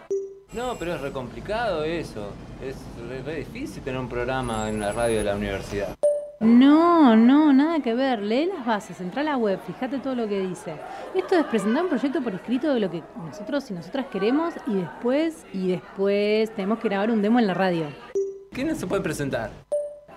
No, 0.52 0.76
pero 0.78 0.94
es 0.94 1.00
re 1.00 1.12
complicado 1.12 1.82
eso. 1.82 2.32
Es 2.62 2.76
re, 3.24 3.36
difícil 3.36 3.82
tener 3.82 3.98
un 3.98 4.08
programa 4.08 4.68
en 4.68 4.80
la 4.80 4.92
radio 4.92 5.18
de 5.18 5.24
la 5.24 5.34
universidad. 5.34 5.96
No, 6.40 7.16
no, 7.16 7.52
nada 7.52 7.80
que 7.80 7.94
ver. 7.94 8.20
Lee 8.20 8.46
las 8.46 8.66
bases, 8.66 9.00
entra 9.00 9.22
a 9.22 9.24
la 9.24 9.36
web, 9.38 9.58
fíjate 9.66 9.98
todo 9.98 10.14
lo 10.14 10.28
que 10.28 10.40
dice. 10.40 10.74
Esto 11.14 11.34
es 11.34 11.46
presentar 11.46 11.84
un 11.84 11.88
proyecto 11.88 12.20
por 12.20 12.34
escrito 12.34 12.74
de 12.74 12.80
lo 12.80 12.90
que 12.90 13.02
nosotros 13.16 13.70
y 13.70 13.74
nosotras 13.74 14.06
queremos 14.12 14.52
y 14.66 14.74
después, 14.74 15.46
y 15.54 15.68
después 15.68 16.54
tenemos 16.54 16.78
que 16.78 16.88
grabar 16.88 17.10
un 17.10 17.22
demo 17.22 17.38
en 17.38 17.46
la 17.46 17.54
radio. 17.54 17.86
¿Quiénes 18.52 18.78
se 18.78 18.86
puede 18.86 19.02
presentar? 19.02 19.50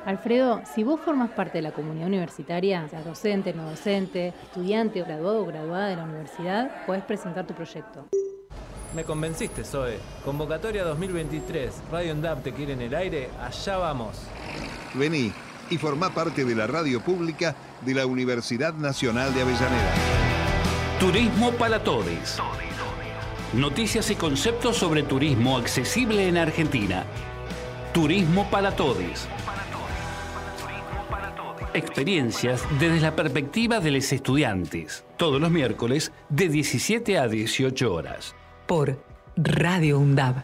Alfredo, 0.05 0.61
si 0.65 0.83
vos 0.83 0.99
formas 0.99 1.29
parte 1.29 1.59
de 1.59 1.61
la 1.61 1.71
comunidad 1.71 2.07
universitaria, 2.07 2.87
sea 2.89 3.01
docente, 3.01 3.53
no 3.53 3.69
docente, 3.69 4.33
estudiante, 4.43 5.01
graduado 5.01 5.41
o 5.41 5.45
graduada 5.45 5.87
de 5.87 5.95
la 5.95 6.03
universidad, 6.03 6.85
podés 6.85 7.03
presentar 7.03 7.47
tu 7.47 7.53
proyecto. 7.53 8.05
Me 8.93 9.03
convenciste, 9.03 9.63
Zoe. 9.63 9.99
Convocatoria 10.25 10.83
2023. 10.83 11.83
Radio 11.91 12.13
UNDAP 12.13 12.43
te 12.43 12.53
quiere 12.53 12.73
en 12.73 12.81
el 12.81 12.95
aire. 12.95 13.29
Allá 13.39 13.77
vamos. 13.77 14.23
Vení 14.95 15.31
y 15.69 15.77
formá 15.77 16.09
parte 16.09 16.45
de 16.45 16.55
la 16.55 16.67
radio 16.67 17.01
pública 17.01 17.55
de 17.85 17.93
la 17.93 18.05
Universidad 18.05 18.73
Nacional 18.73 19.33
de 19.33 19.41
Avellaneda. 19.41 19.93
Turismo 20.99 21.51
para 21.53 21.83
todos. 21.83 22.39
Noticias 23.53 24.09
y 24.11 24.15
conceptos 24.15 24.77
sobre 24.77 25.03
turismo 25.03 25.57
accesible 25.57 26.27
en 26.27 26.37
Argentina. 26.37 27.05
Turismo 27.93 28.49
para 28.51 28.75
todos 28.75 29.27
experiencias 31.73 32.63
desde 32.79 32.99
la 32.99 33.15
perspectiva 33.15 33.79
de 33.79 33.91
los 33.91 34.11
estudiantes, 34.11 35.05
todos 35.17 35.39
los 35.39 35.51
miércoles 35.51 36.11
de 36.29 36.49
17 36.49 37.17
a 37.17 37.27
18 37.27 37.93
horas. 37.93 38.35
Por 38.67 39.03
Radio 39.35 39.99
UNDAB. 39.99 40.43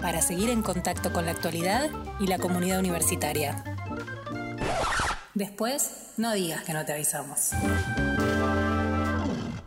para 0.00 0.22
seguir 0.22 0.50
en 0.50 0.62
contacto 0.62 1.12
con 1.12 1.26
la 1.26 1.32
actualidad 1.32 1.90
y 2.20 2.26
la 2.26 2.38
comunidad 2.38 2.78
universitaria. 2.78 3.62
Después, 5.34 6.12
no 6.16 6.32
digas 6.32 6.64
que 6.64 6.72
no 6.72 6.84
te 6.84 6.92
avisamos. 6.92 7.52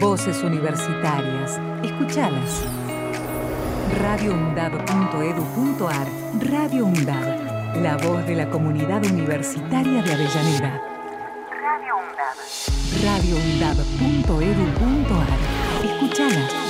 Voces 0.00 0.42
universitarias. 0.42 1.60
Escuchalas. 1.84 2.64
radioundab.edu.ar 4.00 6.06
Radio 6.40 6.86
UNDAB. 6.86 7.76
La 7.82 7.98
voz 7.98 8.26
de 8.26 8.34
la 8.34 8.48
comunidad 8.48 9.04
universitaria 9.04 10.00
de 10.02 10.14
Avellaneda. 10.14 10.80
Radio 11.50 11.98
UNDAB. 11.98 12.36
radioundab.edu.ar 13.04 15.38
Escuchalas. 15.84 16.69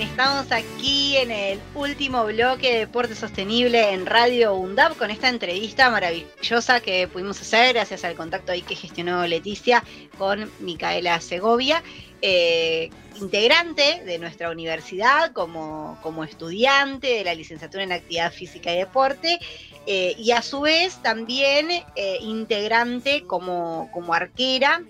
Estamos 0.00 0.50
aquí 0.52 1.16
en 1.16 1.30
el 1.30 1.60
último 1.74 2.24
bloque 2.24 2.72
de 2.72 2.78
Deporte 2.80 3.14
Sostenible 3.14 3.92
en 3.92 4.06
Radio 4.06 4.54
UNDAP 4.54 4.96
con 4.96 5.10
esta 5.10 5.28
entrevista 5.28 5.90
maravillosa 5.90 6.80
que 6.80 7.08
pudimos 7.08 7.40
hacer 7.40 7.74
gracias 7.74 8.04
al 8.04 8.14
contacto 8.14 8.52
ahí 8.52 8.62
que 8.62 8.74
gestionó 8.74 9.26
Leticia 9.26 9.84
con 10.16 10.50
Micaela 10.60 11.20
Segovia, 11.20 11.82
eh, 12.22 12.90
integrante 13.20 14.02
de 14.04 14.18
nuestra 14.18 14.50
universidad 14.50 15.32
como, 15.32 15.98
como, 16.02 16.24
estudiante 16.24 17.08
de 17.08 17.24
la 17.24 17.34
licenciatura 17.34 17.82
en 17.82 17.92
Actividad 17.92 18.32
Física 18.32 18.72
y 18.72 18.78
Deporte 18.78 19.38
eh, 19.86 20.14
y 20.16 20.30
a 20.30 20.40
su 20.40 20.62
vez 20.62 21.02
también 21.02 21.70
eh, 21.96 22.18
integrante 22.22 23.24
como, 23.26 23.90
como 23.92 24.14
arquera 24.14 24.82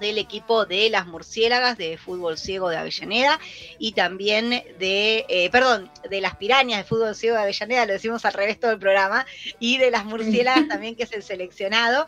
del 0.00 0.18
equipo 0.18 0.66
de 0.66 0.90
las 0.90 1.06
murciélagas 1.06 1.78
de 1.78 1.96
fútbol 1.98 2.38
ciego 2.38 2.68
de 2.68 2.76
Avellaneda 2.76 3.38
y 3.78 3.92
también 3.92 4.50
de, 4.50 5.24
eh, 5.28 5.50
perdón, 5.50 5.90
de 6.08 6.20
las 6.20 6.36
pirañas 6.36 6.78
de 6.78 6.84
fútbol 6.84 7.14
ciego 7.14 7.36
de 7.36 7.42
Avellaneda, 7.42 7.86
lo 7.86 7.92
decimos 7.92 8.24
al 8.24 8.32
revés 8.32 8.58
todo 8.58 8.72
el 8.72 8.78
programa, 8.78 9.26
y 9.58 9.78
de 9.78 9.90
las 9.90 10.04
murciélagas 10.04 10.68
también, 10.68 10.96
que 10.96 11.04
es 11.04 11.12
el 11.12 11.22
seleccionado. 11.22 12.06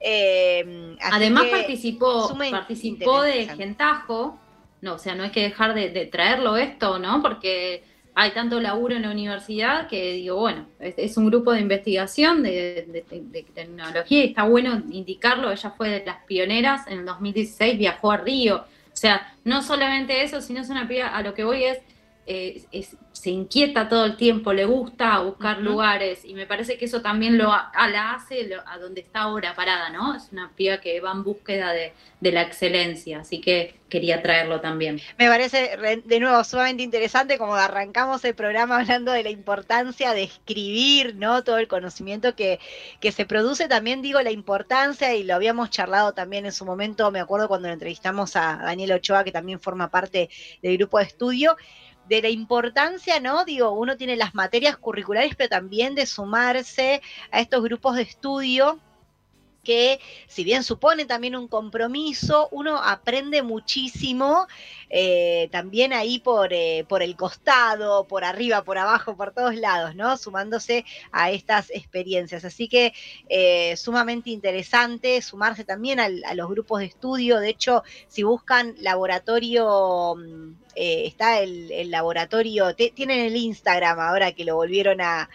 Eh, 0.00 0.96
Además 1.00 1.46
participó, 1.46 2.36
participó 2.50 3.22
de 3.22 3.48
Gentajo, 3.48 4.38
no, 4.80 4.94
o 4.94 4.98
sea, 4.98 5.14
no 5.14 5.24
hay 5.24 5.30
que 5.30 5.42
dejar 5.42 5.74
de, 5.74 5.90
de 5.90 6.06
traerlo 6.06 6.56
esto, 6.56 6.98
¿no? 6.98 7.20
Porque 7.20 7.82
hay 8.20 8.32
tanto 8.32 8.60
laburo 8.60 8.96
en 8.96 9.02
la 9.02 9.12
universidad 9.12 9.86
que 9.86 10.14
digo, 10.14 10.40
bueno, 10.40 10.66
es, 10.80 11.16
un 11.16 11.26
grupo 11.26 11.52
de 11.52 11.60
investigación 11.60 12.42
de, 12.42 13.04
tecnología 13.54 14.24
y 14.24 14.28
está 14.30 14.42
bueno 14.42 14.82
indicarlo, 14.90 15.52
ella 15.52 15.70
fue 15.70 15.88
de 15.88 16.04
las 16.04 16.24
pioneras, 16.24 16.88
en 16.88 16.98
el 16.98 17.04
2016 17.04 17.78
viajó 17.78 18.10
a 18.10 18.16
Río, 18.16 18.56
o 18.56 18.96
sea, 18.96 19.34
no 19.44 19.62
solamente 19.62 20.24
eso, 20.24 20.40
sino 20.40 20.62
es 20.62 20.68
una 20.68 20.88
piba, 20.88 21.06
a 21.06 21.22
lo 21.22 21.32
que 21.32 21.44
voy 21.44 21.62
es, 21.62 21.78
eh, 22.30 22.62
se 23.12 23.30
inquieta 23.30 23.88
todo 23.88 24.04
el 24.04 24.16
tiempo, 24.16 24.52
le 24.52 24.66
gusta 24.66 25.18
buscar 25.20 25.60
lugares 25.60 26.26
y 26.26 26.34
me 26.34 26.44
parece 26.44 26.76
que 26.76 26.84
eso 26.84 27.00
también 27.00 27.38
lo 27.38 27.46
la 27.48 28.12
hace 28.12 28.50
a 28.66 28.78
donde 28.78 29.00
está 29.00 29.22
ahora 29.22 29.54
parada, 29.54 29.88
¿no? 29.88 30.14
Es 30.14 30.28
una 30.30 30.52
piba 30.54 30.78
que 30.78 31.00
va 31.00 31.12
en 31.12 31.24
búsqueda 31.24 31.72
de, 31.72 31.94
de, 32.20 32.32
la 32.32 32.42
excelencia, 32.42 33.20
así 33.20 33.40
que 33.40 33.76
quería 33.88 34.22
traerlo 34.22 34.60
también. 34.60 35.00
Me 35.16 35.26
parece 35.26 35.78
de 36.04 36.20
nuevo 36.20 36.44
sumamente 36.44 36.82
interesante 36.82 37.38
como 37.38 37.54
arrancamos 37.54 38.22
el 38.26 38.34
programa 38.34 38.78
hablando 38.78 39.10
de 39.12 39.22
la 39.22 39.30
importancia 39.30 40.12
de 40.12 40.24
escribir, 40.24 41.16
¿no? 41.16 41.42
Todo 41.44 41.56
el 41.56 41.66
conocimiento 41.66 42.36
que, 42.36 42.60
que 43.00 43.10
se 43.10 43.24
produce, 43.24 43.68
también 43.68 44.02
digo 44.02 44.20
la 44.20 44.32
importancia 44.32 45.14
y 45.14 45.24
lo 45.24 45.34
habíamos 45.34 45.70
charlado 45.70 46.12
también 46.12 46.44
en 46.44 46.52
su 46.52 46.66
momento, 46.66 47.10
me 47.10 47.20
acuerdo 47.20 47.48
cuando 47.48 47.68
le 47.68 47.74
entrevistamos 47.74 48.36
a 48.36 48.58
Daniel 48.62 48.92
Ochoa, 48.92 49.24
que 49.24 49.32
también 49.32 49.58
forma 49.60 49.88
parte 49.88 50.28
del 50.60 50.76
grupo 50.76 50.98
de 50.98 51.04
estudio 51.04 51.56
de 52.08 52.22
la 52.22 52.28
importancia, 52.28 53.20
¿no? 53.20 53.44
Digo, 53.44 53.70
uno 53.72 53.96
tiene 53.96 54.16
las 54.16 54.34
materias 54.34 54.76
curriculares, 54.76 55.34
pero 55.36 55.50
también 55.50 55.94
de 55.94 56.06
sumarse 56.06 57.02
a 57.30 57.40
estos 57.40 57.62
grupos 57.62 57.96
de 57.96 58.02
estudio 58.02 58.80
que 59.68 60.00
si 60.28 60.44
bien 60.44 60.64
supone 60.64 61.04
también 61.04 61.36
un 61.36 61.46
compromiso, 61.46 62.48
uno 62.52 62.78
aprende 62.82 63.42
muchísimo 63.42 64.46
eh, 64.88 65.50
también 65.52 65.92
ahí 65.92 66.20
por, 66.20 66.54
eh, 66.54 66.86
por 66.88 67.02
el 67.02 67.16
costado, 67.16 68.04
por 68.04 68.24
arriba, 68.24 68.64
por 68.64 68.78
abajo, 68.78 69.14
por 69.14 69.34
todos 69.34 69.56
lados, 69.56 69.94
¿no? 69.94 70.16
Sumándose 70.16 70.86
a 71.12 71.30
estas 71.30 71.68
experiencias. 71.68 72.46
Así 72.46 72.66
que 72.66 72.94
eh, 73.28 73.76
sumamente 73.76 74.30
interesante 74.30 75.20
sumarse 75.20 75.64
también 75.64 76.00
a 76.00 76.08
los 76.08 76.48
grupos 76.48 76.80
de 76.80 76.86
estudio. 76.86 77.38
De 77.38 77.50
hecho, 77.50 77.82
si 78.06 78.22
buscan 78.22 78.74
laboratorio 78.78 80.14
mm, 80.16 80.52
eh, 80.80 81.08
está 81.08 81.40
el, 81.40 81.90
laboratorio, 81.90 82.72
tienen 82.76 83.18
el 83.18 83.34
Instagram 83.34 83.98
ahora 83.98 84.30
que 84.30 84.44
lo 84.44 84.54
volvieron 84.54 85.00
a, 85.00 85.28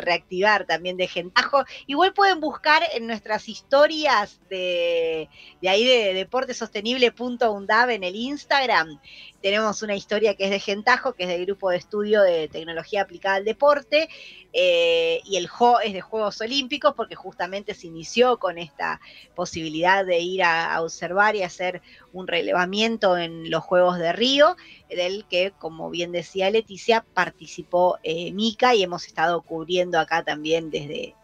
reactivar 0.00 0.66
también 0.66 0.96
de 0.96 1.06
Gentajo. 1.06 1.64
Igual 1.86 2.12
pueden 2.12 2.40
buscar 2.40 2.82
en 2.94 3.06
nuestras 3.06 3.48
historias 3.48 4.40
de, 4.50 5.28
de 5.62 5.68
ahí 5.68 5.84
de 5.84 6.14
deportesostenible.undab 6.14 7.90
en 7.90 8.02
el 8.02 8.16
Instagram 8.16 8.98
tenemos 9.46 9.80
una 9.82 9.94
historia 9.94 10.34
que 10.34 10.46
es 10.46 10.50
de 10.50 10.58
Gentajo, 10.58 11.12
que 11.12 11.22
es 11.22 11.28
del 11.28 11.46
grupo 11.46 11.70
de 11.70 11.76
estudio 11.76 12.20
de 12.22 12.48
tecnología 12.48 13.02
aplicada 13.02 13.36
al 13.36 13.44
deporte, 13.44 14.08
eh, 14.52 15.20
y 15.24 15.36
el 15.36 15.46
JO 15.46 15.78
es 15.78 15.92
de 15.92 16.00
Juegos 16.00 16.40
Olímpicos, 16.40 16.94
porque 16.96 17.14
justamente 17.14 17.72
se 17.72 17.86
inició 17.86 18.38
con 18.38 18.58
esta 18.58 19.00
posibilidad 19.36 20.04
de 20.04 20.18
ir 20.18 20.42
a, 20.42 20.82
observar 20.82 21.36
y 21.36 21.44
hacer 21.44 21.80
un 22.12 22.26
relevamiento 22.26 23.16
en 23.16 23.48
los 23.48 23.62
Juegos 23.62 23.98
de 23.98 24.12
Río, 24.12 24.55
del 24.88 25.26
que, 25.28 25.52
como 25.58 25.90
bien 25.90 26.12
decía 26.12 26.50
Leticia, 26.50 27.04
participó 27.14 27.98
eh, 28.02 28.32
Mica 28.32 28.74
y 28.74 28.82
hemos 28.82 29.06
estado 29.06 29.42
cubriendo 29.42 29.98
acá 29.98 30.24
también 30.24 30.70
desde, 30.70 31.14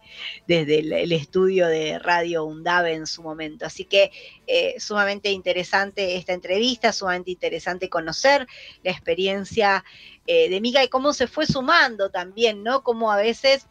desde 0.46 0.80
el, 0.80 1.12
estudio 1.12 1.66
de 1.68 1.98
Radio 1.98 2.44
UNDAV 2.44 2.86
en 2.86 3.06
su 3.06 3.22
momento. 3.22 3.66
Así 3.66 3.84
que 3.84 4.10
eh, 4.46 4.74
sumamente 4.78 5.30
interesante 5.30 6.16
esta 6.16 6.32
entrevista, 6.32 6.92
sumamente 6.92 7.30
interesante 7.30 7.88
conocer 7.88 8.46
la 8.82 8.90
experiencia 8.90 9.84
eh, 10.26 10.48
de 10.48 10.60
Mica 10.60 10.82
y 10.82 10.88
cómo 10.88 11.12
se 11.12 11.26
fue 11.26 11.46
sumando 11.46 12.10
también, 12.10 12.62
¿no? 12.62 12.82
Como 12.82 13.12
a 13.12 13.16
veces 13.16 13.66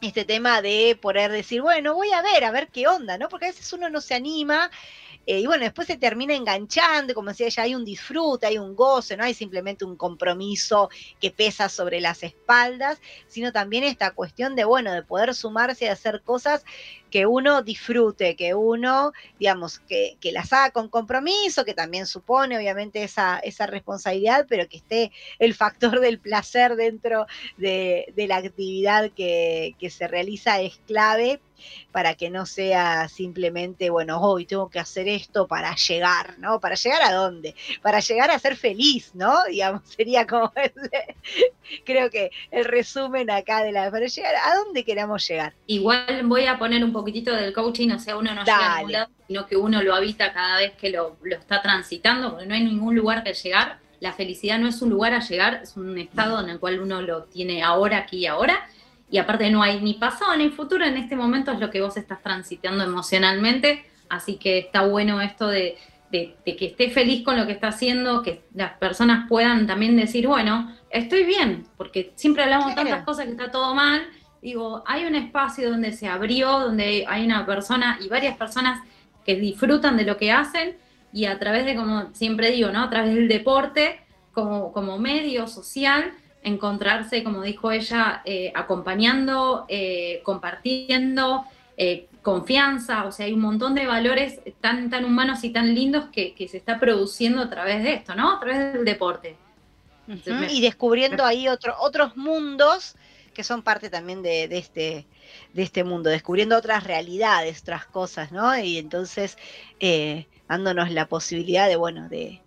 este 0.00 0.24
tema 0.24 0.60
de 0.60 0.98
poder 1.00 1.32
decir, 1.32 1.62
bueno, 1.62 1.94
voy 1.94 2.10
a 2.12 2.22
ver, 2.22 2.44
a 2.44 2.50
ver 2.50 2.68
qué 2.68 2.86
onda, 2.86 3.18
¿no? 3.18 3.28
Porque 3.28 3.46
a 3.46 3.50
veces 3.50 3.72
uno 3.72 3.88
no 3.88 4.00
se 4.00 4.14
anima 4.14 4.70
eh, 5.26 5.40
y 5.40 5.46
bueno, 5.46 5.64
después 5.64 5.86
se 5.86 5.96
termina 5.96 6.34
enganchando, 6.34 7.14
como 7.14 7.30
decía 7.30 7.46
ella, 7.46 7.62
hay 7.62 7.74
un 7.74 7.84
disfrute, 7.84 8.46
hay 8.46 8.58
un 8.58 8.74
goce, 8.74 9.16
no 9.16 9.24
hay 9.24 9.34
simplemente 9.34 9.84
un 9.84 9.96
compromiso 9.96 10.90
que 11.20 11.30
pesa 11.30 11.68
sobre 11.68 12.00
las 12.00 12.22
espaldas, 12.22 13.00
sino 13.26 13.52
también 13.52 13.84
esta 13.84 14.10
cuestión 14.12 14.54
de, 14.56 14.64
bueno, 14.64 14.92
de 14.92 15.02
poder 15.02 15.34
sumarse 15.34 15.88
a 15.88 15.92
hacer 15.92 16.22
cosas 16.22 16.64
que 17.14 17.26
uno 17.26 17.62
disfrute, 17.62 18.34
que 18.34 18.54
uno, 18.54 19.12
digamos, 19.38 19.78
que, 19.78 20.16
que 20.20 20.32
las 20.32 20.52
haga 20.52 20.72
con 20.72 20.88
compromiso, 20.88 21.64
que 21.64 21.72
también 21.72 22.06
supone 22.06 22.56
obviamente 22.58 23.04
esa, 23.04 23.38
esa 23.38 23.66
responsabilidad, 23.66 24.46
pero 24.48 24.68
que 24.68 24.78
esté 24.78 25.12
el 25.38 25.54
factor 25.54 26.00
del 26.00 26.18
placer 26.18 26.74
dentro 26.74 27.26
de, 27.56 28.12
la 28.16 28.38
actividad 28.38 29.12
que, 29.12 29.76
que 29.78 29.90
se 29.90 30.08
realiza 30.08 30.60
es 30.60 30.80
clave 30.88 31.40
para 31.92 32.14
que 32.14 32.30
no 32.30 32.46
sea 32.46 33.08
simplemente, 33.08 33.90
bueno, 33.90 34.20
hoy 34.20 34.46
tengo 34.46 34.68
que 34.68 34.78
hacer 34.78 35.08
esto 35.08 35.46
para 35.46 35.74
llegar, 35.76 36.38
¿no? 36.38 36.60
¿Para 36.60 36.74
llegar 36.74 37.02
a 37.02 37.12
dónde? 37.12 37.54
Para 37.82 38.00
llegar 38.00 38.30
a 38.30 38.38
ser 38.38 38.56
feliz, 38.56 39.12
¿no? 39.14 39.44
Digamos, 39.50 39.82
sería 39.84 40.26
como, 40.26 40.52
creo 41.84 42.10
que 42.10 42.30
el 42.50 42.64
resumen 42.64 43.30
acá 43.30 43.62
de 43.62 43.72
la, 43.72 43.90
para 43.90 44.06
llegar, 44.06 44.34
¿a 44.34 44.56
dónde 44.56 44.84
queramos 44.84 45.26
llegar? 45.26 45.54
Igual 45.66 46.22
voy 46.24 46.46
a 46.46 46.58
poner 46.58 46.82
un 46.84 46.92
poquitito 47.04 47.34
del 47.34 47.52
coaching, 47.52 47.90
o 47.90 47.98
sea, 47.98 48.16
uno 48.16 48.34
no 48.34 48.44
llega 48.44 48.74
a 48.74 48.76
ningún 48.78 48.92
lado, 48.92 49.10
sino 49.26 49.46
que 49.46 49.56
uno 49.56 49.82
lo 49.82 49.94
habita 49.94 50.32
cada 50.32 50.56
vez 50.58 50.72
que 50.72 50.88
lo, 50.88 51.18
lo 51.22 51.36
está 51.36 51.60
transitando, 51.60 52.30
porque 52.30 52.46
no 52.46 52.54
hay 52.54 52.64
ningún 52.64 52.96
lugar 52.96 53.22
que 53.22 53.34
llegar. 53.34 53.78
La 54.00 54.14
felicidad 54.14 54.58
no 54.58 54.68
es 54.68 54.80
un 54.80 54.88
lugar 54.88 55.12
a 55.12 55.20
llegar, 55.20 55.60
es 55.62 55.76
un 55.76 55.98
estado 55.98 56.40
en 56.40 56.48
el 56.48 56.58
cual 56.58 56.80
uno 56.80 57.02
lo 57.02 57.24
tiene 57.24 57.62
ahora, 57.62 57.98
aquí 57.98 58.20
y 58.20 58.26
ahora. 58.26 58.66
Y 59.10 59.18
aparte 59.18 59.50
no 59.50 59.62
hay 59.62 59.82
ni 59.82 59.94
pasado 59.94 60.34
ni 60.36 60.48
futuro, 60.48 60.84
en 60.84 60.96
este 60.96 61.14
momento 61.14 61.52
es 61.52 61.60
lo 61.60 61.70
que 61.70 61.82
vos 61.82 61.96
estás 61.96 62.22
transitando 62.22 62.82
emocionalmente, 62.82 63.84
así 64.08 64.36
que 64.36 64.58
está 64.58 64.86
bueno 64.86 65.20
esto 65.20 65.48
de, 65.48 65.76
que 66.10 66.34
esté 66.44 66.90
feliz 66.90 67.22
con 67.22 67.36
lo 67.36 67.46
que 67.46 67.52
está 67.52 67.68
haciendo, 67.68 68.22
que 68.22 68.44
las 68.54 68.72
personas 68.78 69.28
puedan 69.28 69.66
también 69.66 69.94
decir, 69.96 70.26
bueno, 70.26 70.74
estoy 70.90 71.24
bien, 71.24 71.66
porque 71.76 72.12
siempre 72.14 72.44
hablamos 72.44 72.68
de 72.68 72.74
tantas 72.76 73.04
cosas 73.04 73.26
que 73.26 73.32
está 73.32 73.50
todo 73.50 73.74
mal, 73.74 74.06
digo, 74.44 74.84
hay 74.86 75.06
un 75.06 75.14
espacio 75.14 75.70
donde 75.70 75.92
se 75.92 76.06
abrió, 76.06 76.60
donde 76.60 77.06
hay 77.08 77.24
una 77.24 77.46
persona 77.46 77.98
y 78.04 78.08
varias 78.08 78.36
personas 78.36 78.86
que 79.24 79.36
disfrutan 79.36 79.96
de 79.96 80.04
lo 80.04 80.18
que 80.18 80.30
hacen 80.30 80.76
y 81.14 81.24
a 81.24 81.38
través 81.38 81.64
de, 81.64 81.74
como 81.74 82.12
siempre 82.12 82.50
digo, 82.50 82.68
¿no? 82.68 82.82
A 82.82 82.90
través 82.90 83.14
del 83.14 83.26
deporte 83.26 84.00
como, 84.34 84.70
como 84.74 84.98
medio 84.98 85.46
social, 85.46 86.12
encontrarse, 86.42 87.24
como 87.24 87.40
dijo 87.40 87.72
ella, 87.72 88.20
eh, 88.26 88.52
acompañando, 88.54 89.64
eh, 89.68 90.20
compartiendo, 90.24 91.46
eh, 91.78 92.08
confianza, 92.20 93.06
o 93.06 93.12
sea, 93.12 93.24
hay 93.24 93.32
un 93.32 93.40
montón 93.40 93.74
de 93.74 93.86
valores 93.86 94.40
tan, 94.60 94.90
tan 94.90 95.06
humanos 95.06 95.42
y 95.44 95.50
tan 95.50 95.74
lindos 95.74 96.04
que, 96.12 96.34
se 96.50 96.58
está 96.58 96.78
produciendo 96.78 97.40
a 97.40 97.48
través 97.48 97.82
de 97.82 97.94
esto, 97.94 98.14
¿no? 98.14 98.36
A 98.36 98.40
través 98.40 98.74
del 98.74 98.84
deporte. 98.84 99.36
y 100.06 100.60
descubriendo 100.60 101.24
ahí 101.24 101.48
otro, 101.48 101.74
otros 101.80 102.14
mundos 102.14 102.94
que 103.34 103.44
son 103.44 103.62
parte 103.62 103.90
también 103.90 104.22
de, 104.22 104.48
de, 104.48 104.58
este, 104.58 105.06
de 105.52 105.62
este 105.62 105.84
mundo, 105.84 106.10
descubriendo 106.10 106.56
otras 106.56 106.84
realidades, 106.84 107.60
otras 107.60 107.86
cosas, 107.86 108.32
¿no? 108.32 108.56
Y 108.58 108.78
entonces 108.78 109.36
dándonos 110.48 110.90
la 110.90 111.08
posibilidad 111.08 111.68
de, 111.68 111.76
bueno, 111.76 112.08
de, 112.08 112.43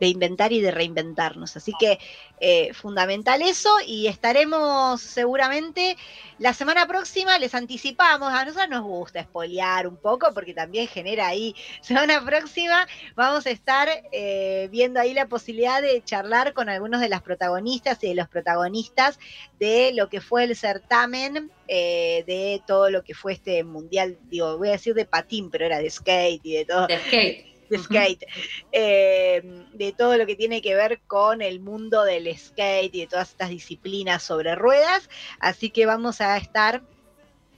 de 0.00 0.08
inventar 0.08 0.52
y 0.52 0.60
de 0.60 0.70
reinventarnos. 0.70 1.56
Así 1.56 1.72
que 1.78 1.98
eh, 2.40 2.72
fundamental 2.74 3.42
eso 3.42 3.70
y 3.86 4.06
estaremos 4.06 5.00
seguramente 5.00 5.96
la 6.38 6.52
semana 6.52 6.86
próxima, 6.86 7.38
les 7.38 7.54
anticipamos, 7.54 8.32
a 8.32 8.44
nosotros 8.44 8.68
nos 8.68 8.82
gusta 8.82 9.20
espolear 9.20 9.86
un 9.86 9.96
poco 9.96 10.34
porque 10.34 10.52
también 10.52 10.88
genera 10.88 11.28
ahí, 11.28 11.54
semana 11.80 12.24
próxima 12.24 12.86
vamos 13.14 13.46
a 13.46 13.50
estar 13.50 13.88
eh, 14.10 14.68
viendo 14.70 15.00
ahí 15.00 15.14
la 15.14 15.26
posibilidad 15.26 15.80
de 15.80 16.02
charlar 16.02 16.54
con 16.54 16.68
algunos 16.68 17.00
de 17.00 17.08
las 17.08 17.22
protagonistas 17.22 18.02
y 18.02 18.08
de 18.08 18.14
los 18.16 18.28
protagonistas 18.28 19.18
de 19.60 19.92
lo 19.94 20.08
que 20.08 20.20
fue 20.20 20.44
el 20.44 20.56
certamen, 20.56 21.50
eh, 21.68 22.24
de 22.26 22.60
todo 22.66 22.90
lo 22.90 23.04
que 23.04 23.14
fue 23.14 23.32
este 23.32 23.62
mundial, 23.62 24.18
digo, 24.28 24.58
voy 24.58 24.68
a 24.68 24.72
decir 24.72 24.94
de 24.94 25.06
patín, 25.06 25.50
pero 25.50 25.64
era 25.64 25.78
de 25.78 25.88
skate 25.88 26.44
y 26.44 26.54
de 26.54 26.64
todo. 26.64 26.88
De 26.88 26.98
skate 26.98 27.53
de 27.76 27.82
skate, 27.82 28.24
eh, 28.72 29.64
de 29.72 29.92
todo 29.92 30.16
lo 30.16 30.26
que 30.26 30.36
tiene 30.36 30.62
que 30.62 30.74
ver 30.74 31.00
con 31.06 31.42
el 31.42 31.60
mundo 31.60 32.04
del 32.04 32.34
skate 32.36 32.94
y 32.94 33.00
de 33.00 33.06
todas 33.06 33.30
estas 33.30 33.50
disciplinas 33.50 34.22
sobre 34.22 34.54
ruedas. 34.54 35.08
Así 35.40 35.70
que 35.70 35.86
vamos 35.86 36.20
a 36.20 36.36
estar 36.36 36.82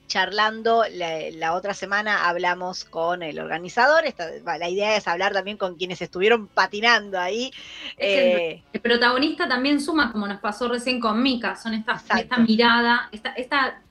charlando. 0.06 0.84
La, 0.90 1.54
otra 1.54 1.74
semana 1.74 2.28
hablamos 2.28 2.84
con 2.84 3.22
el 3.22 3.38
organizador. 3.38 4.04
la 4.44 4.68
idea 4.68 4.96
es 4.96 5.08
hablar 5.08 5.32
también 5.32 5.56
con 5.56 5.76
quienes 5.76 6.00
estuvieron 6.00 6.48
patinando 6.48 7.18
ahí. 7.18 7.52
el, 7.96 8.62
eh, 8.72 8.80
protagonista 8.82 9.48
también 9.48 9.80
suma, 9.80 10.12
como 10.12 10.26
nos 10.26 10.40
pasó 10.40 10.68
recién 10.68 11.00
con 11.00 11.22
Mika, 11.22 11.56
son 11.56 11.74
estas, 11.74 12.04
esta 12.16 12.38
mirada, 12.38 13.08
esta, 13.12 13.30
esta, 13.30 13.82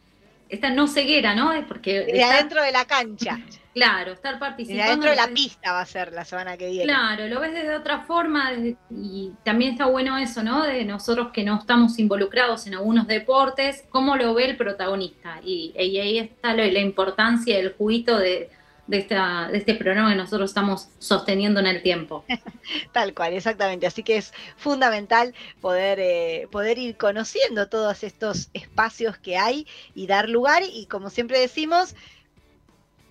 esta 0.49 0.69
no 0.69 0.87
ceguera, 0.87 1.33
¿no? 1.33 1.53
Es 1.53 1.65
porque 1.65 2.05
de 2.05 2.23
adentro 2.23 2.61
de 2.61 2.71
la 2.71 2.85
cancha. 2.85 3.39
Claro, 3.73 4.13
estar 4.13 4.39
participando. 4.39 4.89
dentro 4.89 5.09
de 5.09 5.15
la 5.17 5.27
pista 5.27 5.73
va 5.73 5.81
a 5.81 5.85
ser 5.85 6.13
la 6.13 6.23
semana 6.23 6.55
que 6.55 6.69
viene. 6.69 6.85
Claro, 6.85 7.27
lo 7.27 7.41
ves 7.41 7.53
desde 7.53 7.75
otra 7.75 7.99
forma 8.01 8.53
y 8.89 9.33
también 9.43 9.73
está 9.73 9.87
bueno 9.87 10.17
eso, 10.17 10.43
¿no? 10.43 10.63
De 10.63 10.85
nosotros 10.85 11.31
que 11.33 11.43
no 11.43 11.59
estamos 11.59 11.99
involucrados 11.99 12.67
en 12.67 12.75
algunos 12.75 13.05
deportes, 13.05 13.83
cómo 13.89 14.15
lo 14.15 14.33
ve 14.33 14.45
el 14.45 14.55
protagonista. 14.55 15.41
Y, 15.43 15.73
ahí 15.77 16.19
está 16.19 16.53
la, 16.53 16.65
importancia, 16.79 17.57
el 17.59 17.73
juguito 17.73 18.17
de, 18.17 18.49
de, 18.87 18.99
esta, 18.99 19.47
de 19.51 19.57
este 19.57 19.75
programa 19.75 20.11
que 20.11 20.15
nosotros 20.15 20.49
estamos 20.49 20.89
sosteniendo 20.99 21.59
en 21.59 21.67
el 21.67 21.81
tiempo. 21.81 22.23
Tal 22.91 23.13
cual, 23.13 23.33
exactamente. 23.33 23.87
Así 23.87 24.03
que 24.03 24.17
es 24.17 24.33
fundamental 24.57 25.33
poder, 25.61 25.99
eh, 25.99 26.47
poder 26.51 26.77
ir 26.77 26.97
conociendo 26.97 27.67
todos 27.67 28.03
estos 28.03 28.49
espacios 28.53 29.17
que 29.17 29.37
hay 29.37 29.67
y 29.93 30.07
dar 30.07 30.29
lugar. 30.29 30.63
Y 30.63 30.85
como 30.85 31.09
siempre 31.09 31.39
decimos, 31.39 31.95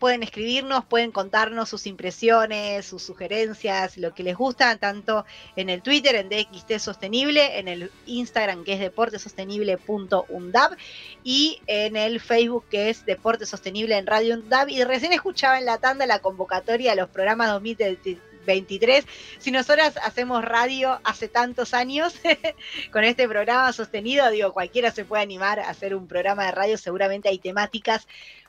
pueden 0.04 0.22
escribirnos, 0.22 0.84
pueden 0.84 1.12
contarnos 1.12 1.70
sus 1.70 1.86
impresiones, 1.86 2.84
sus 2.84 3.02
sugerencias, 3.02 3.96
lo 3.96 4.12
que 4.12 4.22
les 4.22 4.36
gusta, 4.36 4.76
tanto 4.76 5.24
en 5.56 5.70
el 5.70 5.80
Twitter, 5.80 6.14
en 6.16 6.28
DXT 6.28 6.78
Sostenible, 6.78 7.58
en 7.58 7.68
el 7.68 7.90
Instagram, 8.04 8.64
que 8.64 8.74
es 8.74 8.80
deportesostenible.undab, 8.80 10.76
y 11.22 11.62
en 11.66 11.96
el 11.96 12.20
Facebook, 12.20 12.66
que 12.68 12.90
es 12.90 13.06
Deporte 13.06 13.46
Sostenible 13.46 13.96
en 13.96 14.06
Radio 14.06 14.34
Undab. 14.34 14.68
Y 14.68 14.84
recién 14.84 15.14
escuchaba 15.14 15.58
en 15.58 15.64
la 15.64 15.78
tanda 15.78 16.04
la 16.04 16.18
convocatoria 16.18 16.92
a 16.92 16.96
los 16.96 17.08
programas 17.08 17.48
2023. 17.52 19.06
Si 19.38 19.50
nosotras 19.52 19.96
hacemos 20.04 20.44
radio 20.44 21.00
hace 21.02 21.28
tantos 21.28 21.72
años 21.72 22.14
con 22.92 23.04
este 23.04 23.26
programa 23.26 23.72
sostenido, 23.72 24.28
digo, 24.28 24.52
cualquiera 24.52 24.90
se 24.90 25.06
puede 25.06 25.22
animar 25.22 25.60
a 25.60 25.70
hacer 25.70 25.94
un 25.94 26.06
programa 26.06 26.44
de 26.44 26.52
radio, 26.52 26.76
seguramente 26.76 27.30
hay 27.30 27.38
temáticas 27.38 28.06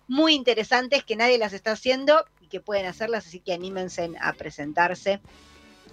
muy 0.07 0.33
interesantes 0.33 1.03
que 1.03 1.15
nadie 1.15 1.37
las 1.37 1.53
está 1.53 1.71
haciendo 1.71 2.25
y 2.41 2.47
que 2.47 2.59
pueden 2.59 2.85
hacerlas, 2.85 3.27
así 3.27 3.39
que 3.39 3.53
anímense 3.53 4.11
a 4.19 4.33
presentarse 4.33 5.19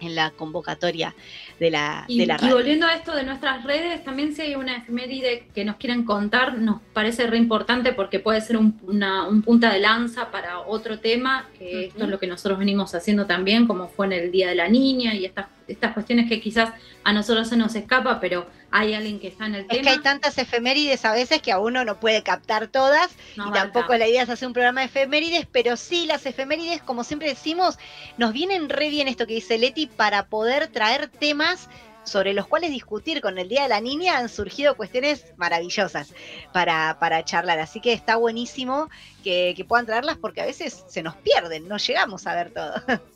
en 0.01 0.15
la 0.15 0.31
convocatoria 0.31 1.15
de 1.61 1.71
la, 1.71 2.05
y, 2.09 2.19
de 2.19 2.27
la 2.27 2.39
y 2.41 2.51
volviendo 2.51 2.87
a 2.87 2.95
esto 2.95 3.15
de 3.15 3.23
nuestras 3.23 3.65
redes, 3.65 4.03
también 4.05 4.35
si 4.35 4.43
hay 4.43 4.55
una 4.55 4.77
efeméride 4.77 5.49
que 5.55 5.65
nos 5.65 5.77
quieran 5.77 6.05
contar, 6.05 6.59
nos 6.59 6.81
parece 6.93 7.27
re 7.27 7.39
importante 7.39 7.93
porque 7.93 8.19
puede 8.19 8.41
ser 8.41 8.57
un, 8.57 8.81
una, 8.83 9.29
un 9.29 9.43
punta 9.43 9.73
de 9.73 9.79
lanza 9.81 10.31
para 10.31 10.61
otro 10.61 10.99
tema, 10.99 11.49
que 11.59 11.87
esto 11.87 12.05
es 12.05 12.11
lo 12.11 12.19
que 12.19 12.27
nosotros 12.27 12.59
venimos 12.59 12.95
haciendo 12.95 13.27
también, 13.27 13.67
como 13.67 13.89
fue 13.89 14.07
en 14.07 14.13
el 14.13 14.33
Día 14.33 14.49
de 14.49 14.57
la 14.57 14.69
Niña 14.69 15.15
y 15.15 15.25
estas, 15.25 15.47
estas 15.69 15.93
cuestiones 15.93 16.29
que 16.29 16.41
quizás 16.41 16.71
a 17.05 17.13
nosotros 17.13 17.49
se 17.49 17.57
nos 17.57 17.75
escapa, 17.75 18.21
pero 18.21 18.47
hay 18.71 18.95
alguien 18.95 19.21
que 19.21 19.29
está 19.29 19.47
en 19.47 19.55
el 19.57 19.61
es 19.63 19.69
tema. 19.69 19.83
que 19.83 19.89
hay 19.91 19.99
tantas 19.99 20.39
efemérides 20.39 21.05
a 21.05 21.13
veces 21.13 21.43
que 21.43 21.53
a 21.53 21.59
uno 21.59 21.85
no 21.85 22.01
puede 22.01 22.23
captar 22.23 22.69
todas 22.69 23.11
No 23.37 23.49
y 23.49 23.53
tampoco 23.53 23.95
la 23.97 24.09
idea 24.09 24.23
es 24.23 24.31
hacer 24.31 24.49
un 24.49 24.55
programa 24.55 24.81
de 24.81 24.87
efemérides, 24.87 25.47
pero 25.51 25.77
sí 25.77 26.07
las 26.07 26.27
efemérides, 26.27 26.83
como 26.83 27.05
siempre 27.05 27.29
decimos, 27.29 27.79
nos 28.19 28.33
vienen 28.33 28.69
re 28.69 28.89
bien 28.89 29.09
esto 29.09 29.27
que 29.27 29.35
dice 29.35 29.59
Leti 29.59 29.87
para 29.87 30.27
poder 30.27 30.69
traer 30.69 31.09
temas 31.09 31.69
sobre 32.05 32.33
los 32.33 32.47
cuales 32.47 32.71
discutir 32.71 33.21
con 33.21 33.39
el 33.39 33.49
Día 33.49 33.63
de 33.63 33.69
la 33.69 33.81
Niña 33.81 34.19
han 34.19 34.29
surgido 34.29 34.77
cuestiones 34.77 35.25
maravillosas 35.37 36.13
para, 36.53 36.99
para 36.99 37.25
charlar. 37.25 37.59
Así 37.61 37.81
que 37.81 37.93
está 37.93 38.17
buenísimo 38.17 38.89
que, 39.23 39.55
que 39.57 39.65
puedan 39.65 39.87
traerlas 39.87 40.19
porque 40.19 40.41
a 40.41 40.47
veces 40.47 40.85
se 40.89 41.03
nos 41.03 41.15
pierden, 41.17 41.69
no 41.69 41.77
llegamos 41.77 42.27
a 42.27 42.35
ver 42.35 42.53
todo. 42.53 42.75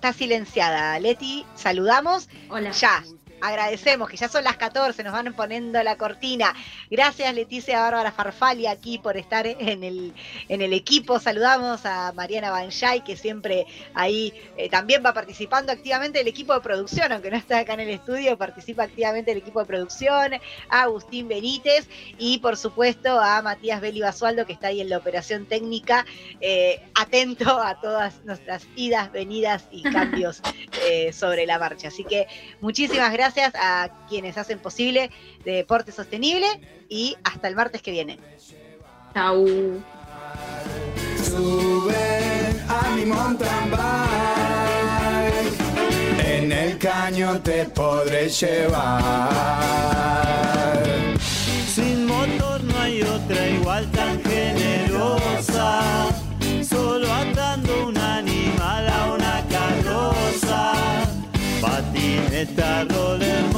Está 0.00 0.14
silenciada. 0.14 0.98
Leti, 0.98 1.44
saludamos. 1.54 2.26
Hola. 2.48 2.70
Ya. 2.70 3.04
Agradecemos 3.40 4.08
que 4.08 4.16
ya 4.16 4.28
son 4.28 4.44
las 4.44 4.56
14, 4.56 5.02
nos 5.02 5.12
van 5.12 5.32
poniendo 5.32 5.82
la 5.82 5.96
cortina. 5.96 6.54
Gracias 6.90 7.34
Leticia 7.34 7.80
Bárbara 7.80 8.12
Farfali 8.12 8.66
aquí 8.66 8.98
por 8.98 9.16
estar 9.16 9.46
en 9.46 9.82
el, 9.82 10.12
en 10.48 10.60
el 10.60 10.72
equipo. 10.74 11.18
Saludamos 11.18 11.86
a 11.86 12.12
Mariana 12.12 12.50
Banjay, 12.50 13.02
que 13.02 13.16
siempre 13.16 13.66
ahí 13.94 14.34
eh, 14.56 14.68
también 14.68 15.02
va 15.04 15.14
participando 15.14 15.72
activamente 15.72 16.18
del 16.18 16.28
equipo 16.28 16.52
de 16.52 16.60
producción, 16.60 17.12
aunque 17.12 17.30
no 17.30 17.36
está 17.36 17.60
acá 17.60 17.74
en 17.74 17.80
el 17.80 17.90
estudio, 17.90 18.36
participa 18.36 18.82
activamente 18.82 19.30
del 19.30 19.38
equipo 19.38 19.60
de 19.60 19.66
producción, 19.66 20.34
a 20.68 20.82
Agustín 20.82 21.28
Benítez 21.28 21.88
y 22.18 22.38
por 22.38 22.58
supuesto 22.58 23.18
a 23.20 23.40
Matías 23.40 23.80
Beli 23.80 24.00
Basualdo, 24.00 24.44
que 24.44 24.52
está 24.52 24.68
ahí 24.68 24.82
en 24.82 24.90
la 24.90 24.98
operación 24.98 25.46
técnica, 25.46 26.04
eh, 26.40 26.82
atento 26.94 27.58
a 27.58 27.80
todas 27.80 28.22
nuestras 28.24 28.66
idas, 28.76 29.10
venidas 29.12 29.66
y 29.70 29.82
cambios 29.82 30.42
eh, 30.86 31.12
sobre 31.14 31.46
la 31.46 31.58
marcha. 31.58 31.88
Así 31.88 32.04
que 32.04 32.26
muchísimas 32.60 33.12
gracias 33.12 33.29
a 33.38 34.06
quienes 34.08 34.36
hacen 34.38 34.58
posible 34.58 35.10
Deporte 35.44 35.92
Sostenible 35.92 36.46
y 36.88 37.16
hasta 37.24 37.48
el 37.48 37.56
martes 37.56 37.82
que 37.82 37.90
viene. 37.90 38.18
Chau. 39.14 39.46
Sube 41.22 42.62
a 42.68 42.90
mi 42.94 43.04
mountain 43.06 43.70
bike. 43.70 43.80
En 46.24 46.52
el 46.52 46.78
caño 46.78 47.40
te 47.40 47.64
podré 47.66 48.28
llevar. 48.28 49.28
Sin 51.74 52.06
motor 52.06 52.62
no 52.64 52.78
hay 52.78 53.02
otra 53.02 53.48
igual 53.48 53.90
tan 53.92 54.22
generosa. 54.22 56.08
Solo 56.68 57.12
a 57.12 57.24
Patin 61.60 62.32
eta 62.32 62.86
roller 62.88 63.49